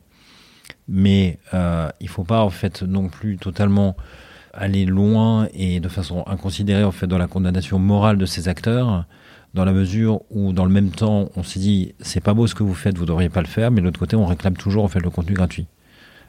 Mais 0.86 1.38
euh, 1.54 1.90
il 2.00 2.04
ne 2.04 2.10
faut 2.10 2.24
pas 2.24 2.42
en 2.42 2.50
fait 2.50 2.82
non 2.82 3.08
plus 3.08 3.36
totalement 3.36 3.96
aller 4.54 4.86
loin 4.86 5.48
et 5.54 5.80
de 5.80 5.88
façon 5.88 6.24
inconsidérée 6.26 6.84
en 6.84 6.92
fait 6.92 7.06
dans 7.06 7.18
la 7.18 7.26
condamnation 7.26 7.78
morale 7.78 8.18
de 8.18 8.26
ces 8.26 8.48
acteurs 8.48 9.04
dans 9.54 9.64
la 9.64 9.72
mesure 9.72 10.22
où, 10.30 10.52
dans 10.52 10.64
le 10.64 10.70
même 10.70 10.90
temps, 10.90 11.30
on 11.36 11.42
s'est 11.42 11.60
dit 11.60 11.94
c'est 12.00 12.20
pas 12.22 12.34
beau 12.34 12.46
ce 12.46 12.54
que 12.54 12.62
vous 12.62 12.74
faites, 12.74 12.98
vous 12.98 13.06
devriez 13.06 13.28
pas 13.28 13.40
le 13.40 13.46
faire, 13.46 13.70
mais 13.70 13.80
de 13.80 13.86
l'autre 13.86 13.98
côté, 13.98 14.16
on 14.16 14.26
réclame 14.26 14.56
toujours 14.56 14.84
en 14.84 14.88
fait 14.88 15.00
le 15.00 15.10
contenu 15.10 15.34
gratuit. 15.34 15.66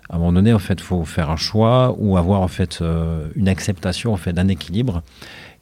À 0.09 0.15
un 0.15 0.17
moment 0.19 0.33
donné, 0.33 0.53
en 0.53 0.59
fait, 0.59 0.81
faut 0.81 1.05
faire 1.05 1.29
un 1.29 1.35
choix 1.35 1.95
ou 1.99 2.17
avoir 2.17 2.41
en 2.41 2.47
fait 2.47 2.79
euh, 2.81 3.27
une 3.35 3.47
acceptation 3.47 4.11
en 4.11 4.17
fait 4.17 4.33
d'un 4.33 4.47
équilibre. 4.47 5.03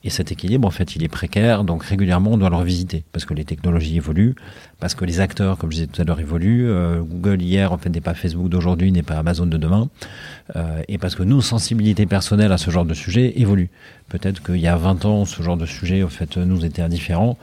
Et 0.08 0.10
cet 0.10 0.32
équilibre, 0.32 0.66
en 0.66 0.72
fait, 0.72 0.96
il 0.96 1.04
est 1.04 1.10
précaire, 1.10 1.66
donc 1.66 1.84
régulièrement, 1.84 2.32
on 2.32 2.38
doit 2.38 2.50
le 2.50 2.56
revisiter, 2.56 3.04
parce 3.12 3.26
que 3.26 3.34
les 3.34 3.44
technologies 3.44 3.98
évoluent, 3.98 4.36
parce 4.80 4.96
que 4.96 5.04
les 5.04 5.20
acteurs, 5.20 5.58
comme 5.58 5.70
je 5.70 5.76
disais 5.76 5.88
tout 5.88 6.02
à 6.02 6.06
l'heure, 6.06 6.22
évoluent. 6.22 6.70
Euh, 6.70 7.02
Google 7.02 7.42
hier, 7.42 7.74
en 7.74 7.78
fait, 7.78 7.90
n'est 7.90 8.00
pas 8.00 8.14
Facebook 8.14 8.48
d'aujourd'hui, 8.48 8.90
n'est 8.94 9.04
pas 9.04 9.18
Amazon 9.18 9.48
de 9.48 9.58
demain, 9.58 9.90
euh, 10.56 10.82
et 10.88 10.98
parce 10.98 11.14
que 11.14 11.24
nos 11.24 11.42
sensibilités 11.42 12.06
personnelles 12.06 12.54
à 12.54 12.58
ce 12.58 12.72
genre 12.72 12.86
de 12.86 12.94
sujet 12.94 13.34
évoluent. 13.36 13.70
Peut-être 14.08 14.42
qu'il 14.42 14.62
y 14.62 14.68
a 14.68 14.78
20 14.78 15.04
ans, 15.04 15.26
ce 15.26 15.44
genre 15.44 15.58
de 15.58 15.66
sujet, 15.66 16.02
en 16.04 16.08
fait, 16.08 16.38
nous 16.38 16.64
était 16.64 16.82
indifférent. 16.82 17.38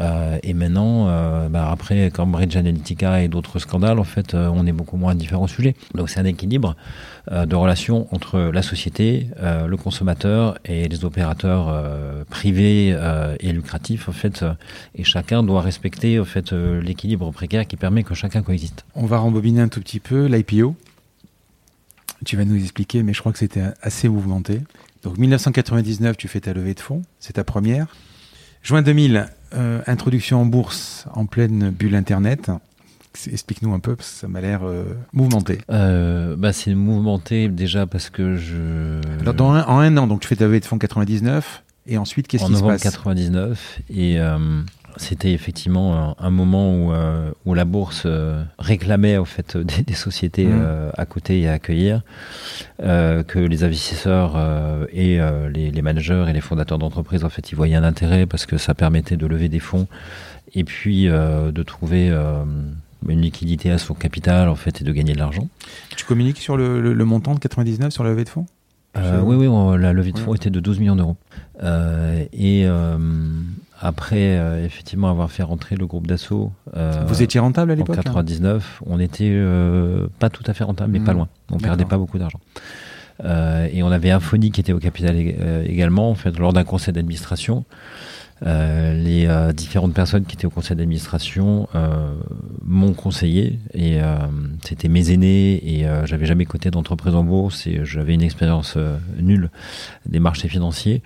Euh, 0.00 0.38
et 0.42 0.54
maintenant, 0.54 1.08
euh, 1.08 1.48
bah 1.48 1.70
après 1.70 2.10
Cambridge 2.10 2.56
Analytica 2.56 3.22
et 3.22 3.28
d'autres 3.28 3.58
scandales, 3.58 3.98
en 3.98 4.04
fait, 4.04 4.34
euh, 4.34 4.50
on 4.52 4.66
est 4.66 4.72
beaucoup 4.72 4.96
moins 4.96 5.12
indifférent 5.12 5.44
au 5.44 5.48
sujet. 5.48 5.74
Donc 5.94 6.10
c'est 6.10 6.20
un 6.20 6.24
équilibre 6.24 6.76
euh, 7.30 7.46
de 7.46 7.54
relations 7.54 8.08
entre 8.12 8.38
la 8.38 8.62
société, 8.62 9.28
le 9.40 9.76
consommateur 9.76 10.58
et 10.64 10.88
les 10.88 11.04
opérateurs 11.04 11.72
privés 12.28 12.96
et 13.40 13.52
lucratifs, 13.52 14.08
en 14.08 14.12
fait. 14.12 14.44
et 14.94 15.04
chacun 15.04 15.42
doit 15.42 15.60
respecter, 15.60 16.18
en 16.18 16.24
fait, 16.24 16.52
l'équilibre 16.52 17.30
précaire 17.30 17.66
qui 17.66 17.76
permet 17.76 18.02
que 18.02 18.14
chacun 18.14 18.42
coexiste. 18.42 18.84
On 18.94 19.06
va 19.06 19.18
rembobiner 19.18 19.60
un 19.60 19.68
tout 19.68 19.80
petit 19.80 20.00
peu 20.00 20.26
l'IPO. 20.26 20.74
Tu 22.24 22.36
vas 22.36 22.44
nous 22.44 22.56
expliquer, 22.56 23.02
mais 23.02 23.12
je 23.12 23.20
crois 23.20 23.32
que 23.32 23.38
c'était 23.38 23.64
assez 23.82 24.08
mouvementé. 24.08 24.60
Donc 25.02 25.18
1999, 25.18 26.16
tu 26.16 26.28
fais 26.28 26.40
ta 26.40 26.52
levée 26.52 26.74
de 26.74 26.80
fonds, 26.80 27.02
c'est 27.20 27.34
ta 27.34 27.44
première. 27.44 27.86
Juin 28.64 28.80
2000, 28.80 29.28
euh, 29.54 29.82
introduction 29.86 30.40
en 30.40 30.46
bourse 30.46 31.04
en 31.12 31.26
pleine 31.26 31.68
bulle 31.68 31.94
Internet. 31.94 32.50
Explique-nous 33.30 33.74
un 33.74 33.78
peu, 33.78 33.94
parce 33.94 34.10
que 34.10 34.16
ça 34.20 34.26
m'a 34.26 34.40
l'air 34.40 34.62
euh, 34.64 34.84
mouvementé. 35.12 35.58
Euh, 35.68 36.34
bah, 36.34 36.54
c'est 36.54 36.74
mouvementé 36.74 37.48
déjà 37.48 37.86
parce 37.86 38.08
que 38.08 38.36
je... 38.36 39.02
Alors, 39.20 39.34
dans 39.34 39.52
un, 39.52 39.64
en 39.64 39.80
un 39.80 39.94
an, 39.98 40.06
donc 40.06 40.20
tu 40.20 40.28
fais 40.28 40.36
ta 40.36 40.46
levée 40.46 40.60
de 40.60 40.64
fonds 40.64 40.78
99, 40.78 41.62
et 41.86 41.98
ensuite, 41.98 42.26
qu'est-ce 42.26 42.46
qui 42.46 42.56
se 42.56 42.62
passe? 42.62 42.86
En 42.86 42.90
99, 42.90 43.80
et 43.90 44.18
euh, 44.18 44.62
c'était 44.96 45.32
effectivement 45.32 45.96
un, 45.96 46.14
un 46.18 46.30
moment 46.30 46.74
où, 46.74 46.92
euh, 46.92 47.30
où, 47.44 47.54
la 47.54 47.64
bourse 47.64 48.02
euh, 48.06 48.42
réclamait 48.58 49.16
au 49.16 49.24
fait 49.24 49.56
des, 49.56 49.82
des 49.82 49.94
sociétés 49.94 50.46
mmh. 50.46 50.62
euh, 50.62 50.90
à 50.96 51.06
côté 51.06 51.40
et 51.40 51.48
à 51.48 51.52
accueillir, 51.52 52.02
que 52.80 53.38
les 53.38 53.64
investisseurs 53.64 54.36
et 54.92 55.18
les, 55.52 55.70
les, 55.70 55.82
managers 55.82 56.26
et 56.28 56.32
les 56.32 56.40
fondateurs 56.40 56.78
d'entreprises 56.78 57.24
en 57.24 57.28
fait 57.28 57.52
y 57.52 57.54
voyaient 57.54 57.76
un 57.76 57.84
intérêt 57.84 58.26
parce 58.26 58.46
que 58.46 58.58
ça 58.58 58.74
permettait 58.74 59.16
de 59.16 59.26
lever 59.26 59.48
des 59.48 59.60
fonds 59.60 59.86
et 60.54 60.64
puis 60.64 61.06
de 61.06 61.62
trouver 61.62 62.10
une 63.08 63.20
liquidité 63.20 63.70
à 63.70 63.78
son 63.78 63.94
capital 63.94 64.48
en 64.48 64.56
fait 64.56 64.80
et 64.80 64.84
de 64.84 64.92
gagner 64.92 65.12
de 65.12 65.18
l'argent. 65.18 65.48
Tu 65.96 66.04
communiques 66.04 66.38
sur 66.38 66.56
le, 66.56 66.80
le, 66.80 66.92
le, 66.92 67.04
montant 67.04 67.34
de 67.34 67.38
99 67.38 67.92
sur 67.92 68.04
la 68.04 68.10
levée 68.10 68.24
de 68.24 68.28
fonds? 68.28 68.46
Euh, 68.96 69.20
oui, 69.20 69.36
oui, 69.36 69.48
on, 69.48 69.76
la 69.76 69.92
levée 69.92 70.12
de 70.12 70.18
fonds 70.18 70.32
ouais. 70.32 70.36
était 70.36 70.50
de 70.50 70.60
12 70.60 70.78
millions 70.78 70.96
d'euros. 70.96 71.16
Euh, 71.62 72.24
et 72.32 72.64
euh, 72.66 72.96
après, 73.80 74.38
euh, 74.38 74.64
effectivement, 74.64 75.10
avoir 75.10 75.30
fait 75.30 75.42
rentrer 75.42 75.76
le 75.76 75.86
groupe 75.86 76.06
d'assaut. 76.06 76.52
Vous 77.06 77.22
étiez 77.22 77.40
rentable 77.40 77.72
à 77.72 77.74
l'époque 77.74 77.98
En 77.98 78.02
99, 78.02 78.80
hein 78.80 78.84
on 78.86 79.00
était 79.00 79.42
pas 80.18 80.30
tout 80.30 80.44
à 80.46 80.54
fait 80.54 80.64
rentable, 80.64 80.92
mais 80.92 81.00
mmh. 81.00 81.04
pas 81.04 81.12
loin. 81.12 81.28
On 81.50 81.58
perdait 81.58 81.84
pas 81.84 81.98
beaucoup 81.98 82.18
d'argent. 82.18 82.40
et 83.22 83.82
on 83.82 83.90
avait 83.90 84.10
Infony 84.10 84.50
qui 84.50 84.60
était 84.60 84.72
au 84.72 84.78
capital 84.78 85.16
également, 85.66 86.10
en 86.10 86.14
fait, 86.14 86.38
lors 86.38 86.52
d'un 86.52 86.64
conseil 86.64 86.94
d'administration. 86.94 87.64
Euh, 88.46 88.92
les 88.94 89.26
euh, 89.26 89.52
différentes 89.52 89.94
personnes 89.94 90.24
qui 90.24 90.34
étaient 90.34 90.46
au 90.46 90.50
conseil 90.50 90.76
d'administration 90.76 91.68
euh, 91.74 92.14
m'ont 92.62 92.92
conseillé 92.92 93.60
et 93.72 94.00
c'était 94.64 94.88
mes 94.88 95.12
aînés 95.12 95.80
et 95.80 95.86
j'avais 96.04 96.26
jamais 96.26 96.44
coté 96.44 96.70
d'entreprise 96.70 97.14
en 97.14 97.24
bourse 97.24 97.66
et 97.66 97.84
j'avais 97.84 98.14
une 98.14 98.22
expérience 98.22 98.76
nulle 99.18 99.50
des 100.06 100.18
marchés 100.18 100.48
financiers 100.48 101.02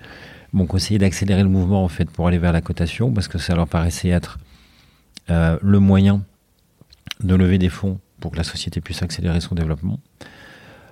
m'ont 0.53 0.65
conseillé 0.65 0.97
d'accélérer 0.97 1.43
le 1.43 1.49
mouvement 1.49 1.83
en 1.83 1.89
fait 1.89 2.09
pour 2.09 2.27
aller 2.27 2.37
vers 2.37 2.53
la 2.53 2.61
cotation 2.61 3.11
parce 3.11 3.27
que 3.27 3.37
ça 3.37 3.55
leur 3.55 3.67
paraissait 3.67 4.09
être 4.09 4.39
le 5.29 5.79
moyen 5.79 6.23
de 7.23 7.35
lever 7.35 7.59
des 7.59 7.69
fonds 7.69 7.99
pour 8.19 8.31
que 8.31 8.37
la 8.37 8.43
société 8.43 8.81
puisse 8.81 9.03
accélérer 9.03 9.41
son 9.41 9.53
développement 9.53 9.99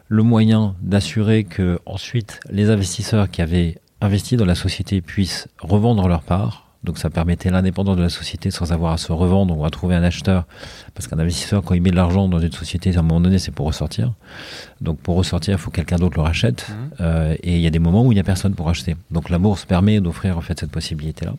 le 0.08 0.24
moyen 0.24 0.76
d'assurer 0.82 1.44
que 1.44 1.80
ensuite 1.86 2.40
les 2.50 2.70
investisseurs 2.70 3.30
qui 3.30 3.42
avaient 3.42 3.78
investis 4.02 4.38
dans 4.38 4.46
la 4.46 4.56
société 4.56 5.02
puissent 5.02 5.48
revendre 5.60 6.08
leur 6.08 6.22
part. 6.22 6.67
Donc 6.88 6.98
ça 7.00 7.10
permettait 7.10 7.50
l'indépendance 7.50 7.98
de 7.98 8.02
la 8.02 8.10
société 8.10 8.50
sans 8.50 8.72
avoir 8.72 8.94
à 8.94 8.98
se 8.98 9.12
revendre 9.12 9.58
ou 9.58 9.66
à 9.66 9.70
trouver 9.70 9.94
un 9.96 10.04
acheteur. 10.04 10.46
Parce 10.96 11.08
qu'un 11.08 11.20
investisseur, 11.20 11.62
quand 11.62 11.74
il 11.76 11.82
met 11.82 11.92
de 11.92 11.98
l'argent 11.98 12.30
dans 12.30 12.40
une 12.40 12.54
société, 12.54 12.96
à 12.96 13.00
un 13.00 13.02
moment 13.02 13.20
donné, 13.20 13.40
c'est 13.40 13.52
pour 13.52 13.66
ressortir. 13.68 14.14
Donc 14.80 14.98
pour 15.00 15.18
ressortir, 15.18 15.56
il 15.56 15.58
faut 15.60 15.70
que 15.70 15.76
quelqu'un 15.76 15.98
d'autre 15.98 16.16
le 16.16 16.24
rachète. 16.24 16.66
Mhm. 16.70 16.76
Euh, 17.02 17.36
et 17.44 17.58
il 17.58 17.62
y 17.62 17.68
a 17.68 17.70
des 17.72 17.80
moments 17.80 18.06
où 18.06 18.14
il 18.14 18.16
n'y 18.16 18.22
a 18.22 18.24
personne 18.24 18.56
pour 18.56 18.70
acheter. 18.70 18.96
Donc 19.12 19.30
la 19.30 19.38
bourse 19.38 19.66
permet 19.66 20.00
d'offrir 20.00 20.38
en 20.38 20.42
fait 20.42 20.58
cette 20.58 20.72
possibilité-là. 20.72 21.34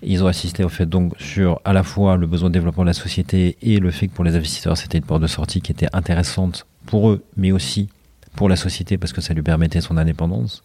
Ils 0.00 0.22
ont 0.22 0.28
assisté 0.28 0.62
au 0.62 0.68
fait 0.68 0.86
donc 0.86 1.14
sur 1.18 1.60
à 1.64 1.72
la 1.72 1.82
fois 1.82 2.16
le 2.16 2.28
besoin 2.28 2.48
de 2.48 2.54
développement 2.54 2.84
de 2.84 2.90
la 2.90 2.94
société 2.94 3.56
et 3.62 3.80
le 3.80 3.90
fait 3.90 4.06
que 4.06 4.14
pour 4.14 4.24
les 4.24 4.36
investisseurs 4.36 4.76
c'était 4.76 4.98
une 4.98 5.04
porte 5.04 5.22
de 5.22 5.26
sortie 5.26 5.60
qui 5.60 5.72
était 5.72 5.88
intéressante 5.94 6.66
pour 6.84 7.10
eux, 7.10 7.24
mais 7.36 7.50
aussi 7.50 7.88
pour 8.36 8.48
la 8.48 8.56
société 8.56 8.98
parce 8.98 9.12
que 9.12 9.22
ça 9.22 9.34
lui 9.34 9.42
permettait 9.42 9.80
son 9.80 9.96
indépendance. 9.96 10.62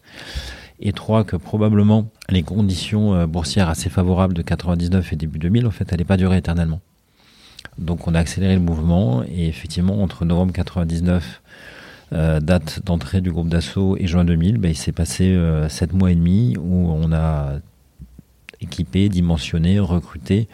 Et 0.82 0.92
trois, 0.92 1.24
que 1.24 1.36
probablement 1.36 2.10
les 2.28 2.42
conditions 2.42 3.14
euh, 3.14 3.26
boursières 3.26 3.68
assez 3.68 3.88
favorables 3.88 4.34
de 4.34 4.42
99 4.42 5.12
et 5.12 5.16
début 5.16 5.38
2000, 5.38 5.66
en 5.66 5.70
fait, 5.70 5.90
n'allaient 5.90 6.04
pas 6.04 6.16
durer 6.16 6.36
éternellement. 6.38 6.80
Donc 7.78 8.06
on 8.06 8.14
a 8.14 8.18
accéléré 8.18 8.54
le 8.54 8.60
mouvement 8.60 9.22
et 9.24 9.46
effectivement 9.46 10.02
entre 10.02 10.24
novembre 10.24 10.52
99, 10.52 11.42
euh, 12.12 12.40
date 12.40 12.80
d'entrée 12.84 13.20
du 13.20 13.30
groupe 13.30 13.48
d'assaut, 13.48 13.96
et 13.98 14.06
juin 14.06 14.24
2000, 14.24 14.58
ben, 14.58 14.70
il 14.70 14.76
s'est 14.76 14.92
passé 14.92 15.28
euh, 15.28 15.68
sept 15.68 15.94
mois 15.94 16.10
et 16.10 16.14
demi 16.14 16.56
où 16.58 16.92
on 16.92 17.12
a 17.12 17.54
équipé, 18.60 19.08
dimensionné, 19.08 19.80
recruté 19.80 20.46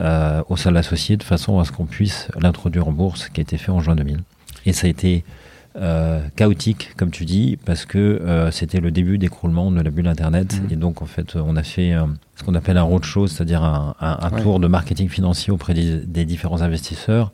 euh, 0.00 0.42
au 0.48 0.56
sein 0.56 0.70
de 0.70 1.16
de 1.16 1.22
façon 1.22 1.58
à 1.58 1.64
ce 1.64 1.72
qu'on 1.72 1.86
puisse 1.86 2.28
l'introduire 2.38 2.86
en 2.86 2.92
bourse, 2.92 3.28
qui 3.28 3.40
a 3.40 3.42
été 3.42 3.56
fait 3.56 3.70
en 3.70 3.80
juin 3.80 3.96
2000. 3.96 4.20
Et 4.66 4.72
ça 4.72 4.86
a 4.86 4.90
été 4.90 5.24
euh, 5.76 6.20
chaotique, 6.36 6.90
comme 6.96 7.10
tu 7.10 7.24
dis, 7.24 7.58
parce 7.64 7.84
que 7.86 7.98
euh, 7.98 8.50
c'était 8.50 8.80
le 8.80 8.90
début 8.90 9.18
d'écroulement 9.18 9.70
de 9.70 9.80
la 9.80 9.90
bulle 9.90 10.08
Internet. 10.08 10.60
Mhm. 10.62 10.68
Et 10.72 10.76
donc, 10.76 11.02
en 11.02 11.06
fait, 11.06 11.36
on 11.36 11.56
a 11.56 11.62
fait 11.62 11.92
euh, 11.94 12.04
ce 12.36 12.42
qu'on 12.44 12.54
appelle 12.54 12.76
un 12.76 12.82
roadshow, 12.82 13.26
c'est-à-dire 13.28 13.62
un, 13.62 13.94
un- 14.00 14.18
un 14.20 14.30
Ouais. 14.32 14.42
tour 14.42 14.58
de 14.60 14.66
marketing 14.66 15.08
financier 15.08 15.52
auprès 15.52 15.74
des, 15.74 15.96
des 16.00 16.24
différents 16.24 16.62
investisseurs, 16.62 17.32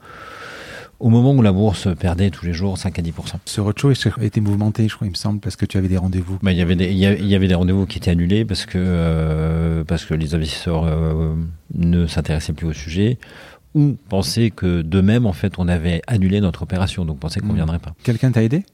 au 0.99 1.11
moment 1.11 1.33
où 1.35 1.43
la 1.43 1.53
bourse 1.53 1.89
perdait 1.99 2.31
tous 2.31 2.47
les 2.47 2.55
jours 2.55 2.79
5 2.79 2.99
à 2.99 3.03
10% 3.03 3.13
Ce 3.45 3.61
roadshow 3.61 3.91
a 4.19 4.25
été 4.25 4.41
mouvementé, 4.41 4.89
je 4.89 4.95
crois, 4.95 5.07
il 5.07 5.11
me 5.11 5.15
semble, 5.17 5.41
parce 5.41 5.55
que 5.57 5.67
tu 5.67 5.77
avais 5.79 5.89
des 5.89 5.99
rendez-vous. 5.99 6.39
bah, 6.43 6.53
il 6.53 6.59
y 6.59 6.63
avait 6.63 6.77
des 6.77 6.87
il 6.91 6.97
y 6.97 7.05
a- 7.07 7.15
il 7.15 7.27
y 7.27 7.35
avait 7.35 7.49
des 7.49 7.55
rendez-vous 7.55 7.85
qui 7.87 7.99
étaient 7.99 8.11
annulés 8.11 8.45
parce 8.47 8.65
que 8.67 8.79
euh, 8.79 9.85
parce 9.85 10.05
que 10.07 10.15
les 10.15 10.35
investisseurs 10.35 10.85
euh, 10.87 11.35
ne 11.75 12.07
s'intéressaient 12.07 12.55
plus 12.55 12.67
au 12.67 12.73
sujet 12.73 13.19
ou 13.77 13.97
pensaient 14.09 14.51
que 14.51 14.83
d'eux-mêmes 14.83 15.27
en 15.27 15.33
fait 15.33 15.55
on 15.59 15.69
avait 15.69 16.03
annulé 16.09 16.41
notre 16.41 16.63
opération 16.63 17.05
donc 17.05 17.21
pensaient 17.21 17.39
qu'on 17.41 17.49
Mhm. 17.51 17.55
viendrait 17.57 17.79
pas. 17.79 17.95
Quelqu'un 18.03 18.33
t'a 18.33 18.43
aidé? 18.43 18.65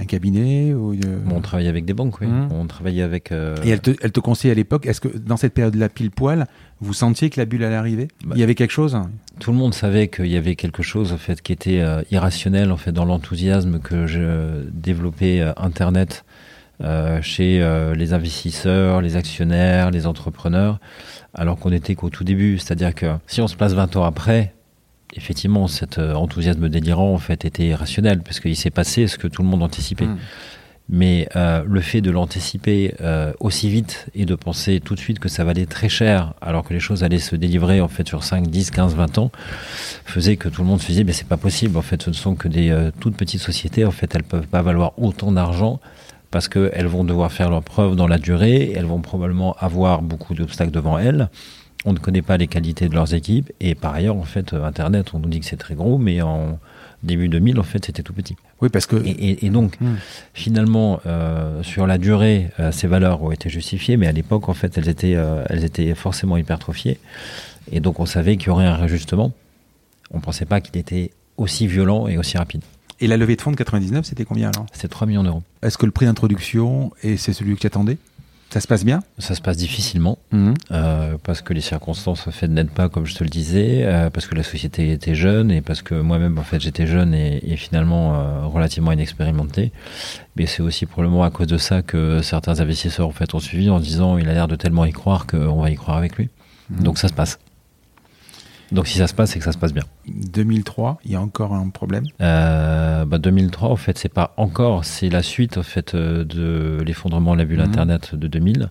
Un 0.00 0.04
cabinet 0.04 0.74
ou 0.74 0.94
Bon, 1.24 1.36
on 1.36 1.40
travaillait 1.40 1.70
avec 1.70 1.84
des 1.84 1.94
banques, 1.94 2.20
oui. 2.20 2.28
Mhm. 2.28 2.48
On 2.52 2.66
travaillait 2.66 3.02
avec. 3.02 3.32
euh, 3.32 3.56
Et 3.64 3.70
elle 3.70 3.80
te, 3.80 3.90
elle 4.00 4.12
te 4.12 4.20
conseillait 4.20 4.52
à 4.52 4.54
l'époque, 4.54 4.86
est-ce 4.86 5.00
que 5.00 5.08
dans 5.08 5.36
cette 5.36 5.54
période-là, 5.54 5.88
pile 5.88 6.10
poil, 6.12 6.46
vous 6.80 6.92
sentiez 6.92 7.30
que 7.30 7.40
la 7.40 7.46
bulle 7.46 7.64
allait 7.64 7.74
arriver? 7.74 8.06
Bah, 8.24 8.34
Il 8.36 8.40
y 8.40 8.44
avait 8.44 8.54
quelque 8.54 8.70
chose? 8.70 8.96
Tout 9.40 9.50
le 9.50 9.56
monde 9.58 9.74
savait 9.74 10.06
qu'il 10.08 10.26
y 10.26 10.36
avait 10.36 10.54
quelque 10.56 10.82
chose 10.84 11.12
en 11.12 11.16
fait 11.18 11.42
qui 11.42 11.52
était 11.52 11.80
euh, 11.80 12.02
irrationnel 12.12 12.70
en 12.70 12.76
fait 12.76 12.92
dans 12.92 13.04
l'enthousiasme 13.06 13.80
que 13.80 14.06
je 14.06 14.68
développais 14.70 15.40
euh, 15.40 15.52
Internet 15.56 16.24
euh, 16.82 17.20
chez 17.22 17.60
euh, 17.60 17.94
les 17.94 18.12
investisseurs, 18.12 19.00
les 19.00 19.16
actionnaires, 19.16 19.90
les 19.90 20.06
entrepreneurs, 20.06 20.78
alors 21.34 21.58
qu'on 21.58 21.72
était 21.72 21.94
qu'au 21.94 22.10
tout 22.10 22.24
début. 22.24 22.58
C'est-à-dire 22.58 22.94
que 22.94 23.06
si 23.26 23.40
on 23.40 23.48
se 23.48 23.56
place 23.56 23.72
20 23.72 23.96
ans 23.96 24.04
après, 24.04 24.54
effectivement, 25.14 25.66
cet 25.68 25.98
euh, 25.98 26.14
enthousiasme 26.14 26.68
délirant 26.68 27.12
en 27.12 27.18
fait 27.18 27.44
était 27.44 27.66
irrationnel 27.66 28.22
parce 28.22 28.40
qu'il 28.40 28.56
s'est 28.56 28.70
passé 28.70 29.06
ce 29.06 29.18
que 29.18 29.28
tout 29.28 29.42
le 29.42 29.48
monde 29.48 29.62
anticipait. 29.62 30.06
Hmm. 30.06 30.18
Mais 30.90 31.28
euh, 31.36 31.62
le 31.66 31.80
fait 31.82 32.00
de 32.00 32.10
l'anticiper 32.10 32.94
euh, 33.02 33.32
aussi 33.40 33.68
vite 33.68 34.06
et 34.14 34.24
de 34.24 34.34
penser 34.34 34.80
tout 34.80 34.94
de 34.94 35.00
suite 35.00 35.18
que 35.18 35.28
ça 35.28 35.44
valait 35.44 35.66
très 35.66 35.90
cher, 35.90 36.32
alors 36.40 36.64
que 36.64 36.72
les 36.72 36.80
choses 36.80 37.04
allaient 37.04 37.18
se 37.18 37.36
délivrer 37.36 37.82
en 37.82 37.88
fait 37.88 38.08
sur 38.08 38.24
5, 38.24 38.46
10, 38.46 38.70
15, 38.70 38.94
20 38.94 39.18
ans, 39.18 39.30
faisait 40.06 40.36
que 40.36 40.48
tout 40.48 40.62
le 40.62 40.68
monde 40.68 40.80
se 40.80 40.86
disait 40.86 41.04
mais 41.04 41.12
c'est 41.12 41.28
pas 41.28 41.36
possible. 41.36 41.76
En 41.76 41.82
fait, 41.82 42.02
ce 42.02 42.08
ne 42.08 42.14
sont 42.14 42.34
que 42.36 42.48
des 42.48 42.70
euh, 42.70 42.90
toutes 43.00 43.16
petites 43.16 43.42
sociétés. 43.42 43.84
En 43.84 43.90
fait, 43.90 44.14
elles 44.14 44.22
peuvent 44.22 44.46
pas 44.46 44.62
valoir 44.62 44.92
autant 44.96 45.30
d'argent 45.30 45.78
parce 46.30 46.48
qu'elles 46.48 46.86
vont 46.86 47.04
devoir 47.04 47.32
faire 47.32 47.50
leurs 47.50 47.62
preuves 47.62 47.96
dans 47.96 48.06
la 48.06 48.18
durée. 48.18 48.72
Elles 48.74 48.84
vont 48.86 49.00
probablement 49.00 49.56
avoir 49.58 50.02
beaucoup 50.02 50.34
d'obstacles 50.34 50.70
devant 50.72 50.98
elles. 50.98 51.28
On 51.84 51.92
ne 51.92 51.98
connaît 51.98 52.22
pas 52.22 52.36
les 52.36 52.48
qualités 52.48 52.88
de 52.88 52.94
leurs 52.94 53.14
équipes. 53.14 53.50
Et 53.60 53.74
par 53.74 53.94
ailleurs, 53.94 54.16
en 54.16 54.24
fait, 54.24 54.52
euh, 54.52 54.64
Internet, 54.64 55.14
on 55.14 55.20
nous 55.20 55.28
dit 55.28 55.40
que 55.40 55.46
c'est 55.46 55.56
très 55.56 55.74
gros, 55.74 55.96
mais 55.96 56.20
en 56.22 56.58
début 57.04 57.28
2000, 57.28 57.60
en 57.60 57.62
fait, 57.62 57.84
c'était 57.86 58.02
tout 58.02 58.12
petit. 58.12 58.34
Oui, 58.60 58.68
parce 58.68 58.86
que. 58.86 58.96
Et, 58.96 59.10
et- 59.10 59.46
et 59.46 59.50
donc, 59.50 59.80
Hmm. 59.80 59.94
finalement, 60.34 61.00
euh, 61.06 61.62
sur 61.62 61.86
la 61.86 61.96
durée, 61.98 62.50
euh, 62.58 62.72
ces 62.72 62.88
valeurs 62.88 63.22
ont 63.22 63.30
été 63.30 63.48
justifiées, 63.48 63.96
mais 63.96 64.08
à 64.08 64.12
l'époque, 64.12 64.48
en 64.48 64.54
fait, 64.54 64.76
elles 64.76 64.88
étaient, 64.88 65.14
euh, 65.14 65.44
elles 65.48 65.64
étaient 65.64 65.94
forcément 65.94 66.36
hypertrophiées. 66.36 66.98
Et 67.70 67.78
donc, 67.80 68.00
on 68.00 68.06
savait 68.06 68.36
qu'il 68.36 68.48
y 68.48 68.50
aurait 68.50 68.66
un 68.66 68.74
réajustement. 68.74 69.32
On 70.10 70.16
ne 70.16 70.22
pensait 70.22 70.46
pas 70.46 70.60
qu'il 70.60 70.76
était 70.78 71.12
aussi 71.36 71.68
violent 71.68 72.08
et 72.08 72.18
aussi 72.18 72.36
rapide. 72.36 72.62
Et 73.00 73.06
la 73.06 73.16
levée 73.16 73.36
de 73.36 73.40
fonds 73.40 73.50
de 73.52 73.56
99, 73.56 74.04
c'était 74.04 74.24
combien 74.24 74.48
alors? 74.50 74.66
C'était 74.72 74.88
3 74.88 75.06
millions 75.06 75.22
d'euros. 75.22 75.42
Est-ce 75.62 75.78
que 75.78 75.86
le 75.86 75.92
prix 75.92 76.06
d'introduction, 76.06 76.90
et 77.02 77.16
c'est 77.16 77.32
celui 77.32 77.54
que 77.54 77.60
tu 77.60 77.66
attendais 77.66 77.96
Ça 78.50 78.60
se 78.60 78.66
passe 78.66 78.84
bien? 78.84 79.02
Ça 79.18 79.34
se 79.36 79.40
passe 79.40 79.56
difficilement. 79.56 80.18
Mhm. 80.32 80.54
euh, 80.72 81.16
parce 81.22 81.40
que 81.42 81.52
les 81.52 81.60
circonstances 81.60 82.26
en 82.26 82.30
fait 82.32 82.48
n'aident 82.48 82.70
pas 82.70 82.88
comme 82.88 83.06
je 83.06 83.14
te 83.14 83.22
le 83.22 83.30
disais, 83.30 83.82
euh, 83.84 84.10
parce 84.10 84.26
que 84.26 84.34
la 84.34 84.42
société 84.42 84.90
était 84.90 85.14
jeune 85.14 85.50
et 85.52 85.60
parce 85.60 85.82
que 85.82 85.94
moi-même 85.94 86.38
en 86.38 86.42
fait 86.42 86.60
j'étais 86.60 86.86
jeune 86.86 87.14
et, 87.14 87.40
et 87.52 87.56
finalement 87.56 88.14
euh, 88.16 88.46
relativement 88.46 88.90
inexpérimenté. 88.90 89.70
Mais 90.36 90.46
c'est 90.46 90.62
aussi 90.62 90.86
probablement 90.86 91.22
à 91.22 91.30
cause 91.30 91.46
de 91.46 91.58
ça 91.58 91.82
que 91.82 92.20
certains 92.22 92.58
investisseurs 92.60 93.06
en 93.06 93.12
fait 93.12 93.32
ont 93.34 93.40
suivi 93.40 93.70
en 93.70 93.78
disant 93.80 94.18
il 94.18 94.28
a 94.28 94.34
l'air 94.34 94.48
de 94.48 94.56
tellement 94.56 94.86
y 94.86 94.92
croire 94.92 95.26
qu'on 95.26 95.60
va 95.60 95.70
y 95.70 95.76
croire 95.76 95.98
avec 95.98 96.16
lui. 96.16 96.30
Mhm. 96.70 96.82
Donc 96.82 96.98
ça 96.98 97.06
se 97.08 97.14
passe. 97.14 97.38
Donc 98.72 98.86
si 98.86 98.98
ça 98.98 99.06
se 99.06 99.14
passe, 99.14 99.30
c'est 99.30 99.38
que 99.38 99.44
ça 99.44 99.52
se 99.52 99.58
passe 99.58 99.72
bien. 99.72 99.84
2003, 100.06 100.98
il 101.04 101.12
y 101.12 101.14
a 101.16 101.20
encore 101.20 101.54
un 101.54 101.68
problème? 101.70 102.04
Euh, 102.20 103.04
bah, 103.04 103.18
2003, 103.18 103.70
en 103.70 103.76
fait, 103.76 103.96
c'est 103.98 104.12
pas 104.12 104.34
encore, 104.36 104.84
c'est 104.84 105.08
la 105.08 105.22
suite 105.22 105.56
en 105.56 105.62
fait 105.62 105.94
euh, 105.94 106.24
de 106.24 106.82
l'effondrement 106.84 107.32
de 107.34 107.38
la 107.38 107.44
bulle 107.44 107.60
Mhm. 107.60 107.64
Internet 107.68 108.14
de 108.14 108.28
2000, 108.28 108.68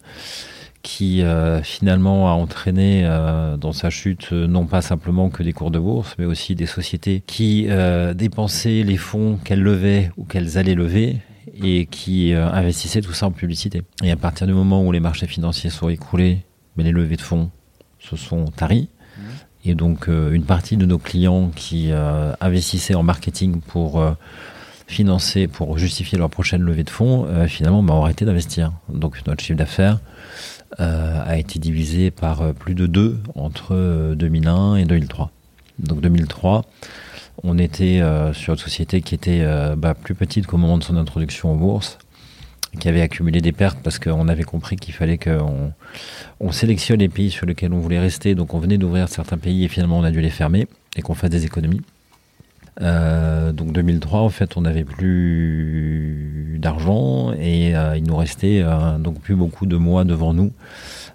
qui 0.83 1.21
euh, 1.23 1.61
finalement 1.63 2.29
a 2.29 2.33
entraîné 2.33 3.01
euh, 3.05 3.57
dans 3.57 3.73
sa 3.73 3.89
chute 3.89 4.29
euh, 4.31 4.47
non 4.47 4.65
pas 4.67 4.81
simplement 4.81 5.29
que 5.29 5.41
des 5.43 5.51
cours 5.53 5.71
de 5.71 5.79
bourse, 5.79 6.15
mais 6.19 6.25
aussi 6.25 6.53
des 6.55 6.67
sociétés 6.67 7.23
qui 7.25 7.65
euh, 7.69 8.13
dépensaient 8.13 8.83
les 8.83 8.97
fonds 8.97 9.37
qu'elles 9.43 9.63
levaient 9.63 10.11
ou 10.17 10.25
qu'elles 10.25 10.57
allaient 10.57 10.75
lever 10.75 11.17
et 11.63 11.87
qui 11.87 12.33
investissaient 12.33 13.01
tout 13.01 13.13
ça 13.13 13.25
en 13.25 13.31
publicité. 13.31 13.81
Et 14.03 14.11
à 14.11 14.15
partir 14.15 14.45
du 14.45 14.53
moment 14.53 14.83
où 14.85 14.91
les 14.91 14.99
marchés 14.99 15.25
financiers 15.27 15.71
sont 15.71 15.89
écroulés, 15.89 16.43
mais 16.75 16.83
les 16.83 16.91
levées 16.91 17.15
de 17.15 17.21
fonds 17.21 17.49
se 17.99 18.15
sont 18.15 18.45
taries. 18.45 18.89
Et 19.65 19.75
donc, 19.75 20.07
euh, 20.07 20.31
une 20.31 20.43
partie 20.43 20.77
de 20.77 20.85
nos 20.85 20.97
clients 20.97 21.51
qui 21.55 21.91
euh, 21.91 22.33
investissaient 22.39 22.95
en 22.95 23.03
marketing 23.03 23.59
pour 23.59 23.99
euh, 23.99 24.11
financer, 24.87 25.47
pour 25.47 25.77
justifier 25.77 26.17
leur 26.17 26.29
prochaine 26.29 26.61
levée 26.61 26.83
de 26.83 26.89
fonds, 26.89 27.27
finalement, 27.47 27.83
bah, 27.83 27.93
ont 27.93 28.03
arrêté 28.03 28.23
d'investir. 28.23 28.71
Donc, 28.87 29.21
notre 29.27 29.43
chiffre 29.43 29.57
d'affaires 29.57 29.99
a 30.79 31.37
été 31.37 31.59
divisé 31.59 32.11
par 32.11 32.53
plus 32.53 32.75
de 32.75 32.87
deux 32.87 33.17
entre 33.35 33.73
euh, 33.73 34.15
2001 34.15 34.75
et 34.75 34.85
2003. 34.85 35.31
Donc, 35.79 36.01
2003, 36.01 36.63
on 37.43 37.57
était 37.57 38.01
sur 38.33 38.53
une 38.53 38.59
société 38.59 39.01
qui 39.01 39.13
était 39.13 39.45
bah, 39.75 39.93
plus 39.93 40.15
petite 40.15 40.47
qu'au 40.47 40.57
moment 40.57 40.79
de 40.79 40.83
son 40.83 40.97
introduction 40.97 41.53
aux 41.53 41.55
bourses, 41.55 41.99
qui 42.77 42.87
avait 42.89 43.01
accumulé 43.01 43.41
des 43.41 43.51
pertes 43.51 43.79
parce 43.83 43.99
qu'on 43.99 44.27
avait 44.27 44.43
compris 44.43 44.75
qu'il 44.75 44.93
fallait 44.93 45.17
qu'on 45.17 45.73
on 46.39 46.51
sélectionne 46.51 46.99
les 46.99 47.09
pays 47.09 47.31
sur 47.31 47.45
lesquels 47.45 47.73
on 47.73 47.79
voulait 47.79 47.99
rester. 47.99 48.35
Donc 48.35 48.53
on 48.53 48.59
venait 48.59 48.77
d'ouvrir 48.77 49.09
certains 49.09 49.37
pays 49.37 49.63
et 49.63 49.67
finalement 49.67 49.99
on 49.99 50.03
a 50.03 50.11
dû 50.11 50.21
les 50.21 50.29
fermer 50.29 50.67
et 50.95 51.01
qu'on 51.01 51.15
fasse 51.15 51.29
des 51.29 51.45
économies. 51.45 51.81
Euh, 52.81 53.51
donc 53.51 53.71
2003, 53.71 54.19
en 54.19 54.29
fait, 54.29 54.57
on 54.57 54.61
n'avait 54.61 54.83
plus 54.83 56.57
d'argent 56.61 57.33
et 57.33 57.75
euh, 57.75 57.97
il 57.97 58.03
nous 58.03 58.15
restait 58.15 58.61
euh, 58.63 58.97
donc 58.97 59.19
plus 59.19 59.35
beaucoup 59.35 59.65
de 59.65 59.77
mois 59.77 60.03
devant 60.03 60.33
nous 60.33 60.51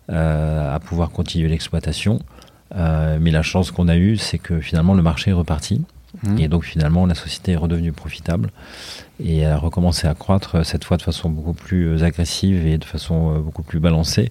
à 0.09 0.79
pouvoir 0.85 1.11
continuer 1.11 1.49
l'exploitation. 1.49 2.19
Mais 2.75 3.31
la 3.31 3.43
chance 3.43 3.71
qu'on 3.71 3.89
a 3.89 3.97
eue, 3.97 4.19
c'est 4.19 4.37
que 4.37 4.61
finalement 4.61 4.93
le 4.93 5.03
marché 5.03 5.31
est 5.31 5.35
reparti. 5.35 5.81
Mhm. 6.25 6.39
Et 6.39 6.49
donc 6.49 6.65
finalement, 6.65 7.07
la 7.07 7.15
société 7.15 7.53
est 7.53 7.57
redevenue 7.57 7.93
profitable 7.93 8.51
et 9.19 9.39
elle 9.39 9.53
a 9.53 9.57
recommencé 9.57 10.07
à 10.07 10.15
croître 10.15 10.65
cette 10.65 10.85
fois 10.85 10.97
de 10.99 11.03
façon 11.03 11.31
beaucoup 11.31 11.55
plus 11.55 11.87
euh, 11.89 12.05
agressive 12.05 12.67
et 12.67 12.77
de 12.77 12.85
façon 12.85 13.35
euh, 13.35 13.39
beaucoup 13.39 13.63
plus 13.63 13.81
balancée, 13.81 14.31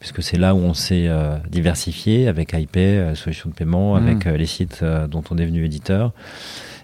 puisque 0.00 0.22
c'est 0.22 0.38
là 0.38 0.54
où 0.54 0.58
on 0.58 0.74
s'est 0.74 1.06
euh, 1.06 1.36
diversifié 1.48 2.26
avec 2.26 2.52
iPay, 2.52 2.80
euh, 2.98 3.14
solution 3.14 3.48
de 3.48 3.54
paiement, 3.54 3.94
Mhm. 3.94 4.06
avec 4.08 4.26
euh, 4.26 4.36
les 4.36 4.46
sites 4.46 4.84
dont 5.08 5.22
on 5.30 5.38
est 5.38 5.46
venu 5.46 5.64
éditeur. 5.64 6.12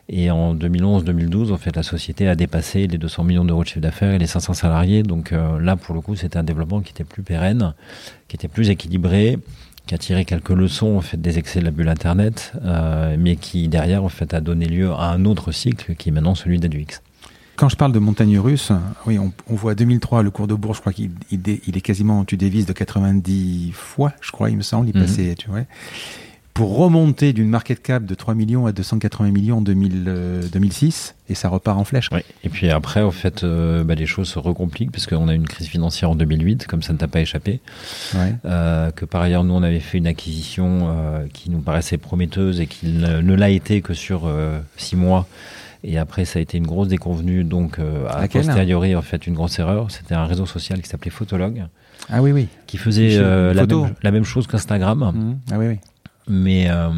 Et 0.09 0.31
en 0.31 0.55
2011-2012, 0.55 1.51
en 1.51 1.57
fait, 1.57 1.75
la 1.75 1.83
société 1.83 2.29
a 2.29 2.37
dépassé 2.37 2.87
les 2.87 2.97
200 2.99 3.25
millions 3.25 3.45
d'euros 3.45 3.65
de 3.65 3.69
chiffre 3.69 3.81
d'affaires 3.81 4.13
et 4.15 4.19
les 4.19 4.29
500 4.29 4.55
salariés. 4.55 5.03
Donc 5.03 5.33
là, 5.33 5.75
pour 5.75 5.97
le 5.97 6.01
coup, 6.01 6.15
c'était 6.15 6.37
un 6.39 6.45
développement 6.45 6.81
qui 6.81 6.93
était 6.93 7.03
plus 7.03 7.25
pérenne, 7.25 7.75
qui 8.29 8.37
était 8.37 8.47
plus 8.47 8.71
équilibré, 8.71 9.37
qui 9.87 9.95
a 9.95 9.99
tiré 9.99 10.25
quelques 10.25 10.51
leçons 10.51 10.97
en 10.97 11.01
fait 11.01 11.21
des 11.21 11.39
excès 11.39 11.61
de 11.61 11.65
la 11.65 11.71
bulle 11.71 11.89
Internet, 11.89 12.53
euh, 12.65 13.17
mais 13.19 13.37
qui 13.37 13.69
derrière 13.69 14.03
en 14.05 14.09
fait 14.09 14.35
a 14.35 14.41
donné 14.41 14.67
lieu 14.67 14.91
à 14.91 15.11
un 15.11 15.25
autre 15.25 15.53
cycle 15.53 15.95
qui 15.95 16.09
est 16.09 16.13
maintenant 16.13 16.35
celui 16.35 16.59
d'AduX. 16.59 17.01
Quand 17.57 17.71
je 17.71 17.77
parle 17.77 17.93
de 17.93 17.99
montagne 17.99 18.39
russe, 18.39 18.71
oui, 19.07 19.19
on, 19.19 19.33
on 19.49 19.55
voit 19.55 19.75
2003 19.75 20.23
le 20.23 20.31
cours 20.31 20.47
de 20.47 20.55
bourse, 20.55 20.77
je 20.77 20.81
crois 20.83 20.93
qu'il 20.93 21.11
il, 21.31 21.41
il 21.67 21.77
est 21.77 21.81
quasiment, 21.81 22.25
tu 22.27 22.37
dévises 22.37 22.67
de 22.67 22.75
90 22.75 23.71
fois, 23.73 24.13
je 24.21 24.31
crois, 24.31 24.51
il 24.51 24.57
me 24.59 24.63
semble, 24.63 24.89
il 24.89 24.95
Mhm. 24.97 25.03
passait, 25.07 25.35
tu 25.39 25.49
vois. 25.49 25.61
Pour 26.57 26.79
remonter 26.79 27.35
d'une 27.35 27.51
market 27.51 27.83
cap 27.83 28.05
de 28.07 28.15
3 28.15 28.35
millions 28.35 28.65
à 28.65 28.73
280 28.73 29.31
millions 29.31 29.59
en 29.59 29.61
2000, 29.61 30.05
euh, 30.09 30.43
2006, 30.51 31.15
et 31.29 31.35
ça 31.35 31.51
repart 31.51 31.79
en 31.79 31.85
flèche. 31.85 32.09
Oui. 32.13 32.21
Et 32.45 32.49
puis 32.49 32.71
après, 32.71 33.03
en 33.03 33.11
fait, 33.11 33.45
euh, 33.45 33.85
bah, 33.85 33.95
les 33.95 34.07
choses 34.07 34.29
se 34.29 34.39
recompliquent 34.39 34.91
parce 34.91 35.07
qu'on 35.07 35.29
a 35.29 35.35
eu 35.35 35.37
une 35.37 35.47
crise 35.47 35.67
financière 35.67 36.09
en 36.11 36.15
2008, 36.15 36.67
comme 36.67 36.83
ça 36.83 36.95
ne 36.95 36.99
t'a 36.99 37.09
pas 37.09 37.21
échappé. 37.21 37.61
Ouais. 38.15 38.35
Euh, 38.47 38.91
que 38.91 39.05
par 39.05 39.21
ailleurs, 39.21 39.45
nous, 39.45 39.53
on 39.53 39.63
avait 39.63 39.81
fait 39.81 39.99
une 39.99 40.07
acquisition 40.07 40.89
euh, 40.89 41.27
qui 41.31 41.51
nous 41.51 41.59
paraissait 41.61 41.99
prometteuse 41.99 42.59
et 42.61 42.67
qui 42.67 42.87
ne, 42.87 43.21
ne 43.21 43.35
l'a 43.35 43.51
été 43.51 43.83
que 43.83 43.93
sur 43.93 44.23
euh, 44.25 44.59
six 44.79 44.97
mois. 44.97 45.27
Et 45.85 45.99
après, 45.99 46.25
ça 46.25 46.39
a 46.39 46.43
été 46.43 46.57
une 46.57 46.67
grosse 46.67 46.89
déconvenue. 46.89 47.45
Donc, 47.45 47.79
euh, 47.79 48.09
à 48.09 48.21
Laquelle 48.23 48.47
posteriori, 48.47 48.97
en 48.97 49.03
fait, 49.03 49.27
une 49.27 49.35
grosse 49.35 49.59
erreur. 49.59 49.91
C'était 49.91 50.15
un 50.15 50.25
réseau 50.25 50.47
social 50.47 50.81
qui 50.81 50.89
s'appelait 50.89 51.11
Photolog, 51.11 51.65
Ah 52.11 52.23
oui, 52.23 52.33
oui. 52.33 52.49
qui 52.67 52.79
faisait 52.79 53.19
euh, 53.19 53.53
la, 53.53 53.67
même, 53.67 53.95
la 54.03 54.11
même 54.11 54.25
chose 54.25 54.47
qu'Instagram. 54.47 55.13
Mhm. 55.15 55.39
Ah 55.53 55.59
oui, 55.59 55.67
oui. 55.69 55.79
Mais 56.29 56.67
euh, 56.69 56.89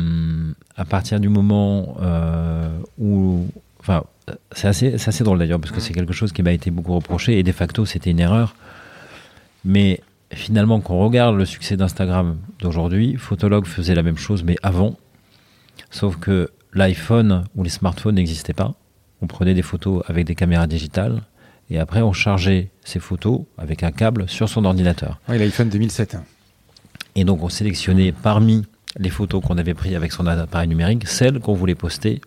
à 0.76 0.84
partir 0.84 1.20
du 1.20 1.28
moment 1.28 1.96
euh, 2.00 2.70
où, 2.98 3.46
enfin, 3.80 4.04
c'est 4.52 4.68
assez, 4.68 4.94
assez 4.94 5.24
drôle 5.24 5.38
d'ailleurs 5.38 5.60
parce 5.60 5.72
que 5.72 5.80
c'est 5.80 5.92
quelque 5.92 6.12
chose 6.12 6.32
qui 6.32 6.42
m'a 6.42 6.52
été 6.52 6.70
beaucoup 6.70 6.94
reproché 6.94 7.38
et 7.38 7.42
de 7.42 7.52
facto 7.52 7.84
c'était 7.84 8.10
une 8.10 8.20
erreur. 8.20 8.54
Mais 9.64 10.00
finalement, 10.32 10.80
quand 10.80 10.94
on 10.94 11.00
regarde 11.04 11.36
le 11.36 11.44
succès 11.44 11.76
d'Instagram 11.76 12.38
d'aujourd'hui, 12.60 13.16
Photolog 13.16 13.66
faisait 13.66 13.94
la 13.94 14.02
même 14.02 14.16
chose 14.18 14.44
mais 14.44 14.56
avant, 14.62 14.96
sauf 15.90 16.16
que 16.16 16.50
l'iPhone 16.74 17.44
ou 17.54 17.62
les 17.64 17.70
smartphones 17.70 18.14
n'existaient 18.14 18.52
pas. 18.54 18.74
On 19.20 19.26
prenait 19.26 19.54
des 19.54 19.62
photos 19.62 20.02
avec 20.06 20.26
des 20.26 20.34
caméras 20.34 20.66
digitales 20.66 21.22
et 21.70 21.78
après 21.78 22.00
on 22.02 22.12
chargeait 22.12 22.70
ces 22.84 23.00
photos 23.00 23.42
avec 23.58 23.82
un 23.82 23.90
câble 23.90 24.28
sur 24.28 24.48
son 24.48 24.64
ordinateur. 24.64 25.20
Oui, 25.28 25.38
l'iPhone 25.38 25.68
2007. 25.68 26.14
hein. 26.14 26.24
Et 27.14 27.24
donc 27.24 27.42
on 27.42 27.48
sélectionnait 27.48 28.12
parmi 28.12 28.64
les 28.96 29.10
photos 29.10 29.42
qu'on 29.44 29.58
avait 29.58 29.74
prises 29.74 29.94
avec 29.94 30.12
son 30.12 30.26
appareil 30.26 30.68
numérique, 30.68 31.06
celles 31.06 31.40
qu'on 31.40 31.54
voulait 31.54 31.74
poster. 31.74 32.20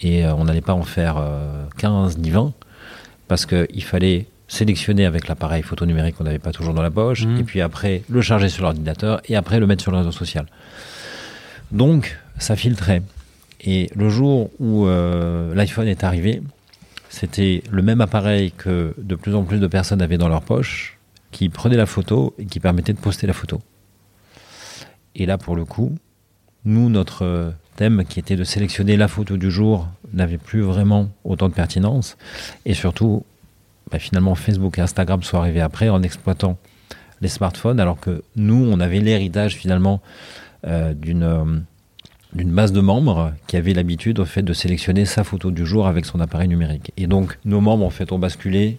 Et 0.00 0.24
euh, 0.24 0.34
on 0.34 0.44
n'allait 0.44 0.60
pas 0.60 0.74
en 0.74 0.82
faire 0.82 1.16
euh, 1.18 1.64
15 1.78 2.18
ni 2.18 2.30
20, 2.30 2.52
parce 3.28 3.46
qu'il 3.46 3.84
fallait 3.84 4.26
sélectionner 4.48 5.06
avec 5.06 5.28
l'appareil 5.28 5.62
photo 5.62 5.86
numérique 5.86 6.16
qu'on 6.16 6.24
n'avait 6.24 6.38
pas 6.38 6.52
toujours 6.52 6.74
dans 6.74 6.82
la 6.82 6.90
poche, 6.90 7.24
Mhm. 7.24 7.38
et 7.38 7.44
puis 7.44 7.60
après 7.60 8.02
le 8.10 8.20
charger 8.20 8.48
sur 8.48 8.64
l'ordinateur, 8.64 9.20
et 9.28 9.36
après 9.36 9.60
le 9.60 9.66
mettre 9.66 9.82
sur 9.82 9.92
le 9.92 9.98
réseau 9.98 10.12
social. 10.12 10.46
Donc 11.70 12.18
ça 12.38 12.56
filtrait. 12.56 13.02
Et 13.64 13.88
le 13.94 14.08
jour 14.08 14.50
où 14.58 14.86
euh, 14.86 15.54
l'iPhone 15.54 15.86
est 15.86 16.04
arrivé, 16.04 16.42
c'était 17.08 17.62
le 17.70 17.82
même 17.82 18.00
appareil 18.00 18.50
que 18.52 18.94
de 18.98 19.14
plus 19.14 19.34
en 19.34 19.44
plus 19.44 19.58
de 19.60 19.66
personnes 19.66 20.02
avaient 20.02 20.18
dans 20.18 20.28
leur 20.28 20.42
poche, 20.42 20.98
qui 21.30 21.48
prenait 21.48 21.76
la 21.76 21.86
photo 21.86 22.34
et 22.38 22.44
qui 22.44 22.60
permettait 22.60 22.92
de 22.92 22.98
poster 22.98 23.26
la 23.26 23.32
photo. 23.32 23.60
Et 25.14 25.26
là, 25.26 25.38
pour 25.38 25.56
le 25.56 25.64
coup, 25.64 25.92
nous, 26.64 26.88
notre 26.88 27.52
thème 27.76 28.04
qui 28.08 28.18
était 28.18 28.36
de 28.36 28.44
sélectionner 28.44 28.96
la 28.96 29.08
photo 29.08 29.36
du 29.36 29.50
jour 29.50 29.88
n'avait 30.12 30.38
plus 30.38 30.60
vraiment 30.60 31.08
autant 31.24 31.48
de 31.48 31.54
pertinence. 31.54 32.16
Et 32.66 32.74
surtout, 32.74 33.24
bah, 33.90 33.98
finalement, 33.98 34.34
Facebook 34.34 34.78
et 34.78 34.82
Instagram 34.82 35.22
sont 35.22 35.38
arrivés 35.38 35.60
après 35.60 35.88
en 35.88 36.02
exploitant 36.02 36.58
les 37.20 37.28
smartphones, 37.28 37.80
alors 37.80 38.00
que 38.00 38.22
nous, 38.36 38.68
on 38.70 38.80
avait 38.80 39.00
l'héritage 39.00 39.56
finalement 39.56 40.00
euh, 40.66 40.92
d'une 40.92 41.22
euh, 41.22 41.44
d'une 42.32 42.50
base 42.50 42.72
de 42.72 42.80
membres 42.80 43.34
qui 43.46 43.56
avait 43.56 43.74
l'habitude 43.74 44.18
au 44.18 44.24
fait 44.24 44.42
de 44.42 44.52
sélectionner 44.52 45.04
sa 45.04 45.22
photo 45.22 45.50
du 45.50 45.66
jour 45.66 45.86
avec 45.86 46.06
son 46.06 46.18
appareil 46.20 46.48
numérique. 46.48 46.92
Et 46.96 47.06
donc, 47.06 47.38
nos 47.44 47.60
membres 47.60 47.84
en 47.84 47.90
fait 47.90 48.10
ont 48.10 48.18
basculé 48.18 48.78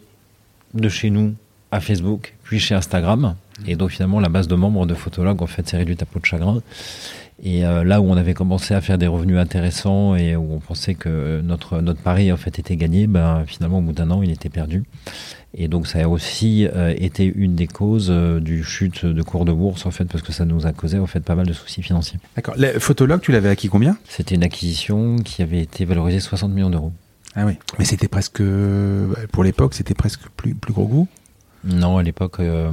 de 0.73 0.89
chez 0.89 1.11
nous 1.11 1.35
à 1.71 1.79
Facebook, 1.79 2.33
puis 2.43 2.59
chez 2.59 2.73
Instagram. 2.73 3.35
Et 3.67 3.75
donc 3.75 3.91
finalement, 3.91 4.19
la 4.19 4.29
base 4.29 4.47
de 4.47 4.55
membres 4.55 4.85
de 4.85 4.93
Photolog 4.93 5.41
en 5.41 5.47
fait 5.47 5.67
s'est 5.67 5.77
réduite 5.77 6.01
à 6.01 6.05
peau 6.05 6.19
de 6.19 6.25
chagrin. 6.25 6.61
Et 7.41 7.65
euh, 7.65 7.83
là 7.83 7.99
où 7.99 8.05
on 8.05 8.15
avait 8.15 8.33
commencé 8.33 8.73
à 8.73 8.81
faire 8.81 8.97
des 8.97 9.07
revenus 9.07 9.37
intéressants 9.37 10.15
et 10.15 10.35
où 10.35 10.53
on 10.53 10.59
pensait 10.59 10.93
que 10.93 11.41
notre 11.41 11.81
notre 11.81 11.99
pari 11.99 12.31
en 12.31 12.37
fait 12.37 12.59
était 12.59 12.77
gagné, 12.77 13.07
ben 13.07 13.43
finalement 13.47 13.79
au 13.79 13.81
bout 13.81 13.91
d'un 13.91 14.11
an 14.11 14.21
il 14.21 14.31
était 14.31 14.49
perdu. 14.49 14.83
Et 15.55 15.67
donc 15.67 15.87
ça 15.87 15.99
a 15.99 16.07
aussi 16.07 16.67
euh, 16.73 16.93
été 16.95 17.31
une 17.35 17.55
des 17.55 17.67
causes 17.67 18.09
euh, 18.11 18.39
du 18.39 18.63
chute 18.63 19.05
de 19.05 19.21
cours 19.23 19.45
de 19.45 19.51
bourse 19.51 19.85
en 19.85 19.91
fait 19.91 20.05
parce 20.05 20.23
que 20.23 20.31
ça 20.31 20.45
nous 20.45 20.65
a 20.65 20.71
causé 20.71 20.99
en 20.99 21.07
fait 21.07 21.19
pas 21.19 21.35
mal 21.35 21.45
de 21.45 21.53
soucis 21.53 21.81
financiers. 21.81 22.19
D'accord. 22.35 22.55
Le 22.57 22.79
Photolog, 22.79 23.19
tu 23.19 23.31
l'avais 23.31 23.49
acquis 23.49 23.67
combien? 23.67 23.97
C'était 24.07 24.35
une 24.35 24.43
acquisition 24.43 25.17
qui 25.17 25.41
avait 25.41 25.61
été 25.61 25.85
valorisée 25.85 26.19
60 26.19 26.51
millions 26.51 26.69
d'euros. 26.69 26.93
Ah 27.35 27.45
oui. 27.45 27.53
Mais 27.79 27.85
c'était 27.85 28.07
presque, 28.07 28.43
pour 29.31 29.43
l'époque, 29.43 29.73
c'était 29.73 29.95
presque 29.95 30.21
plus, 30.37 30.53
plus 30.53 30.71
gros 30.71 30.85
goût? 30.85 31.07
Non, 31.65 31.97
à 31.97 32.03
l'époque, 32.03 32.39
euh, 32.41 32.71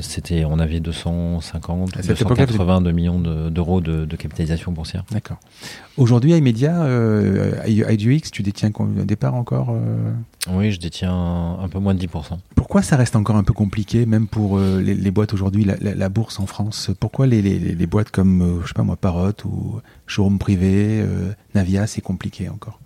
c'était, 0.00 0.44
on 0.44 0.58
avait 0.58 0.80
250, 0.80 1.96
À 1.96 2.02
cette 2.02 2.20
époque-là, 2.20 2.46
282 2.46 2.90
millions 2.92 3.20
de- 3.20 3.48
d'euros 3.48 3.80
de, 3.80 4.04
de 4.04 4.16
capitalisation 4.16 4.72
boursière. 4.72 5.04
D'accord. 5.12 5.38
Aujourd'hui, 5.96 6.32
iMedia, 6.36 6.82
euh, 6.82 7.52
IDUX, 7.66 8.30
tu 8.32 8.42
détiens 8.42 8.72
au 8.76 8.86
départ 9.04 9.34
encore 9.34 9.68
euh, 9.70 10.12
Oui, 10.50 10.72
je 10.72 10.80
détiens 10.80 11.12
un 11.14 11.68
peu 11.68 11.78
moins 11.78 11.94
de 11.94 12.00
10%. 12.04 12.38
Pourquoi 12.56 12.82
ça 12.82 12.96
reste 12.96 13.14
encore 13.14 13.36
un 13.36 13.44
peu 13.44 13.52
compliqué, 13.52 14.04
même 14.04 14.26
pour 14.26 14.58
euh, 14.58 14.80
les, 14.80 14.94
les 14.94 15.10
boîtes 15.12 15.32
aujourd'hui, 15.32 15.64
la, 15.64 15.76
la- 15.80 15.94
la 15.94 16.08
bourse 16.08 16.40
en 16.40 16.46
France? 16.46 16.90
Pourquoi 16.98 17.28
les, 17.28 17.40
les- 17.40 17.58
les 17.58 17.86
boîtes 17.86 18.10
comme, 18.10 18.60
je 18.62 18.66
sais 18.68 18.74
pas 18.74 18.82
moi, 18.82 18.96
Parrot 18.96 19.30
ou 19.44 19.80
Showroom 20.08 20.38
Privé, 20.38 21.04
Navia, 21.54 21.86
c'est 21.86 22.00
compliqué 22.00 22.48
encore? 22.48 22.80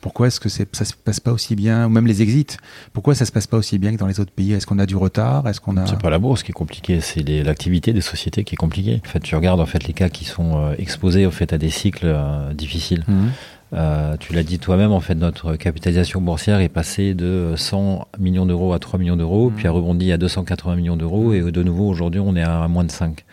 Pourquoi 0.00 0.26
est-ce 0.26 0.38
que 0.40 0.48
c'est- 0.48 0.74
ça 0.76 0.84
se 0.84 0.92
passe 0.92 1.20
pas 1.20 1.32
aussi 1.32 1.56
bien, 1.56 1.86
ou 1.86 1.88
même 1.88 2.06
les 2.06 2.20
exits 2.22 2.56
Pourquoi 2.92 3.14
ça 3.14 3.24
se 3.24 3.32
passe 3.32 3.46
pas 3.46 3.56
aussi 3.56 3.78
bien 3.78 3.92
que 3.92 3.98
dans 3.98 4.06
les 4.06 4.20
autres 4.20 4.32
pays? 4.32 4.52
Est-ce 4.52 4.66
qu'on 4.66 4.78
a 4.78 4.86
du 4.86 4.96
retard? 4.96 5.48
Est-ce 5.48 5.60
qu'on 5.60 5.76
a 5.76 5.86
C'est 5.86 5.98
pas 6.00 6.10
la 6.10 6.18
bourse 6.18 6.42
qui 6.42 6.50
est 6.50 6.54
compliquée, 6.54 7.00
c'est 7.00 7.22
l'activité 7.42 7.92
des 7.92 8.00
sociétés 8.02 8.44
qui 8.44 8.54
est 8.54 8.56
compliquée. 8.56 9.00
En 9.04 9.08
fait, 9.08 9.20
tu 9.20 9.34
regardes 9.34 9.60
en 9.60 9.66
fait 9.66 9.86
les 9.86 9.92
cas 9.94 10.08
qui 10.08 10.24
sont 10.24 10.58
euh, 10.58 10.74
exposés 10.78 11.26
en 11.26 11.30
fait 11.30 11.52
à 11.52 11.58
des 11.58 11.70
cycles 11.70 12.06
euh, 12.06 12.52
difficiles. 12.52 13.04
Mhm. 13.08 13.30
Euh, 13.72 14.16
tu 14.20 14.32
l'as 14.34 14.44
dit 14.44 14.60
toi-même, 14.60 14.92
en 14.92 15.00
fait, 15.00 15.16
notre 15.16 15.56
capitalisation 15.56 16.20
boursière 16.20 16.60
est 16.60 16.68
passée 16.68 17.14
de 17.14 17.54
100 17.56 18.06
millions 18.20 18.46
d'euros 18.46 18.72
à 18.72 18.78
3 18.78 19.00
millions 19.00 19.16
d'euros, 19.16 19.50
Mhm. 19.50 19.56
puis 19.56 19.66
a 19.66 19.70
rebondi 19.72 20.12
à 20.12 20.16
280 20.18 20.76
millions 20.76 20.96
d'euros, 20.96 21.32
et 21.32 21.40
de 21.50 21.62
nouveau 21.62 21.88
aujourd'hui 21.88 22.20
on 22.20 22.36
est 22.36 22.42
à 22.42 22.68
moins 22.68 22.84
de 22.84 22.92
5. 22.92 23.24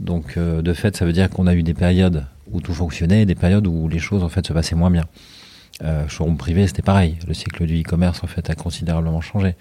Donc 0.00 0.36
euh, 0.36 0.62
de 0.62 0.72
fait, 0.72 0.96
ça 0.96 1.04
veut 1.04 1.12
dire 1.12 1.28
qu'on 1.28 1.46
a 1.46 1.54
eu 1.54 1.62
des 1.62 1.74
périodes 1.74 2.24
où 2.50 2.60
tout 2.62 2.72
fonctionnait, 2.72 3.22
et 3.22 3.26
des 3.26 3.34
périodes 3.34 3.66
où 3.66 3.88
les 3.88 3.98
choses 3.98 4.22
en 4.22 4.28
fait 4.30 4.46
se 4.46 4.52
passaient 4.54 4.76
moins 4.76 4.90
bien. 4.90 5.04
Euh, 5.84 6.08
showroom 6.08 6.36
privé, 6.36 6.66
c'était 6.66 6.82
pareil. 6.82 7.16
Le 7.26 7.34
cycle 7.34 7.64
du 7.66 7.80
e-commerce 7.80 8.24
en 8.24 8.26
fait 8.26 8.50
a 8.50 8.54
considérablement 8.54 9.20
changé. 9.20 9.54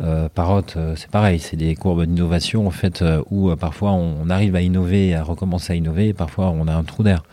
Euh, 0.00 0.28
Parrot, 0.28 0.62
euh, 0.76 0.94
c'est 0.96 1.10
pareil. 1.10 1.40
C'est 1.40 1.56
des 1.56 1.74
courbes 1.74 2.04
d'innovation 2.04 2.66
en 2.66 2.70
fait 2.70 3.02
euh, 3.02 3.22
où 3.30 3.50
euh, 3.50 3.56
parfois 3.56 3.92
on 3.92 4.28
arrive 4.30 4.54
à 4.54 4.60
innover, 4.60 5.14
à 5.14 5.22
recommencer 5.22 5.72
à 5.72 5.76
innover, 5.76 6.08
et 6.08 6.14
parfois 6.14 6.50
on 6.50 6.68
a 6.68 6.74
un 6.74 6.84
trou 6.84 7.02
d'air. 7.02 7.24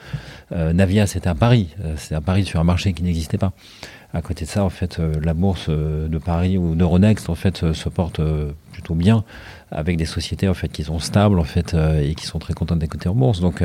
Navia, 0.51 1.07
c'était 1.07 1.29
un 1.29 1.35
pari. 1.35 1.69
C'est 1.95 2.13
un 2.13 2.21
pari 2.21 2.45
sur 2.45 2.59
un 2.59 2.63
marché 2.63 2.93
qui 2.93 3.01
n'existait 3.01 3.39
pas. 3.39 3.53
À 4.13 4.21
côté 4.21 4.45
de 4.45 4.49
ça, 4.49 4.63
en 4.63 4.69
fait, 4.69 4.99
la 4.99 5.33
bourse 5.33 5.67
de 5.67 6.17
Paris 6.19 6.59
ou 6.59 6.75
d'Euronext 6.75 7.27
en 7.27 7.33
fait 7.33 7.73
se 7.73 7.89
porte 7.89 8.21
plutôt 8.71 8.93
bien 8.93 9.23
avec 9.71 9.97
des 9.97 10.05
sociétés 10.05 10.47
en 10.47 10.53
fait 10.53 10.67
qui 10.67 10.83
sont 10.83 10.99
stables 10.99 11.39
en 11.39 11.43
fait 11.43 11.75
et 11.99 12.13
qui 12.13 12.27
sont 12.27 12.37
très 12.37 12.53
contentes 12.53 12.87
cotées 12.87 13.09
en 13.09 13.15
bourse. 13.15 13.39
Donc 13.39 13.63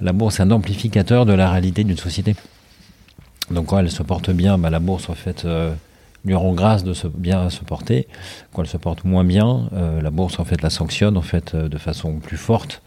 la 0.00 0.12
bourse 0.12 0.38
est 0.38 0.44
un 0.44 0.52
amplificateur 0.52 1.26
de 1.26 1.32
la 1.32 1.50
réalité 1.50 1.82
d'une 1.82 1.96
société. 1.96 2.36
Donc 3.50 3.66
quand 3.66 3.78
elle 3.78 3.90
se 3.90 4.02
porte 4.02 4.30
bien, 4.30 4.58
bah, 4.58 4.70
la 4.70 4.80
bourse 4.80 5.08
en 5.10 5.14
fait 5.14 5.44
euh, 5.44 5.74
lui 6.24 6.34
rend 6.34 6.54
grâce 6.54 6.84
de 6.84 6.94
se 6.94 7.06
bien 7.06 7.50
se 7.50 7.62
porter. 7.64 8.08
Quand 8.52 8.62
elle 8.62 8.68
se 8.68 8.76
porte 8.78 9.04
moins 9.04 9.24
bien, 9.24 9.68
euh, 9.74 10.00
la 10.00 10.10
bourse 10.10 10.38
en 10.38 10.44
fait 10.44 10.62
la 10.62 10.70
sanctionne 10.70 11.16
en 11.16 11.22
fait 11.22 11.54
euh, 11.54 11.68
de 11.68 11.78
façon 11.78 12.18
plus 12.20 12.36
forte 12.38 12.82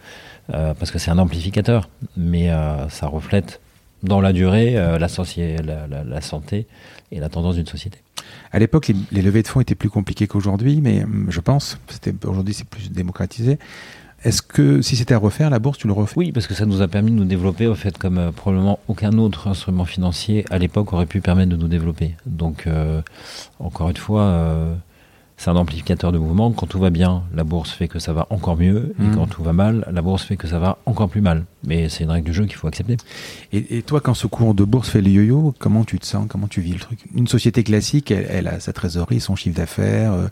parce 0.50 0.92
que 0.92 0.98
c'est 0.98 1.12
un 1.12 1.18
amplificateur, 1.18 1.90
mais 2.16 2.50
ça 2.90 3.08
reflète 3.08 3.60
dans 4.02 4.22
la 4.22 4.32
durée 4.32 4.76
la, 4.76 4.98
la- 4.98 6.04
la- 6.06 6.22
santé 6.22 6.68
et 7.12 7.20
la 7.20 7.28
tendance 7.28 7.56
d'une 7.56 7.66
société. 7.68 8.00
À 8.54 8.60
l'époque, 8.60 8.88
les, 8.88 8.96
les 9.12 9.22
levées 9.22 9.44
de 9.44 9.48
fonds 9.50 9.60
étaient 9.60 9.76
plus 9.76 9.90
compliquées 9.90 10.26
qu'aujourd'hui, 10.26 10.80
mais 10.82 11.04
hum, 11.04 11.26
je 11.30 11.42
pense, 11.42 11.78
aujourd'hui 12.24 12.54
c'est 12.54 12.64
plus 12.68 12.90
démocratisé. 12.92 13.60
Est-ce 14.28 14.42
que 14.42 14.82
si 14.82 14.98
c'était 14.98 15.14
à 15.14 15.20
refaire, 15.20 15.50
la 15.50 15.60
bourse, 15.60 15.78
tu 15.78 15.88
le 15.88 15.94
refais? 15.94 16.16
Oui, 16.18 16.34
parce 16.34 16.48
que 16.48 16.54
ça 16.54 16.66
nous 16.66 16.82
a 16.82 16.90
permis 16.90 17.12
de 17.12 17.16
nous 17.16 17.24
développer, 17.24 17.66
au 17.66 17.76
fait, 17.76 17.98
comme 17.98 18.18
euh, 18.18 18.32
probablement 18.34 18.78
aucun 18.90 19.18
autre 19.20 19.48
instrument 19.48 19.86
financier 19.86 20.44
à 20.50 20.58
l'époque 20.58 20.92
aurait 20.92 21.06
pu 21.06 21.22
permettre 21.22 21.50
de 21.52 21.56
nous 21.56 21.70
développer. 21.70 22.14
Donc, 22.26 22.68
euh, 22.68 23.02
encore 23.60 23.90
une 23.90 23.96
fois, 23.96 24.24
euh, 24.24 24.76
c'est 25.40 25.52
un 25.52 25.56
amplificateur 25.56 26.12
de 26.12 26.18
mouvement. 26.18 26.52
Quand 26.52 26.66
tout 26.66 26.80
va 26.80 26.90
bien, 26.90 27.22
la 27.34 27.44
bourse 27.44 27.70
fait 27.72 27.88
que 27.88 28.00
ça 28.00 28.12
va 28.12 28.26
encore 28.32 28.58
mieux. 28.58 28.96
Et 29.00 29.04
Mhm. 29.04 29.16
quand 29.16 29.28
tout 29.28 29.44
va 29.44 29.54
mal, 29.54 29.86
la 29.92 30.02
bourse 30.02 30.24
fait 30.24 30.36
que 30.36 30.48
ça 30.48 30.58
va 30.58 30.80
encore 30.88 31.10
plus 31.10 31.22
mal. 31.22 31.46
Mais 31.66 31.90
c'est 31.90 32.04
une 32.06 32.10
règle 32.10 32.26
du 32.26 32.34
jeu 32.34 32.46
qu'il 32.46 32.56
faut 32.56 32.68
accepter. 32.68 32.98
Et, 33.54 33.78
et 33.78 33.82
toi, 33.84 34.02
quand 34.02 34.16
ce 34.16 34.26
cours 34.26 34.56
de 34.56 34.64
bourse 34.64 34.90
fait 34.90 35.02
le 35.02 35.10
yo-yo, 35.12 35.54
comment 35.60 35.84
tu 35.84 36.00
te 36.00 36.06
sens? 36.08 36.26
Comment 36.28 36.48
tu 36.48 36.62
vis 36.62 36.74
le 36.74 36.80
truc? 36.80 37.00
Une 37.14 37.28
société 37.28 37.64
classique, 37.64 38.10
elle, 38.10 38.26
elle 38.30 38.48
a 38.48 38.60
sa 38.60 38.74
trésorerie, 38.74 39.20
son 39.20 39.36
chiffre 39.36 39.56
d'affaires, 39.56 40.14
euh, 40.14 40.28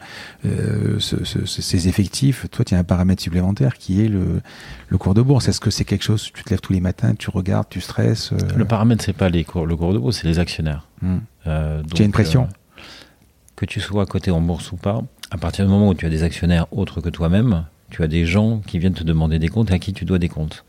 euh, 0.46 0.96
ce- 1.00 1.24
ce- 1.24 1.46
ce- 1.46 1.62
ses 1.62 1.88
effectifs. 1.88 2.48
Toi, 2.50 2.66
tu 2.66 2.74
as 2.74 2.80
un 2.80 2.84
paramètre 2.84 3.22
supplémentaire 3.22 3.78
qui 3.78 4.04
est 4.04 4.08
le, 4.08 4.42
le 4.90 4.98
cours 4.98 5.14
de 5.14 5.22
bourse. 5.22 5.48
Est-ce 5.48 5.60
que 5.60 5.70
c'est 5.70 5.86
quelque 5.86 6.04
chose 6.04 6.32
Tu 6.34 6.44
te 6.44 6.50
lèves 6.50 6.62
tous 6.62 6.74
les 6.74 6.82
matins, 6.82 7.14
tu 7.14 7.30
regardes, 7.30 7.68
tu 7.70 7.80
stresses 7.80 8.32
euh, 8.34 8.38
Le 8.56 8.66
paramètre, 8.66 9.04
c'est 9.04 9.14
pas 9.14 9.30
les 9.30 9.44
cours, 9.44 9.68
le 9.68 9.76
cours 9.76 9.94
de 9.94 10.00
bourse, 10.00 10.18
c'est 10.22 10.28
les 10.28 10.40
actionnaires. 10.40 10.88
Euh, 11.48 11.84
Tu 11.94 12.02
as 12.02 12.06
une 12.06 12.12
pression? 12.12 12.48
Que 13.56 13.66
tu 13.66 13.80
sois 13.80 14.06
coté 14.06 14.32
en 14.32 14.42
bourse 14.42 14.72
ou 14.72 14.76
pas, 14.76 15.02
à 15.32 15.38
partir 15.38 15.66
du 15.66 15.72
moment 15.72 15.90
où 15.90 15.94
tu 15.94 16.06
as 16.06 16.10
des 16.10 16.24
actionnaires 16.24 16.68
autres 16.72 17.02
que 17.02 17.10
toi-même, 17.10 17.66
tu 17.90 18.04
as 18.04 18.08
des 18.08 18.26
gens 18.26 18.60
qui 18.60 18.80
viennent 18.80 18.94
te 18.94 19.04
demander 19.04 19.40
des 19.40 19.48
comptes 19.48 19.72
et 19.72 19.74
à 19.74 19.80
qui 19.80 19.94
tu 19.94 20.06
dois 20.06 20.20
des 20.20 20.30
comptes. 20.30 20.66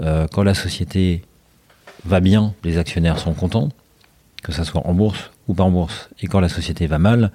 Euh, 0.00 0.26
quand 0.32 0.42
la 0.42 0.54
société 0.54 1.22
va 2.04 2.20
bien, 2.20 2.54
les 2.64 2.78
actionnaires 2.78 3.18
sont 3.18 3.34
contents, 3.34 3.70
que 4.42 4.52
ça 4.52 4.64
soit 4.64 4.86
en 4.86 4.94
bourse 4.94 5.30
ou 5.48 5.54
pas 5.54 5.64
en 5.64 5.70
bourse. 5.70 6.08
Et 6.20 6.26
quand 6.26 6.40
la 6.40 6.48
société 6.48 6.86
va 6.86 6.98
mal, 6.98 7.30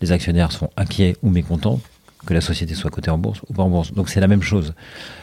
les 0.00 0.12
actionnaires 0.12 0.52
sont 0.52 0.70
inquiets 0.76 1.16
ou 1.22 1.30
mécontents, 1.30 1.80
que 2.26 2.34
la 2.34 2.40
société 2.40 2.74
soit 2.74 2.90
cotée 2.90 3.10
en 3.10 3.18
bourse 3.18 3.40
ou 3.48 3.54
pas 3.54 3.62
en 3.62 3.70
bourse. 3.70 3.92
Donc 3.92 4.08
c'est 4.08 4.20
la 4.20 4.28
même 4.28 4.42
chose. 4.42 4.74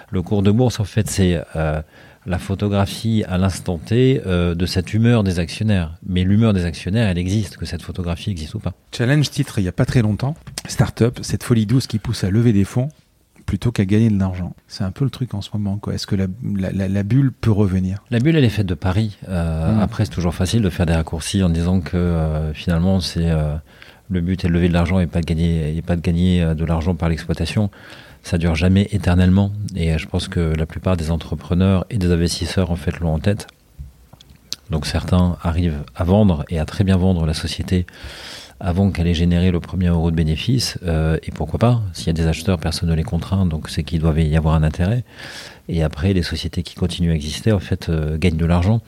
Le 0.10 0.22
cours 0.22 0.42
de 0.42 0.52
bourse, 0.52 0.80
en 0.80 0.84
fait, 0.84 1.10
c'est 1.10 1.42
euh, 1.56 1.82
la 2.28 2.38
photographie 2.38 3.24
à 3.28 3.38
l'instant 3.38 3.78
T 3.78 4.22
euh, 4.26 4.54
de 4.54 4.66
cette 4.66 4.94
humeur 4.94 5.24
des 5.24 5.40
actionnaires. 5.40 5.96
Mais 6.06 6.24
l'humeur 6.24 6.54
des 6.54 6.66
actionnaires, 6.66 7.08
elle 7.08 7.18
existe, 7.18 7.58
que 7.58 7.66
cette 7.66 7.82
photographie 7.82 8.30
existe 8.30 8.54
ou 8.54 8.60
pas. 8.60 8.74
Challenge 8.96 9.30
titre 9.30 9.60
il 9.60 9.64
n'y 9.64 9.70
a 9.70 9.74
pas 9.74 9.86
très 9.86 10.02
longtemps, 10.02 10.36
Startup, 10.68 11.18
cette 11.22 11.44
folie 11.44 11.66
douce 11.66 11.88
qui 11.88 12.00
pousse 12.00 12.24
à 12.24 12.30
lever 12.30 12.54
des 12.54 12.66
fonds 12.66 12.90
plutôt 13.48 13.72
qu'à 13.72 13.86
gagner 13.86 14.10
de 14.10 14.20
l'argent. 14.20 14.54
C'est 14.68 14.84
un 14.84 14.92
peu 14.92 15.06
le 15.06 15.10
truc 15.10 15.34
en 15.34 15.42
ce 15.42 15.50
moment. 15.54 15.80
Est-ce 15.92 16.06
que 16.06 16.16
la, 16.16 16.28
la, 16.54 16.88
la, 16.90 17.04
bulle 17.04 17.32
peut 17.32 17.50
revenir? 17.50 18.04
La 18.12 18.20
bulle, 18.20 18.36
elle 18.36 18.44
est 18.44 18.50
faite 18.50 18.68
de 18.68 18.74
paris. 18.76 19.18
Euh, 19.30 19.74
mmh. 19.74 19.80
Après, 19.80 20.06
c'est 20.06 20.12
toujours 20.12 20.36
facile 20.36 20.62
de 20.62 20.70
faire 20.70 20.86
des 20.86 20.94
raccourcis 20.94 21.42
en 21.42 21.50
disant 21.50 21.80
que 21.80 21.96
euh, 21.96 22.54
finalement, 22.54 23.00
c'est 23.00 23.32
euh, 23.32 23.56
le 24.10 24.20
but 24.20 24.44
est 24.44 24.50
de 24.50 24.54
lever 24.54 24.68
de 24.68 24.74
l'argent 24.74 25.00
et 25.00 25.08
pas 25.08 25.22
de 25.22 25.26
gagner, 25.26 25.76
et 25.76 25.82
pas 25.82 25.96
de 25.96 26.02
gagner 26.02 26.44
de 26.54 26.66
l'argent 26.66 26.94
par 26.94 27.08
l'exploitation. 27.08 27.72
Ça 28.28 28.38
dure 28.38 28.56
jamais 28.56 28.90
éternellement. 28.92 29.54
Et 29.74 29.98
je 29.98 30.06
pense 30.06 30.28
que 30.28 30.42
la 30.42 30.66
plupart 30.66 30.98
des 30.98 31.12
entrepreneurs 31.12 31.86
et 31.90 31.98
des 31.98 32.12
investisseurs 32.12 32.72
en 32.72 32.76
fait 32.76 33.00
l'ont 33.00 33.14
en 33.14 33.20
tête. 33.20 33.48
Donc 34.70 34.86
certains 34.86 35.38
arrivent 35.44 35.86
à 35.96 36.04
vendre 36.04 36.44
et 36.50 36.60
à 36.60 36.66
très 36.66 36.84
bien 36.84 36.98
vendre 36.98 37.26
la 37.26 37.34
société 37.34 37.86
avant 38.60 38.92
qu'elle 38.92 39.08
ait 39.08 39.14
généré 39.14 39.50
le 39.50 39.62
premier 39.62 39.88
euro 39.88 40.12
de 40.12 40.16
bénéfice. 40.18 40.78
Euh, 40.86 41.18
et 41.24 41.32
pourquoi 41.32 41.58
pas? 41.58 41.82
S'il 41.94 42.08
y 42.08 42.10
a 42.10 42.14
des 42.14 42.28
acheteurs, 42.28 42.60
personne 42.60 42.90
ne 42.90 42.96
les 42.96 43.04
contraint, 43.04 43.46
donc 43.46 43.70
c'est 43.70 43.84
qu'il 43.84 44.02
doit 44.02 44.20
y 44.20 44.36
avoir 44.36 44.56
un 44.56 44.64
intérêt. 44.64 45.06
Et 45.70 45.82
après, 45.82 46.12
les 46.12 46.22
sociétés 46.22 46.64
qui 46.64 46.76
continuent 46.76 47.12
à 47.12 47.16
exister, 47.16 47.54
en 47.54 47.60
fait, 47.60 47.88
euh, 47.88 48.18
gagnent 48.18 48.36
de 48.36 48.46
l'argent. 48.46 48.82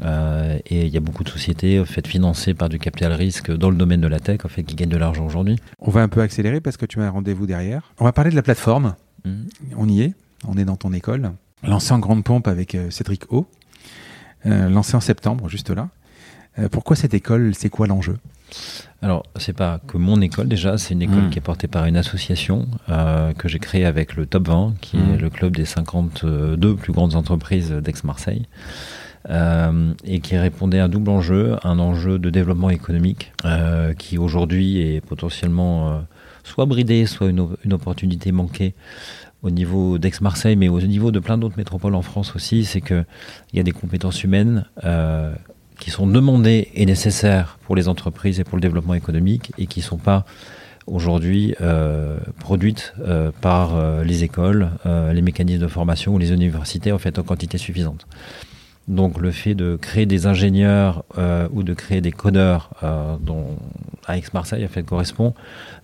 Euh, 0.00 0.58
et 0.66 0.86
il 0.86 0.88
y 0.88 0.96
a 0.96 1.00
beaucoup 1.00 1.24
de 1.24 1.28
sociétés 1.28 1.78
en 1.78 1.84
fait, 1.84 2.06
financées 2.06 2.54
par 2.54 2.68
du 2.68 2.78
capital 2.78 3.12
risque 3.12 3.50
dans 3.50 3.70
le 3.70 3.76
domaine 3.76 4.00
de 4.00 4.06
la 4.06 4.20
tech 4.20 4.40
en 4.44 4.48
fait, 4.48 4.62
qui 4.62 4.74
gagnent 4.74 4.88
de 4.88 4.96
l'argent 4.96 5.26
aujourd'hui. 5.26 5.56
On 5.78 5.90
va 5.90 6.02
un 6.02 6.08
peu 6.08 6.20
accélérer 6.20 6.60
parce 6.60 6.76
que 6.76 6.86
tu 6.86 7.00
as 7.00 7.04
un 7.04 7.10
rendez-vous 7.10 7.46
derrière. 7.46 7.92
On 7.98 8.04
va 8.04 8.12
parler 8.12 8.30
de 8.30 8.36
la 8.36 8.42
plateforme. 8.42 8.94
Mmh. 9.24 9.30
On 9.76 9.88
y 9.88 10.02
est, 10.02 10.14
on 10.46 10.56
est 10.56 10.64
dans 10.64 10.76
ton 10.76 10.92
école. 10.92 11.32
Lancé 11.62 11.92
en 11.92 11.98
grande 11.98 12.24
pompe 12.24 12.48
avec 12.48 12.76
Cédric 12.90 13.32
O. 13.32 13.46
lancé 14.44 14.96
en 14.96 15.00
septembre, 15.00 15.48
juste 15.48 15.70
là. 15.70 15.88
pourquoi 16.72 16.96
cette 16.96 17.14
école? 17.14 17.54
C'est 17.54 17.68
quoi 17.68 17.86
l'enjeu? 17.86 18.16
Alors, 19.02 19.24
c'est 19.36 19.52
pas 19.52 19.80
que 19.86 19.96
mon 19.96 20.20
école 20.20 20.48
déjà, 20.48 20.78
c'est 20.78 20.94
une 20.94 21.02
école 21.02 21.24
mmh. 21.24 21.30
qui 21.30 21.38
est 21.38 21.42
portée 21.42 21.66
par 21.66 21.86
une 21.86 21.96
association 21.96 22.68
euh, 22.88 23.32
que 23.32 23.48
j'ai 23.48 23.58
créée 23.58 23.84
avec 23.84 24.14
le 24.14 24.26
Top 24.26 24.48
20, 24.48 24.74
qui 24.80 24.96
mmh. 24.96 25.14
est 25.14 25.18
le 25.18 25.30
club 25.30 25.56
des 25.56 25.64
52 25.64 26.76
plus 26.76 26.92
grandes 26.92 27.16
entreprises 27.16 27.72
d'Aix-Marseille. 27.72 28.46
Euh, 29.30 29.92
et 30.04 30.18
qui 30.18 30.36
répondait 30.36 30.80
à 30.80 30.84
un 30.84 30.88
double 30.88 31.10
enjeu, 31.10 31.56
un 31.62 31.78
enjeu 31.78 32.18
de 32.18 32.28
développement 32.28 32.70
économique 32.70 33.32
euh, 33.44 33.94
qui 33.94 34.18
aujourd'hui 34.18 34.80
est 34.80 35.00
potentiellement 35.00 35.90
euh, 35.90 36.00
soit 36.42 36.66
bridé, 36.66 37.06
soit 37.06 37.28
une, 37.28 37.46
une, 37.64 37.72
opportunité 37.72 38.32
manquée 38.32 38.74
au 39.42 39.50
niveau 39.50 39.98
d'Aix-Marseille, 39.98 40.56
mais 40.56 40.68
au 40.68 40.80
niveau 40.80 41.12
de 41.12 41.20
plein 41.20 41.38
d'autres 41.38 41.56
métropoles 41.56 41.94
en 41.94 42.02
France 42.02 42.34
aussi, 42.34 42.64
c'est 42.64 42.80
qu'il 42.80 43.06
y 43.52 43.60
a 43.60 43.62
des 43.62 43.70
compétences 43.70 44.24
humaines 44.24 44.64
euh, 44.82 45.32
qui 45.78 45.90
sont 45.90 46.08
demandées 46.08 46.68
et 46.74 46.84
nécessaires 46.84 47.58
pour 47.62 47.76
les 47.76 47.88
entreprises 47.88 48.40
et 48.40 48.44
pour 48.44 48.56
le 48.56 48.62
développement 48.62 48.94
économique 48.94 49.52
et 49.56 49.66
qui 49.66 49.80
ne 49.80 49.84
sont 49.84 49.98
pas 49.98 50.24
aujourd'hui 50.86 51.54
euh, 51.60 52.18
produites 52.38 52.94
euh, 53.00 53.30
par 53.40 53.74
euh, 53.74 54.04
les 54.04 54.24
écoles, 54.24 54.70
les 54.84 55.22
mécanismes 55.22 55.62
de 55.62 55.68
formation 55.68 56.14
ou 56.14 56.18
les 56.18 56.32
universités 56.32 56.92
en 56.92 56.98
fait 56.98 57.18
en 57.18 57.22
quantité 57.22 57.58
suffisante. 57.58 58.06
Donc 58.88 59.20
le 59.20 59.30
fait 59.30 59.54
de 59.54 59.76
créer 59.76 60.06
des 60.06 60.26
ingénieurs 60.26 61.04
euh, 61.16 61.48
ou 61.52 61.62
de 61.62 61.72
créer 61.72 62.00
des 62.00 62.12
codeurs 62.12 62.70
dont 63.20 63.56
à 64.06 64.16
Aix-Marseille 64.18 64.64
en 64.64 64.68
fait 64.68 64.82
correspond 64.82 65.34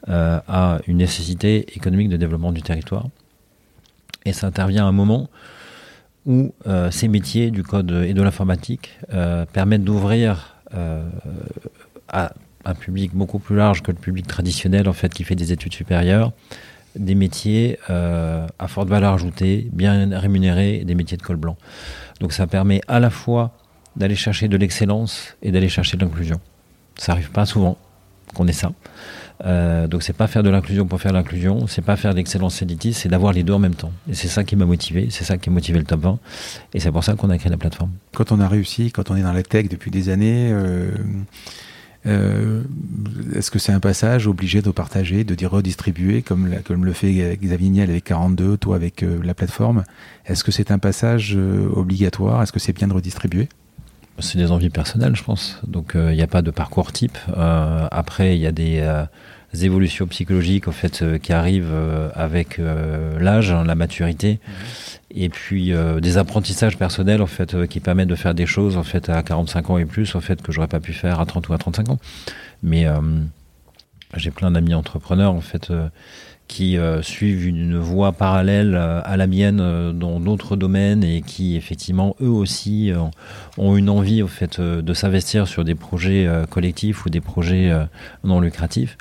à 0.08 0.78
une 0.86 0.96
nécessité 0.96 1.76
économique 1.76 2.08
de 2.08 2.16
développement 2.16 2.52
du 2.52 2.62
territoire. 2.62 3.06
Et 4.24 4.32
ça 4.32 4.46
intervient 4.46 4.84
à 4.84 4.88
un 4.88 4.92
moment 4.92 5.28
où 6.26 6.54
euh, 6.66 6.90
ces 6.90 7.08
métiers 7.08 7.50
du 7.50 7.62
code 7.62 7.90
et 8.06 8.12
de 8.12 8.22
l'informatique 8.22 8.98
euh, 9.14 9.46
permettent 9.46 9.84
d'ouvrir 9.84 10.56
euh, 10.74 11.02
à 12.08 12.34
un 12.66 12.74
public 12.74 13.12
beaucoup 13.14 13.38
plus 13.38 13.56
large 13.56 13.82
que 13.82 13.90
le 13.90 13.96
public 13.96 14.26
traditionnel 14.26 14.88
en 14.88 14.92
fait 14.92 15.12
qui 15.12 15.24
fait 15.24 15.34
des 15.34 15.52
études 15.52 15.72
supérieures 15.72 16.32
des 16.98 17.14
métiers 17.14 17.78
à 17.88 18.68
forte 18.68 18.88
valeur 18.88 19.14
ajoutée, 19.14 19.68
bien 19.72 20.18
rémunérés, 20.18 20.84
des 20.84 20.94
métiers 20.94 21.16
de 21.16 21.22
col 21.22 21.36
blanc. 21.36 21.56
Donc 22.20 22.32
ça 22.32 22.46
permet 22.46 22.80
à 22.88 23.00
la 23.00 23.10
fois 23.10 23.52
d'aller 23.96 24.16
chercher 24.16 24.48
de 24.48 24.56
l'excellence 24.56 25.36
et 25.42 25.50
d'aller 25.50 25.68
chercher 25.68 25.96
de 25.96 26.04
l'inclusion. 26.04 26.40
Ça 26.96 27.12
arrive 27.12 27.30
pas 27.30 27.46
souvent 27.46 27.76
qu'on 28.34 28.46
ait 28.46 28.52
ça. 28.52 28.72
Euh, 29.44 29.86
donc 29.86 30.02
c'est 30.02 30.12
pas 30.12 30.26
faire 30.26 30.42
de 30.42 30.50
l'inclusion 30.50 30.86
pour 30.86 31.00
faire 31.00 31.12
l'inclusion, 31.12 31.66
c'est 31.68 31.82
pas 31.82 31.96
faire 31.96 32.12
de 32.12 32.16
l'excellence 32.16 32.60
élitiste, 32.60 33.02
c'est 33.02 33.08
d'avoir 33.08 33.32
les 33.32 33.44
deux 33.44 33.52
en 33.52 33.58
même 33.58 33.74
temps. 33.74 33.92
Et 34.10 34.14
c'est 34.14 34.28
ça 34.28 34.42
qui 34.42 34.56
m'a 34.56 34.64
motivé, 34.64 35.08
c'est 35.10 35.24
ça 35.24 35.38
qui 35.38 35.48
a 35.48 35.52
motivé 35.52 35.78
le 35.78 35.84
top 35.84 36.00
20, 36.00 36.18
et 36.74 36.80
c'est 36.80 36.90
pour 36.90 37.04
ça 37.04 37.14
qu'on 37.14 37.30
a 37.30 37.38
créé 37.38 37.50
la 37.50 37.56
plateforme. 37.56 37.92
Quand 38.14 38.32
on 38.32 38.40
a 38.40 38.48
réussi, 38.48 38.90
quand 38.90 39.10
on 39.10 39.16
est 39.16 39.22
dans 39.22 39.32
la 39.32 39.44
tech 39.44 39.68
depuis 39.68 39.92
des 39.92 40.08
années, 40.08 40.50
euh, 40.52 40.90
euh, 42.06 42.62
est-ce 43.34 43.50
que 43.50 43.58
c'est 43.58 43.72
un 43.72 43.80
passage 43.80 44.26
obligé 44.26 44.62
de 44.62 44.70
partager, 44.70 45.24
de 45.24 45.34
dire 45.34 45.50
redistribuer, 45.50 46.22
comme, 46.22 46.48
le 46.48 46.92
fait 46.92 47.36
Xavier 47.36 47.70
Niel 47.70 47.90
avec 47.90 48.04
42, 48.04 48.56
toi 48.56 48.76
avec 48.76 49.02
euh, 49.02 49.20
la 49.22 49.34
plateforme? 49.34 49.84
Est-ce 50.26 50.44
que 50.44 50.52
c'est 50.52 50.70
un 50.70 50.78
passage 50.78 51.34
euh, 51.36 51.68
obligatoire? 51.74 52.42
Est-ce 52.42 52.52
que 52.52 52.60
c'est 52.60 52.72
bien 52.72 52.88
de 52.88 52.92
redistribuer? 52.92 53.48
C'est 54.20 54.38
des 54.38 54.50
envies 54.50 54.70
personnelles, 54.70 55.16
je 55.16 55.22
pense. 55.22 55.60
Donc, 55.66 55.92
il 55.94 56.14
n'y 56.14 56.22
a 56.22 56.26
pas 56.26 56.42
de 56.42 56.50
parcours 56.50 56.92
type. 56.92 57.18
après, 57.90 58.36
il 58.36 58.40
y 58.40 58.46
a 58.46 58.52
des 58.52 58.82
évolutions 59.54 60.06
psychologiques 60.06 60.68
en 60.68 60.72
fait 60.72 61.02
euh, 61.02 61.18
qui 61.18 61.32
arrivent 61.32 61.72
euh, 61.72 62.10
avec 62.14 62.58
euh, 62.58 63.18
l'âge, 63.18 63.50
hein, 63.50 63.64
la 63.64 63.74
maturité, 63.74 64.34
mmh. 64.34 64.52
et 65.12 65.28
puis 65.28 65.72
des 66.00 66.18
apprentissages 66.18 66.76
personnels 66.76 67.22
en 67.22 67.26
fait 67.26 67.66
qui 67.66 67.80
permettent 67.80 68.08
de 68.08 68.14
faire 68.14 68.34
des 68.34 68.46
choses 68.46 68.76
en 68.76 68.82
fait 68.82 69.08
à 69.08 69.22
45 69.22 69.70
ans 69.70 69.78
et 69.78 69.84
plus 69.84 70.14
en 70.14 70.20
fait 70.20 70.42
que 70.42 70.52
j'aurais 70.52 70.68
pas 70.68 70.80
pu 70.80 70.92
faire 70.92 71.20
à 71.20 71.26
30 71.26 71.48
ou 71.48 71.52
à 71.54 71.58
35 71.58 71.90
ans. 71.90 71.98
Mais 72.62 72.86
j'ai 74.16 74.30
plein 74.30 74.50
d'amis 74.50 74.74
entrepreneurs 74.74 75.32
en 75.32 75.40
fait 75.40 75.72
qui 76.48 76.78
suivent 77.02 77.46
une 77.46 77.78
voie 77.78 78.12
parallèle 78.12 78.74
à 78.74 79.16
la 79.16 79.26
mienne 79.26 79.92
dans 79.92 80.18
d'autres 80.18 80.56
domaines 80.56 81.04
et 81.04 81.20
qui 81.20 81.56
effectivement 81.56 82.16
eux 82.20 82.30
aussi 82.30 82.90
ont 83.58 83.76
une 83.76 83.90
envie 83.90 84.22
au 84.22 84.28
fait 84.28 84.60
de 84.60 84.94
s'investir 84.94 85.46
sur 85.46 85.62
des 85.64 85.74
projets 85.74 86.28
collectifs 86.50 87.04
ou 87.04 87.10
des 87.10 87.20
projets 87.20 87.70
non 88.24 88.40
lucratifs 88.40 88.96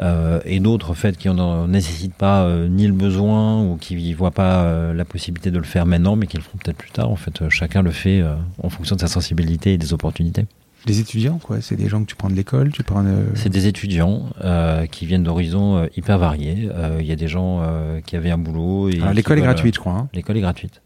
euh, 0.00 0.40
et 0.44 0.60
d'autres 0.60 0.90
en 0.90 0.94
fait 0.94 1.16
qui 1.16 1.28
n'en 1.28 1.66
nécessitent 1.66 2.14
pas 2.14 2.44
euh, 2.44 2.68
ni 2.68 2.86
le 2.86 2.92
besoin 2.92 3.64
ou 3.64 3.76
qui 3.76 3.96
ne 3.96 4.14
voient 4.14 4.30
pas 4.30 4.62
euh, 4.62 4.94
la 4.94 5.04
possibilité 5.04 5.50
de 5.50 5.58
le 5.58 5.64
faire 5.64 5.86
maintenant, 5.86 6.14
mais 6.14 6.26
qui 6.26 6.36
le 6.36 6.42
feront 6.42 6.58
peut-être 6.58 6.76
plus 6.76 6.90
tard. 6.90 7.10
En 7.10 7.16
fait, 7.16 7.48
chacun 7.48 7.82
le 7.82 7.90
fait 7.90 8.22
en 8.62 8.68
fonction 8.68 8.96
de 8.96 9.00
sa 9.00 9.08
sensibilité 9.08 9.72
et 9.72 9.78
des 9.78 9.92
opportunités. 9.92 10.46
Des 10.86 11.00
étudiants, 11.00 11.38
quoi 11.38 11.60
C'est 11.60 11.76
des 11.76 11.88
gens 11.88 12.00
que 12.00 12.06
tu 12.06 12.14
prends 12.14 12.30
de 12.30 12.34
l'école, 12.34 12.70
tu 12.72 12.82
prends. 12.82 13.04
C'est 13.34 13.48
des 13.48 13.66
étudiants 13.66 14.30
qui 14.90 15.06
viennent 15.06 15.24
d'horizons 15.24 15.88
hyper 15.96 16.18
variés. 16.18 16.68
Il 16.98 17.06
y 17.06 17.12
a 17.12 17.16
des 17.16 17.28
gens 17.28 17.62
qui 18.06 18.16
avaient 18.16 18.30
un 18.30 18.38
boulot. 18.38 18.88
Et 18.88 19.00
l'école 19.12 19.38
est 19.38 19.42
gratuite, 19.42 19.74
je 19.74 19.80
crois. 19.80 19.92
Hein. 19.92 20.08
l'école 20.14 20.36
est 20.36 20.40
gratuite. 20.40 20.80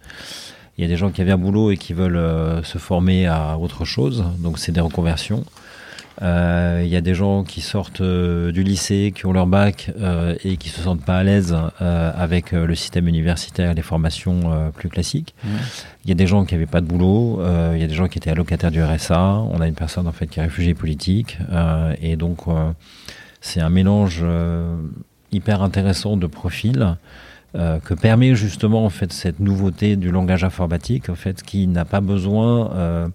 Il 0.78 0.82
y 0.82 0.84
a 0.84 0.88
des 0.88 0.97
gens 0.97 1.11
qui 1.11 1.20
avaient 1.20 1.32
un 1.32 1.38
boulot 1.38 1.70
et 1.70 1.76
qui 1.76 1.93
veulent 1.93 2.64
se 2.64 2.78
former 2.78 3.26
à 3.26 3.59
autre 3.59 3.84
chose, 3.84 4.24
donc 4.38 4.59
c'est 4.59 4.72
des 4.72 4.80
reconversions. 4.80 5.45
Il 6.20 6.26
euh, 6.26 6.84
y 6.84 6.96
a 6.96 7.00
des 7.00 7.14
gens 7.14 7.42
qui 7.42 7.60
sortent 7.60 8.02
euh, 8.02 8.52
du 8.52 8.62
lycée, 8.62 9.12
qui 9.14 9.26
ont 9.26 9.32
leur 9.32 9.46
bac 9.46 9.90
euh, 9.98 10.34
et 10.44 10.56
qui 10.56 10.68
se 10.68 10.80
sentent 10.80 11.04
pas 11.04 11.18
à 11.18 11.22
l'aise 11.24 11.56
avec 11.80 12.52
le 12.52 12.74
système 12.74 13.08
universitaire 13.08 13.70
et 13.70 13.74
les 13.74 13.82
formations 13.82 14.70
plus 14.74 14.88
classiques. 14.88 15.34
Il 16.04 16.08
y 16.08 16.12
a 16.12 16.14
des 16.14 16.26
gens 16.26 16.44
qui 16.44 16.54
n'avaient 16.54 16.66
pas 16.66 16.80
de 16.80 16.86
boulot. 16.86 17.40
Il 17.74 17.80
y 17.80 17.84
a 17.84 17.86
des 17.86 17.94
gens 17.94 18.08
qui 18.08 18.18
étaient 18.18 18.30
allocataires 18.30 18.70
du 18.70 18.82
RSA. 18.82 19.20
On 19.50 19.60
a 19.60 19.66
une 19.66 19.74
personne 19.74 20.06
en 20.06 20.12
fait 20.12 20.26
qui 20.26 20.40
est 20.40 20.42
réfugiée 20.42 20.74
politique 20.74 21.38
et 22.00 22.16
donc 22.16 22.40
c'est 23.40 23.60
un 23.60 23.70
mélange 23.70 24.24
hyper 25.32 25.62
intéressant 25.62 26.16
de 26.16 26.26
profils. 26.26 26.96
Euh, 27.54 27.80
que 27.80 27.92
permet 27.92 28.34
justement 28.34 28.86
en 28.86 28.88
fait 28.88 29.12
cette 29.12 29.38
nouveauté 29.38 29.96
du 29.96 30.10
langage 30.10 30.42
informatique 30.42 31.10
en 31.10 31.14
fait 31.14 31.42
qui 31.42 31.66
n'a 31.66 31.84
pas 31.84 32.00
besoin 32.00 32.72
euh, 32.72 33.08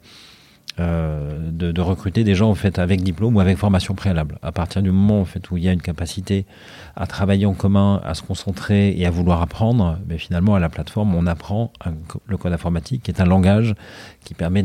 euh, 0.80 1.38
de, 1.51 1.82
recruter 1.82 2.23
des 2.23 2.36
gens 2.36 2.49
en 2.49 2.55
fait 2.55 2.78
avec 2.78 3.01
diplôme 3.01 3.36
ou 3.36 3.39
avec 3.39 3.57
formation 3.57 3.95
préalable. 3.95 4.38
À 4.43 4.51
partir 4.51 4.82
du 4.82 4.91
moment 4.91 5.21
en 5.21 5.25
fait 5.25 5.49
où 5.49 5.57
il 5.57 5.63
y 5.63 5.69
a 5.69 5.71
une 5.71 5.82
capacité 5.82 6.45
à 6.95 7.07
travailler 7.07 7.45
en 7.45 7.53
commun, 7.53 8.01
à 8.03 8.13
se 8.13 8.21
concentrer 8.21 8.93
et 8.97 9.05
à 9.05 9.09
vouloir 9.09 9.41
apprendre, 9.41 9.97
mais 10.07 10.17
finalement 10.17 10.55
à 10.55 10.59
la 10.59 10.69
plateforme 10.69 11.15
on 11.15 11.25
apprend 11.25 11.71
le 12.28 12.38
code 12.38 12.53
informatique 12.53 13.03
qui 13.03 13.11
est 13.11 13.21
un 13.21 13.25
langage 13.25 13.73
qui 14.23 14.34
permet 14.34 14.63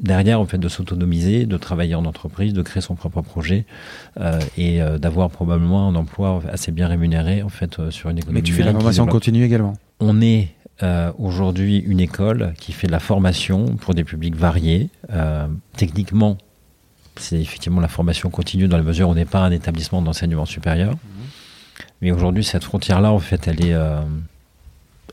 derrière 0.00 0.40
en 0.40 0.46
fait 0.46 0.58
de 0.58 0.68
s'autonomiser, 0.68 1.46
de 1.46 1.56
travailler 1.56 1.94
en 1.94 2.04
entreprise, 2.04 2.52
de 2.52 2.62
créer 2.62 2.80
son 2.80 2.94
propre 2.94 3.22
projet 3.22 3.64
euh, 4.20 4.40
et 4.58 4.82
euh, 4.82 4.98
d'avoir 4.98 5.30
probablement 5.30 5.88
un 5.88 5.94
emploi 5.94 6.42
assez 6.50 6.72
bien 6.72 6.88
rémunéré 6.88 7.42
en 7.42 7.48
fait 7.48 7.90
sur 7.90 8.10
une 8.10 8.18
économie. 8.18 8.40
Mais 8.40 8.42
tu 8.42 8.52
fais 8.52 8.64
la 8.64 8.72
formation 8.72 9.06
continue 9.06 9.44
également. 9.44 9.74
On 10.00 10.20
est 10.20 10.48
euh, 10.82 11.12
aujourd'hui 11.18 11.78
une 11.78 12.00
école 12.00 12.52
qui 12.58 12.72
fait 12.72 12.88
de 12.88 12.92
la 12.92 13.00
formation 13.00 13.76
pour 13.76 13.94
des 13.94 14.02
publics 14.02 14.34
variés. 14.34 14.90
Euh, 15.12 15.46
techniquement, 15.76 16.36
c'est 17.16 17.40
effectivement 17.40 17.80
la 17.80 17.88
formation 17.88 18.28
continue 18.28 18.66
dans 18.66 18.76
la 18.76 18.82
mesure 18.82 19.08
où 19.08 19.12
on 19.12 19.14
n'est 19.14 19.24
pas 19.24 19.40
un 19.40 19.52
établissement 19.52 20.02
d'enseignement 20.02 20.46
supérieur. 20.46 20.92
Mhm. 20.92 20.98
Mais 22.02 22.10
aujourd'hui, 22.10 22.42
cette 22.42 22.64
frontière-là, 22.64 23.12
en 23.12 23.20
fait, 23.20 23.46
elle 23.46 23.64
est, 23.64 23.72
euh, 23.72 24.00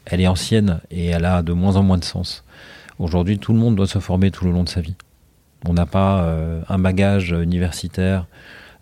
elle 0.06 0.20
est 0.20 0.28
ancienne 0.28 0.80
et 0.90 1.08
elle 1.08 1.26
a 1.26 1.44
de 1.44 1.54
moins 1.54 1.76
en 1.76 1.84
moins 1.84 2.00
de 2.00 2.06
sens. 2.06 2.44
Aujourd'hui, 2.98 3.38
tout 3.38 3.54
le 3.54 3.60
monde 3.60 3.76
doit 3.76 3.88
se 3.88 4.00
former 4.00 4.32
tout 4.32 4.46
le 4.46 4.52
long 4.52 4.64
de 4.64 4.70
sa 4.70 4.82
vie. 4.82 4.96
On 5.68 5.74
n'a 5.74 5.86
pas 5.86 6.28
un 6.70 6.80
bagage 6.80 7.32
universitaire 7.32 8.26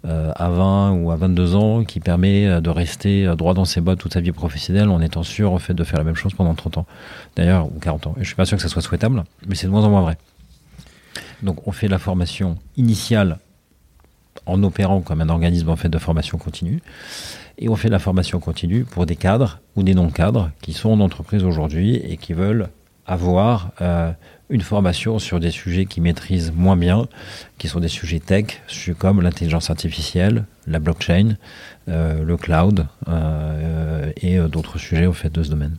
à 0.05 0.49
20 0.49 0.93
ou 0.93 1.11
à 1.11 1.15
22 1.15 1.55
ans 1.55 1.83
qui 1.83 1.99
permet 1.99 2.47
euh, 2.47 2.61
de 2.61 2.69
rester 2.69 3.27
euh, 3.27 3.35
droit 3.35 3.53
dans 3.53 3.65
ses 3.65 3.81
bottes 3.81 3.99
toute 3.99 4.13
sa 4.13 4.21
vie 4.21 4.31
professionnelle 4.31 4.89
en 4.89 5.01
étant 5.01 5.23
sûr 5.23 5.51
en 5.51 5.59
fait 5.59 5.73
de 5.73 5.83
faire 5.83 5.97
la 5.97 6.05
même 6.05 6.15
chose 6.15 6.33
pendant 6.33 6.53
30 6.53 6.77
ans. 6.77 6.85
D'ailleurs 7.35 7.67
ou 7.67 7.79
40 7.79 8.07
ans. 8.07 8.15
Et 8.17 8.21
je 8.21 8.27
suis 8.27 8.35
pas 8.35 8.45
sûr 8.45 8.57
que 8.57 8.63
ça 8.63 8.69
soit 8.69 8.81
souhaitable 8.81 9.23
mais 9.47 9.55
c'est 9.55 9.67
de 9.67 9.71
moins 9.71 9.83
en 9.83 9.89
moins 9.89 10.01
vrai. 10.01 10.17
Donc 11.43 11.67
on 11.67 11.71
fait 11.71 11.87
la 11.87 11.99
formation 11.99 12.57
initiale 12.77 13.39
en 14.45 14.63
opérant 14.63 15.01
comme 15.01 15.21
un 15.21 15.29
organisme 15.29 15.69
en 15.69 15.75
fait 15.75 15.89
de 15.89 15.97
formation 15.97 16.37
continue. 16.37 16.81
Et 17.57 17.67
on 17.67 17.75
fait 17.75 17.89
la 17.89 17.99
formation 17.99 18.39
continue 18.39 18.85
pour 18.85 19.05
des 19.05 19.17
cadres 19.17 19.59
ou 19.75 19.83
des 19.83 19.93
non-cadres 19.93 20.51
qui 20.61 20.73
sont 20.73 20.89
en 20.89 21.01
entreprise 21.01 21.43
aujourd'hui 21.43 21.95
et 21.95 22.15
qui 22.15 22.33
veulent 22.33 22.69
avoir 23.05 23.71
euh, 23.81 24.11
une 24.49 24.61
formation 24.61 25.19
sur 25.19 25.39
des 25.39 25.51
sujets 25.51 25.85
qu'ils 25.85 26.03
maîtrisent 26.03 26.51
moins 26.55 26.75
bien, 26.75 27.07
qui 27.57 27.67
sont 27.67 27.79
des 27.79 27.87
sujets 27.87 28.19
tech, 28.19 28.61
comme 28.97 29.21
l'intelligence 29.21 29.69
artificielle, 29.69 30.45
la 30.67 30.79
blockchain, 30.79 31.35
euh, 31.87 32.23
le 32.23 32.37
cloud 32.37 32.87
euh, 33.07 34.11
et 34.17 34.37
d'autres 34.39 34.77
sujets 34.77 35.05
au 35.05 35.13
fait 35.13 35.29
de 35.29 35.43
ce 35.43 35.49
domaine. 35.49 35.77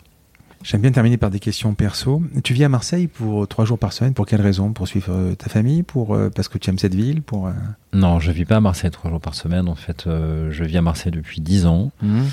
J'aime 0.63 0.83
bien 0.83 0.93
terminer 0.93 1.17
par 1.17 1.31
des 1.31 1.41
questions 1.41 1.73
perso. 1.75 2.23
Tu 2.45 2.53
vis 2.53 2.65
à 2.65 2.69
Marseille 2.69 3.07
pour 3.09 3.49
trois 3.49 3.65
jours 3.65 3.79
par 3.79 3.95
semaine. 3.95 4.13
Pour 4.13 4.27
quelle 4.27 4.43
raison? 4.43 4.75
Pour 4.75 4.87
suivre 4.87 5.33
ta 5.39 5.49
famille? 5.49 5.83
Pour 5.83 6.15
parce 6.35 6.49
que 6.49 6.59
tu 6.59 6.69
aimes 6.69 6.79
cette 6.79 6.95
ville? 6.95 7.23
Pour 7.23 7.51
non, 7.95 8.21
je 8.21 8.31
vis 8.31 8.45
pas 8.45 8.57
à 8.57 8.61
Marseille 8.61 8.91
trois 8.91 9.11
jours 9.11 9.23
par 9.23 9.35
semaine. 9.35 9.71
En 9.71 9.75
fait, 9.75 10.05
je 10.05 10.65
vis 10.65 10.77
à 10.77 10.83
Marseille 10.83 11.13
depuis 11.13 11.41
dix 11.41 11.65
ans. 11.65 11.93
Mmh. 12.03 12.25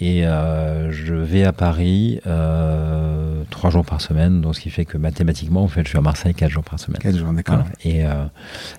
Et 0.00 0.26
euh, 0.26 0.90
je 0.90 1.14
vais 1.14 1.44
à 1.44 1.52
Paris 1.52 2.20
euh, 2.26 3.42
trois 3.50 3.70
jours 3.70 3.84
par 3.84 4.00
semaine, 4.00 4.40
donc 4.40 4.56
ce 4.56 4.60
qui 4.60 4.70
fait 4.70 4.86
que 4.86 4.96
mathématiquement, 4.96 5.62
en 5.62 5.68
fait, 5.68 5.84
je 5.84 5.90
suis 5.90 5.98
à 5.98 6.02
Marseille 6.02 6.34
quatre 6.34 6.50
jours 6.50 6.64
par 6.64 6.80
semaine. 6.80 7.00
Quatre 7.00 7.18
jours, 7.18 7.32
d'accord. 7.32 7.64
Et, 7.84 8.06
euh, 8.06 8.24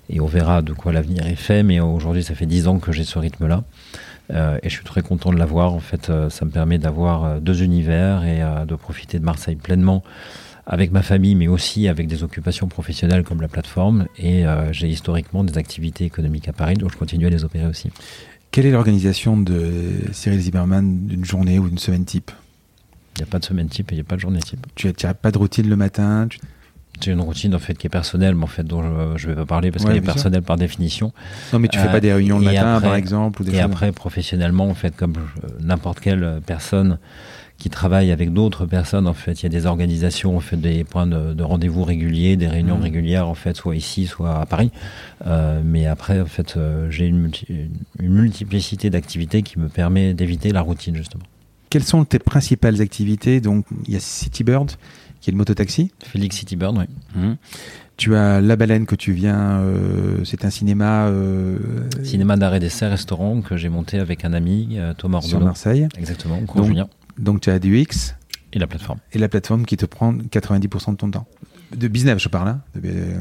et 0.09 0.19
on 0.19 0.25
verra 0.25 0.61
de 0.61 0.73
quoi 0.73 0.91
l'avenir 0.91 1.27
est 1.27 1.35
fait, 1.35 1.61
mais 1.61 1.79
aujourd'hui, 1.79 2.23
ça 2.23 2.33
fait 2.33 2.47
dix 2.47 2.67
ans 2.67 2.79
que 2.79 2.91
j'ai 2.91 3.03
ce 3.03 3.19
rythme-là. 3.19 3.63
Euh, 4.33 4.57
et 4.63 4.69
je 4.69 4.75
suis 4.75 4.85
très 4.85 5.01
content 5.01 5.31
de 5.31 5.37
l'avoir. 5.37 5.73
En 5.73 5.79
fait, 5.79 6.09
euh, 6.09 6.29
ça 6.29 6.45
me 6.45 6.51
permet 6.51 6.77
d'avoir 6.77 7.25
euh, 7.25 7.39
deux 7.39 7.63
univers 7.63 8.23
et 8.23 8.41
de 8.65 8.75
profiter 8.75 9.19
de 9.19 9.25
Marseille 9.25 9.55
pleinement 9.55 10.03
avec 10.65 10.91
ma 10.91 11.01
famille, 11.01 11.35
mais 11.35 11.47
aussi 11.47 11.87
avec 11.87 12.07
des 12.07 12.23
occupations 12.23 12.67
professionnelles 12.67 13.23
comme 13.23 13.41
la 13.41 13.47
plateforme. 13.47 14.05
Et 14.17 14.43
j'ai 14.71 14.87
historiquement 14.87 15.43
des 15.43 15.57
activités 15.57 16.05
économiques 16.05 16.47
à 16.47 16.53
Paris, 16.53 16.75
donc 16.75 16.91
je 16.91 16.97
continue 16.97 17.25
à 17.25 17.29
les 17.29 17.43
opérer 17.43 17.65
aussi. 17.65 17.89
Quelle 18.51 18.65
est 18.65 18.71
l'organisation 18.71 19.37
de 19.37 19.91
Cyril 20.11 20.41
Zimmerman 20.41 21.07
d'une 21.07 21.23
journée 21.23 21.57
ou 21.57 21.69
d'une 21.69 21.77
semaine 21.77 22.03
type? 22.03 22.31
Il 23.15 23.19
n'y 23.19 23.23
a 23.23 23.25
pas 23.27 23.39
de 23.39 23.45
semaine 23.45 23.69
type 23.69 23.91
et 23.91 23.95
il 23.95 23.97
n'y 23.97 24.01
a 24.01 24.05
pas 24.05 24.15
de 24.15 24.21
journée 24.21 24.39
type. 24.39 24.67
Tu 24.75 24.91
n'as 25.03 25.13
pas 25.13 25.31
de 25.31 25.37
routine 25.37 25.69
le 25.69 25.77
matin? 25.77 26.27
J'ai 26.99 27.13
une 27.13 27.21
routine 27.21 27.55
en 27.55 27.59
fait 27.59 27.75
qui 27.75 27.87
est 27.87 27.89
personnelle, 27.89 28.35
mais 28.35 28.43
en 28.43 28.47
fait 28.47 28.63
dont 28.63 29.15
je 29.15 29.27
ne 29.27 29.31
vais 29.31 29.39
pas 29.39 29.45
parler 29.45 29.71
parce 29.71 29.85
qu'elle 29.85 29.95
est 29.95 30.01
personnelle 30.01 30.41
par 30.41 30.57
définition. 30.57 31.13
Non, 31.53 31.59
mais 31.59 31.69
tu 31.69 31.77
ne 31.77 31.83
fais 31.83 31.91
pas 31.91 32.01
des 32.01 32.11
réunions 32.11 32.39
le 32.39 32.45
matin, 32.45 32.81
par 32.81 32.95
exemple, 32.95 33.41
ou 33.41 33.49
Et 33.49 33.61
après, 33.61 33.93
professionnellement, 33.93 34.67
en 34.67 34.75
fait, 34.75 34.95
comme 34.97 35.13
n'importe 35.61 36.01
quelle 36.01 36.41
personne 36.45 36.99
qui 37.61 37.69
travaille 37.69 38.11
avec 38.11 38.33
d'autres 38.33 38.65
personnes. 38.65 39.05
En 39.05 39.13
fait, 39.13 39.33
il 39.33 39.43
y 39.43 39.45
a 39.45 39.49
des 39.49 39.67
organisations, 39.67 40.35
en 40.35 40.39
fait, 40.39 40.57
des 40.57 40.83
points 40.83 41.05
de, 41.05 41.43
rendez-vous 41.43 41.83
réguliers, 41.83 42.35
des 42.35 42.47
réunions 42.47 42.79
mmh. 42.79 42.81
régulières, 42.81 43.27
en 43.27 43.35
fait, 43.35 43.55
soit 43.55 43.75
ici, 43.75 44.07
soit 44.07 44.39
à 44.39 44.47
Paris. 44.47 44.71
Euh, 45.27 45.61
mais 45.63 45.85
après, 45.85 46.19
en 46.19 46.25
fait, 46.25 46.57
euh, 46.57 46.89
j'ai 46.89 47.05
une, 47.05 47.29
multiplicité 47.99 48.89
d'activités 48.89 49.43
qui 49.43 49.59
me 49.59 49.69
permet 49.69 50.15
d'éviter 50.15 50.49
la 50.51 50.61
routine, 50.61 50.95
justement. 50.95 51.21
Quelles 51.69 51.83
sont 51.83 52.03
tes 52.03 52.17
principales 52.17 52.81
activités? 52.81 53.41
Donc, 53.41 53.67
il 53.85 53.93
y 53.93 53.95
a 53.95 53.99
Citybird, 53.99 54.71
qui 55.19 55.29
est 55.29 55.33
le 55.33 55.37
mototaxi. 55.37 55.91
Félix 56.03 56.37
Citybird, 56.37 56.75
oui. 56.75 56.85
Mmh. 57.15 57.35
Tu 57.95 58.15
as 58.15 58.41
La 58.41 58.55
Baleine 58.55 58.87
que 58.87 58.95
tu 58.95 59.11
viens, 59.11 59.59
euh, 59.59 60.23
c'est 60.23 60.45
un 60.45 60.49
cinéma. 60.49 61.11
Cinéma 62.03 62.37
d'arrêt 62.37 62.59
d'essai, 62.59 62.87
restaurant 62.87 63.41
que 63.41 63.55
j'ai 63.55 63.69
monté 63.69 63.99
avec 63.99 64.25
un 64.25 64.33
ami, 64.33 64.79
Thomas 64.97 65.19
Ordonneau. 65.19 65.37
Sur 65.37 65.45
Marseille. 65.45 65.87
Exactement, 65.99 66.41
Donc, 66.55 66.87
donc 67.21 67.41
tu 67.41 67.49
as 67.49 67.59
du 67.59 67.79
X. 67.79 68.15
Et 68.53 68.59
la 68.59 68.67
plateforme. 68.67 68.99
Et 69.13 69.17
la 69.17 69.29
plateforme 69.29 69.65
qui 69.65 69.77
te 69.77 69.85
prend 69.85 70.13
90% 70.13 70.91
de 70.91 70.97
ton 70.97 71.11
temps. 71.11 71.25
De 71.75 71.87
business, 71.87 72.21
je 72.21 72.27
parle. 72.27 72.49
Hein. 72.49 72.61
Euh, 72.83 73.15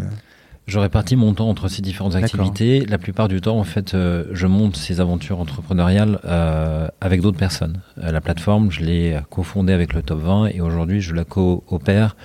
je 0.67 0.79
répartis 0.79 1.15
mon 1.15 1.35
temps 1.35 1.49
entre 1.49 1.69
ces 1.69 1.83
différentes 1.83 2.17
activités. 2.17 2.85
La 2.87 2.99
plupart 2.99 3.29
du 3.29 3.41
temps, 3.41 3.59
en 3.59 3.65
fait, 3.65 3.95
euh, 3.95 4.25
je 4.33 4.49
monte 4.49 4.77
ces 4.77 5.01
aventures 5.01 5.39
entrepreneuriales 5.39 6.19
euh, 6.25 6.89
avec 7.01 7.21
d'autres 7.21 7.39
personnes. 7.39 7.81
la 7.97 8.21
plateforme, 8.21 8.73
je 8.73 8.81
l'ai 8.81 9.21
cofondée 9.31 9.73
avec 9.73 9.95
le 9.95 10.03
Top 10.03 10.21
20 10.21 10.49
et 10.49 10.61
aujourd'hui, 10.61 11.01
je 11.01 11.15
la 11.15 11.25
co-opère 11.25 12.17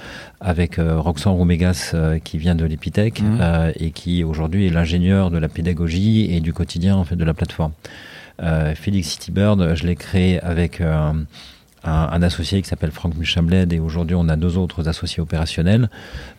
avec 0.42 0.78
Roxane 0.78 1.34
Roumégas 1.34 1.96
qui 2.24 2.38
vient 2.40 2.56
de 2.56 2.66
l'Epitech 2.66 3.22
mmh. 3.22 3.72
et 3.76 3.92
qui 3.92 4.24
aujourd'hui 4.24 4.68
est 4.68 4.70
l'ingénieur 4.70 5.32
de 5.32 5.38
la 5.38 5.48
pédagogie 5.48 6.28
et 6.32 6.40
du 6.40 6.54
quotidien 6.54 6.96
en 6.96 7.04
fait 7.04 7.16
de 7.16 7.24
la 7.24 7.34
plateforme. 7.34 7.72
Félix 8.76 9.10
Citybird, 9.10 9.76
je 9.76 9.88
l'ai 9.88 9.96
créé 9.96 10.40
avec 10.42 10.82
un, 11.86 12.22
associé 12.22 12.62
qui 12.62 12.68
s'appelle 12.68 12.92
Franck 12.92 13.16
Muchambled 13.16 13.72
et 13.72 13.80
aujourd'hui 13.80 14.16
on 14.16 14.28
a 14.30 14.36
deux 14.36 14.58
autres 14.58 14.88
associés 14.88 15.22
opérationnels. 15.22 15.90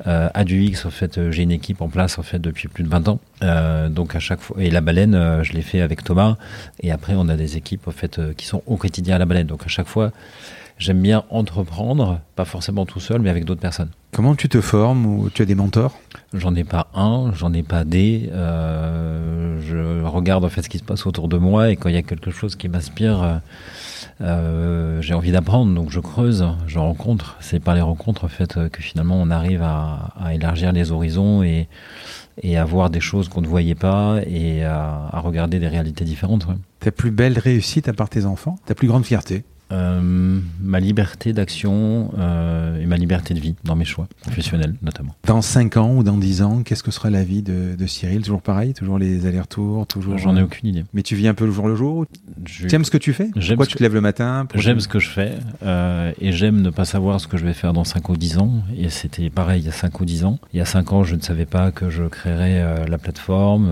Euh, 0.07 0.28
à 0.34 0.44
du 0.44 0.62
X, 0.62 0.84
en 0.86 0.90
fait, 0.90 1.18
euh, 1.18 1.30
j'ai 1.30 1.42
une 1.42 1.53
équipe 1.53 1.80
en 1.80 1.88
place 1.88 2.18
en 2.18 2.22
fait 2.22 2.38
depuis 2.38 2.68
plus 2.68 2.84
de 2.84 2.88
20 2.88 3.09
ans. 3.09 3.20
Euh, 3.42 3.88
donc 3.88 4.14
à 4.14 4.20
chaque 4.20 4.40
fois 4.40 4.57
et 4.61 4.70
la 4.70 4.80
baleine, 4.80 5.14
euh, 5.14 5.42
je 5.42 5.53
l'ai 5.53 5.62
fait 5.62 5.80
avec 5.80 6.03
Thomas 6.03 6.36
et 6.80 6.90
après 6.90 7.14
on 7.16 7.28
a 7.28 7.36
des 7.36 7.57
équipes 7.57 7.86
en 7.88 7.92
fait 7.92 8.20
qui 8.36 8.47
sont 8.47 8.62
au 8.66 8.76
quotidien 8.76 9.16
à 9.16 9.18
la 9.18 9.26
baleine. 9.26 9.47
Donc 9.47 9.64
à 9.64 9.68
chaque 9.68 9.88
fois, 9.88 10.12
j'aime 10.78 11.01
bien 11.01 11.24
entreprendre, 11.30 12.20
pas 12.34 12.44
forcément 12.44 12.86
tout 12.86 13.01
seul, 13.01 13.20
mais 13.20 13.30
avec 13.30 13.44
d'autres 13.44 13.61
personnes. 13.61 13.90
Comment 14.12 14.34
tu 14.34 14.49
te 14.49 14.61
formes 14.61 15.07
ou 15.07 15.30
tu 15.30 15.42
as 15.42 15.44
des 15.44 15.55
mentors? 15.55 15.99
J'en 16.32 16.55
ai 16.55 16.64
pas 16.64 16.88
un, 16.94 17.32
j'en 17.34 17.53
ai 17.53 17.62
pas 17.62 17.84
des. 17.84 18.30
Euh, 18.32 19.61
je 19.61 20.05
regarde 20.05 20.44
en 20.44 20.49
fait 20.49 20.62
ce 20.62 20.68
qui 20.68 20.78
se 20.78 20.84
passe 20.84 21.07
autour 21.07 21.28
de 21.28 21.36
moi 21.36 21.70
et 21.70 21.76
quand 21.76 21.88
il 21.88 21.94
y 21.94 21.99
a 21.99 22.03
quelque 22.03 22.30
chose 22.30 22.57
qui 22.57 22.68
m'inspire, 22.68 23.40
euh, 24.20 25.02
j'ai 25.02 25.14
envie 25.14 25.32
d'apprendre, 25.32 25.74
donc 25.74 25.90
je 25.90 26.00
creuse, 26.00 26.46
je 26.66 26.78
rencontre. 26.78 27.36
C'est 27.40 27.60
par 27.60 27.74
les 27.74 27.80
rencontres 27.80 28.24
en 28.24 28.28
fait 28.28 28.58
que 28.70 28.82
finalement 28.82 29.20
on 29.20 29.30
arrive 29.30 29.62
à, 29.62 30.12
élargir 30.32 30.72
les 30.72 30.90
horizons 30.90 31.42
et, 31.42 31.68
et 32.42 32.56
à 32.56 32.64
voir 32.64 32.90
des 32.90 33.00
choses 33.00 33.28
qu'on 33.28 33.42
ne 33.42 33.46
voyait 33.46 33.74
pas 33.74 34.20
et 34.26 34.64
à, 34.64 35.10
regarder 35.20 35.58
des 35.58 35.68
réalités 35.68 36.04
différentes. 36.04 36.46
Ta 36.80 36.90
plus 36.90 37.10
belle 37.10 37.38
réussite 37.38 37.88
à 37.88 37.92
part 37.92 38.08
tes 38.08 38.24
enfants 38.24 38.56
Ta 38.64 38.74
plus 38.74 38.88
grande 38.88 39.04
fierté? 39.04 39.44
Euh, 39.72 40.40
ma 40.60 40.80
liberté 40.80 41.32
d'action 41.32 42.12
euh, 42.18 42.80
et 42.80 42.86
ma 42.86 42.96
liberté 42.96 43.34
de 43.34 43.40
vie 43.40 43.54
dans 43.64 43.76
mes 43.76 43.84
choix 43.84 44.08
professionnels 44.20 44.74
notamment. 44.82 45.14
Dans 45.26 45.42
5 45.42 45.76
ans 45.76 45.94
ou 45.96 46.02
dans 46.02 46.16
10 46.16 46.42
ans, 46.42 46.62
qu'est-ce 46.62 46.82
que 46.82 46.90
sera 46.90 47.10
la 47.10 47.24
vie 47.24 47.42
de, 47.42 47.74
de 47.76 47.86
Cyril? 47.86 48.22
Toujours 48.22 48.42
pareil? 48.42 48.74
Toujours 48.74 48.98
les 48.98 49.26
allers-retours? 49.26 49.86
Toujours... 49.86 50.18
J'en 50.18 50.36
ai 50.36 50.42
aucune 50.42 50.68
idée. 50.68 50.84
Mais 50.94 51.02
tu 51.02 51.16
vis 51.16 51.28
un 51.28 51.34
peu 51.34 51.46
le 51.46 51.52
jour 51.52 51.68
le 51.68 51.76
jour? 51.76 52.06
Tu 52.44 52.72
aimes 52.74 52.84
ce 52.84 52.90
que 52.90 52.98
tu 52.98 53.12
fais? 53.12 53.30
Pourquoi 53.34 53.66
tu 53.66 53.76
te 53.76 53.82
lèves 53.82 53.94
le 53.94 54.00
matin? 54.00 54.46
J'aime 54.54 54.80
ce 54.80 54.88
que 54.88 54.98
je 54.98 55.08
fais 55.08 55.34
euh, 55.62 56.12
et 56.20 56.32
j'aime 56.32 56.62
ne 56.62 56.70
pas 56.70 56.84
savoir 56.84 57.20
ce 57.20 57.26
que 57.26 57.36
je 57.36 57.44
vais 57.44 57.54
faire 57.54 57.72
dans 57.72 57.84
5 57.84 58.08
ou 58.08 58.16
10 58.16 58.38
ans. 58.38 58.52
Et 58.76 58.88
c'était 58.88 59.30
pareil 59.30 59.62
il 59.62 59.66
y 59.66 59.68
a 59.68 59.72
5 59.72 60.00
ou 60.00 60.04
10 60.04 60.24
ans. 60.24 60.38
Il 60.52 60.58
y 60.58 60.62
a 60.62 60.64
5 60.64 60.92
ans, 60.92 61.02
je 61.04 61.16
ne 61.16 61.20
savais 61.20 61.46
pas 61.46 61.70
que 61.72 61.90
je 61.90 62.04
créerais 62.04 62.86
la 62.86 62.98
plateforme, 62.98 63.68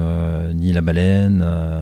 ni 0.54 0.72
la 0.72 0.80
baleine 0.80 1.42
euh, 1.44 1.80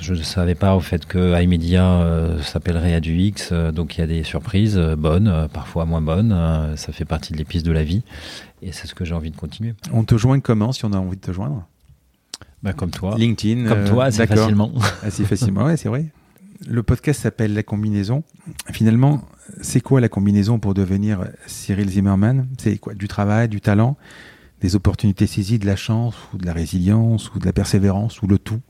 je 0.00 0.14
ne 0.14 0.22
savais 0.22 0.54
pas 0.54 0.76
au 0.76 0.80
fait 0.80 1.06
que 1.06 1.40
iMedia 1.42 1.84
euh, 1.84 2.42
s'appellerait 2.42 2.94
AduX, 2.94 3.50
euh, 3.52 3.72
donc 3.72 3.96
il 3.96 4.00
y 4.00 4.04
a 4.04 4.06
des 4.06 4.22
surprises 4.22 4.78
bonnes, 4.98 5.48
parfois 5.52 5.84
moins 5.84 6.02
bonnes. 6.02 6.74
ça 6.76 6.92
fait 6.92 7.04
partie 7.04 7.32
de 7.32 7.38
l'épice 7.38 7.62
de 7.62 7.72
la 7.72 7.84
vie 7.84 8.02
et 8.62 8.72
c'est 8.72 8.86
ce 8.86 8.94
que 8.94 9.04
j'ai 9.04 9.14
envie 9.14 9.30
de 9.30 9.36
continuer. 9.36 9.74
On 9.92 10.04
te 10.04 10.16
joint 10.16 10.40
comment 10.40 10.72
si 10.72 10.84
on 10.84 10.92
a 10.92 10.98
envie 10.98 11.16
de 11.16 11.22
te 11.22 11.32
joindre? 11.32 11.66
Bah, 12.62 12.72
Comme 12.72 12.90
toi. 12.90 13.14
LinkedIn. 13.18 13.68
Comme 13.68 13.84
toi, 13.84 14.06
assez 14.06 14.26
facilement. 14.26 14.72
Assez 15.02 15.24
facilement, 15.24 15.66
ouais, 15.66 15.76
c'est 15.76 15.90
vrai. 15.90 16.06
Le 16.66 16.82
podcast 16.82 17.20
s'appelle 17.20 17.52
La 17.52 17.62
combinaison. 17.62 18.24
Finalement, 18.72 19.22
c'est 19.60 19.82
quoi 19.82 20.00
la 20.00 20.08
combinaison 20.08 20.58
pour 20.58 20.72
devenir 20.72 21.26
Cyril 21.46 21.90
Zimmerman 21.90 22.46
C'est 22.58 22.78
quoi? 22.78 22.94
Du 22.94 23.06
travail, 23.06 23.48
du 23.48 23.60
talent? 23.60 23.98
Des 24.62 24.76
opportunités 24.76 25.26
saisies, 25.26 25.58
de 25.58 25.66
la 25.66 25.76
chance, 25.76 26.14
ou 26.32 26.38
de 26.38 26.46
la 26.46 26.54
résilience, 26.54 27.34
ou 27.34 27.38
de 27.38 27.44
la 27.44 27.52
persévérance, 27.52 28.22
ou 28.22 28.26
le 28.26 28.38
tout? 28.38 28.60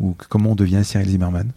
Ou 0.00 0.16
comment 0.28 0.52
on 0.52 0.54
devient 0.54 0.80
Cyril 0.82 1.08
Zimmerman 1.08 1.52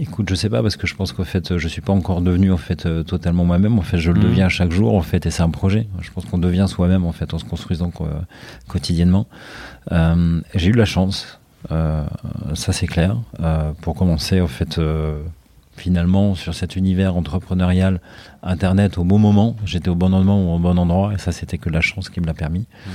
Écoute, 0.00 0.28
je 0.28 0.34
sais 0.34 0.48
pas 0.48 0.62
parce 0.62 0.76
que 0.76 0.86
je 0.86 0.94
pense 0.94 1.12
qu'en 1.12 1.24
fait, 1.24 1.56
je 1.56 1.68
suis 1.68 1.80
pas 1.80 1.92
encore 1.92 2.22
devenu 2.22 2.52
en 2.52 2.56
fait 2.56 2.86
euh, 2.86 3.02
totalement 3.02 3.44
moi-même. 3.44 3.78
En 3.78 3.82
fait, 3.82 3.98
je 3.98 4.10
le 4.10 4.18
mhm. 4.18 4.26
deviens 4.26 4.48
chaque 4.48 4.72
jour 4.72 4.94
en 4.94 5.02
fait, 5.02 5.26
et 5.26 5.30
c'est 5.30 5.42
un 5.42 5.50
projet. 5.50 5.86
Je 6.00 6.10
pense 6.10 6.24
qu'on 6.24 6.38
devient 6.38 6.66
soi-même 6.68 7.04
en 7.04 7.12
fait 7.12 7.34
en 7.34 7.38
se 7.38 7.44
construisant 7.44 7.92
quotidiennement. 8.68 9.26
Euh, 9.92 10.40
j'ai 10.54 10.68
eu 10.70 10.74
la 10.74 10.84
chance, 10.84 11.40
euh, 11.70 12.04
ça 12.54 12.72
c'est 12.72 12.86
clair. 12.86 13.16
pour 13.80 13.94
commencer, 13.94 14.40
en 14.40 14.48
fait, 14.48 14.80
finalement 15.76 16.34
sur 16.34 16.54
cet 16.54 16.76
univers 16.76 17.16
entrepreneurial, 17.16 18.00
Internet 18.42 18.98
au 18.98 19.04
bon 19.04 19.18
moment. 19.18 19.56
J'étais 19.64 19.88
au 19.88 19.94
bon 19.94 20.10
moment 20.10 20.44
ou 20.44 20.56
au 20.56 20.58
bon 20.58 20.78
endroit, 20.78 21.14
et 21.14 21.18
ça 21.18 21.32
c'était 21.32 21.58
que 21.58 21.70
la 21.70 21.80
chance 21.80 22.08
qui 22.08 22.20
me 22.20 22.26
l'a 22.26 22.34
permis. 22.34 22.66
Mhm. 22.86 22.92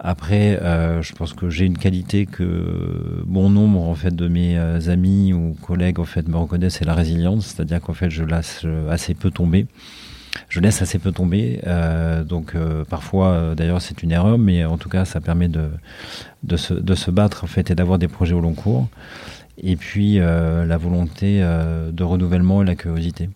Après, 0.00 0.62
euh, 0.62 1.02
je 1.02 1.12
pense 1.12 1.32
que 1.32 1.50
j'ai 1.50 1.64
une 1.64 1.76
qualité 1.76 2.26
que 2.26 3.22
bon 3.26 3.50
nombre 3.50 3.80
en 3.80 3.94
fait 3.96 4.14
de 4.14 4.28
mes 4.28 4.56
euh, 4.56 4.90
amis 4.90 5.32
ou 5.32 5.56
collègues 5.60 5.98
en 5.98 6.04
fait 6.04 6.28
me 6.28 6.36
reconnaissent, 6.36 6.76
c'est 6.76 6.84
la 6.84 6.94
résilience, 6.94 7.46
c'est-à-dire 7.46 7.80
qu'en 7.80 7.94
fait 7.94 8.08
je 8.08 8.22
laisse 8.22 8.64
assez 8.90 9.14
peu 9.14 9.30
tomber. 9.30 9.66
Je 10.48 10.60
laisse 10.60 10.82
assez 10.82 11.00
peu 11.00 11.10
tomber, 11.10 11.60
euh, 11.66 12.22
donc 12.22 12.54
parfois 12.88 13.54
d'ailleurs 13.56 13.82
c'est 13.82 14.02
une 14.02 14.12
erreur, 14.12 14.38
mais 14.38 14.64
en 14.64 14.78
tout 14.78 14.88
cas 14.88 15.04
ça 15.04 15.20
permet 15.20 15.48
de, 15.48 15.68
de, 16.44 16.56
se, 16.56 16.74
de 16.74 16.94
se 16.94 17.10
battre 17.10 17.42
en 17.42 17.48
fait 17.48 17.70
et 17.72 17.74
d'avoir 17.74 17.98
des 17.98 18.08
projets 18.08 18.34
au 18.34 18.40
long 18.40 18.54
cours. 18.54 18.88
Et 19.60 19.74
puis 19.74 20.18
la 20.18 20.76
volonté 20.76 21.40
de 21.40 22.02
renouvellement 22.04 22.62
et 22.62 22.66
la 22.66 22.76
curiosité. 22.76 23.30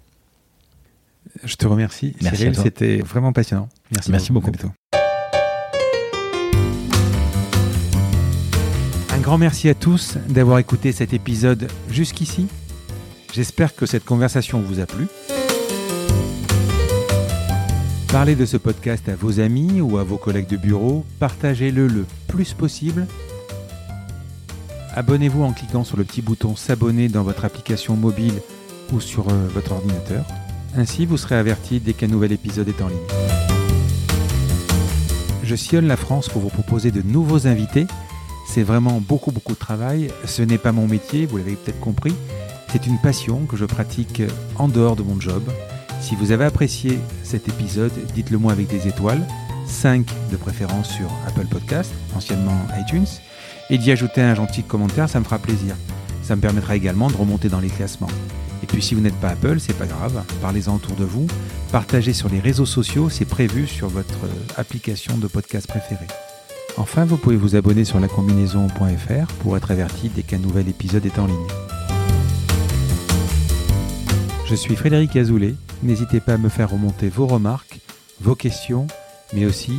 Je 1.43 1.57
te 1.57 1.67
remercie. 1.67 2.15
Merci 2.23 2.55
C'était 2.55 2.99
vraiment 2.99 3.33
passionnant. 3.33 3.69
Merci, 3.91 4.13
Merci 4.13 4.33
beaucoup. 4.33 4.53
Grand 9.23 9.39
merci 9.39 9.69
à 9.69 9.75
tous 9.75 10.19
d'avoir 10.29 10.59
écouté 10.59 10.91
cet 10.91 11.15
épisode 11.15 11.71
jusqu'ici. 11.89 12.49
J'espère 13.33 13.77
que 13.77 13.87
cette 13.87 14.05
conversation 14.05 14.61
vous 14.61 14.81
a 14.81 14.87
plu. 14.87 15.07
Parlez 18.09 18.35
de 18.35 18.45
ce 18.45 18.57
podcast 18.57 19.09
à 19.09 19.15
vos 19.15 19.39
amis 19.39 19.81
ou 19.81 19.97
à 19.99 20.03
vos 20.03 20.17
collègues 20.17 20.49
de 20.49 20.57
bureau, 20.57 21.07
partagez-le 21.21 21.87
le 21.87 22.05
plus 22.27 22.53
possible. 22.53 23.07
Abonnez-vous 24.93 25.45
en 25.45 25.53
cliquant 25.53 25.85
sur 25.85 25.97
le 25.97 26.05
petit 26.05 26.21
bouton 26.21 26.57
s'abonner 26.57 27.09
dans 27.09 27.23
votre 27.23 27.45
application 27.45 27.97
mobile 27.97 28.35
ou 28.93 29.01
sur 29.01 29.29
euh, 29.29 29.49
votre 29.55 29.71
ordinateur. 29.71 30.27
Ainsi, 30.77 31.07
vous 31.07 31.17
serez 31.17 31.37
averti 31.37 31.79
dès 31.79 31.93
qu'un 31.93 32.09
nouvel 32.09 32.33
épisode 32.33 32.69
est 32.69 32.83
en 32.83 32.89
ligne. 32.89 32.99
Je 35.45 35.55
sillonne 35.55 35.87
la 35.87 35.97
France 35.97 36.29
pour 36.29 36.43
vous 36.43 36.49
proposer 36.49 36.91
de 36.91 37.03
nouveaux 37.03 37.47
invités 37.47 37.87
c'est 38.53 38.63
vraiment 38.63 39.01
beaucoup, 39.01 39.33
beaucoup 39.33 39.55
de 39.55 39.59
travail. 39.59 40.09
Ce 40.27 40.43
n'est 40.43 40.59
pas 40.59 40.73
mon 40.73 40.87
métier, 40.87 41.25
vous 41.25 41.39
l'avez 41.39 41.57
peut-être 41.57 41.81
compris. 41.81 42.15
C'est 42.71 42.87
une 42.87 42.99
passion 42.99 43.47
que 43.47 43.57
je 43.57 43.65
pratique 43.65 44.21
en 44.59 44.69
dehors 44.69 44.95
de 44.95 45.03
mon 45.03 45.19
job. 45.19 45.43
Si 46.03 46.17
vous 46.17 46.33
avez 46.33 46.45
apprécié 46.45 46.99
cet 47.23 47.49
épisode, 47.49 47.93
dites-le 48.15 48.37
moi 48.37 48.53
avec 48.53 48.69
des 48.69 48.89
étoiles, 48.89 49.27
5 49.67 50.07
de 50.31 50.37
préférence 50.37 50.91
sur 50.91 51.07
Apple 51.27 51.47
Podcast, 51.47 51.93
anciennement 52.15 52.59
iTunes, 52.79 53.07
et 53.71 53.79
d'y 53.79 53.91
ajouter 53.91 54.21
un 54.21 54.35
gentil 54.35 54.63
commentaire, 54.63 55.09
ça 55.09 55.19
me 55.19 55.25
fera 55.25 55.39
plaisir. 55.39 55.75
Ça 56.23 56.37
me 56.37 56.43
permettra 56.43 56.77
également 56.77 57.09
de 57.09 57.17
remonter 57.17 57.49
dans 57.49 57.61
les 57.61 57.71
classements. 57.71 58.11
Et 58.63 58.67
puis 58.67 58.83
si 58.83 58.95
vous 58.95 59.01
n'êtes 59.01 59.19
pas 59.19 59.31
Apple, 59.31 59.61
c'est 59.61 59.79
pas 59.79 59.87
grave, 59.87 60.23
parlez-en 60.43 60.75
autour 60.75 60.97
de 60.97 61.05
vous, 61.07 61.27
partagez 61.71 62.13
sur 62.13 62.29
les 62.29 62.41
réseaux 62.41 62.67
sociaux, 62.67 63.09
c'est 63.09 63.25
prévu 63.25 63.67
sur 63.67 63.89
votre 63.89 64.19
application 64.59 65.17
de 65.17 65.27
podcast 65.27 65.67
préférée. 65.67 66.09
Enfin, 66.79 67.05
vous 67.05 67.17
pouvez 67.17 67.37
vous 67.37 67.55
abonner 67.55 67.85
sur 67.85 68.01
lacombinaison.fr 68.01 69.33
pour 69.41 69.57
être 69.57 69.71
averti 69.71 70.09
dès 70.09 70.23
qu'un 70.23 70.39
nouvel 70.39 70.69
épisode 70.69 71.05
est 71.05 71.19
en 71.19 71.27
ligne. 71.27 71.37
Je 74.47 74.55
suis 74.55 74.77
Frédéric 74.77 75.17
Azoulay. 75.17 75.55
N'hésitez 75.83 76.21
pas 76.21 76.35
à 76.35 76.39
me 76.39 76.49
faire 76.49 76.71
remonter 76.71 77.09
vos 77.09 77.27
remarques, 77.27 77.81
vos 78.21 78.35
questions, 78.35 78.87
mais 79.33 79.47
aussi 79.47 79.73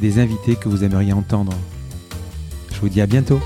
des 0.00 0.18
invités 0.18 0.56
que 0.56 0.68
vous 0.68 0.84
aimeriez 0.84 1.12
entendre. 1.12 1.52
Je 2.72 2.80
vous 2.80 2.88
dis 2.88 3.00
à 3.00 3.06
bientôt. 3.06 3.40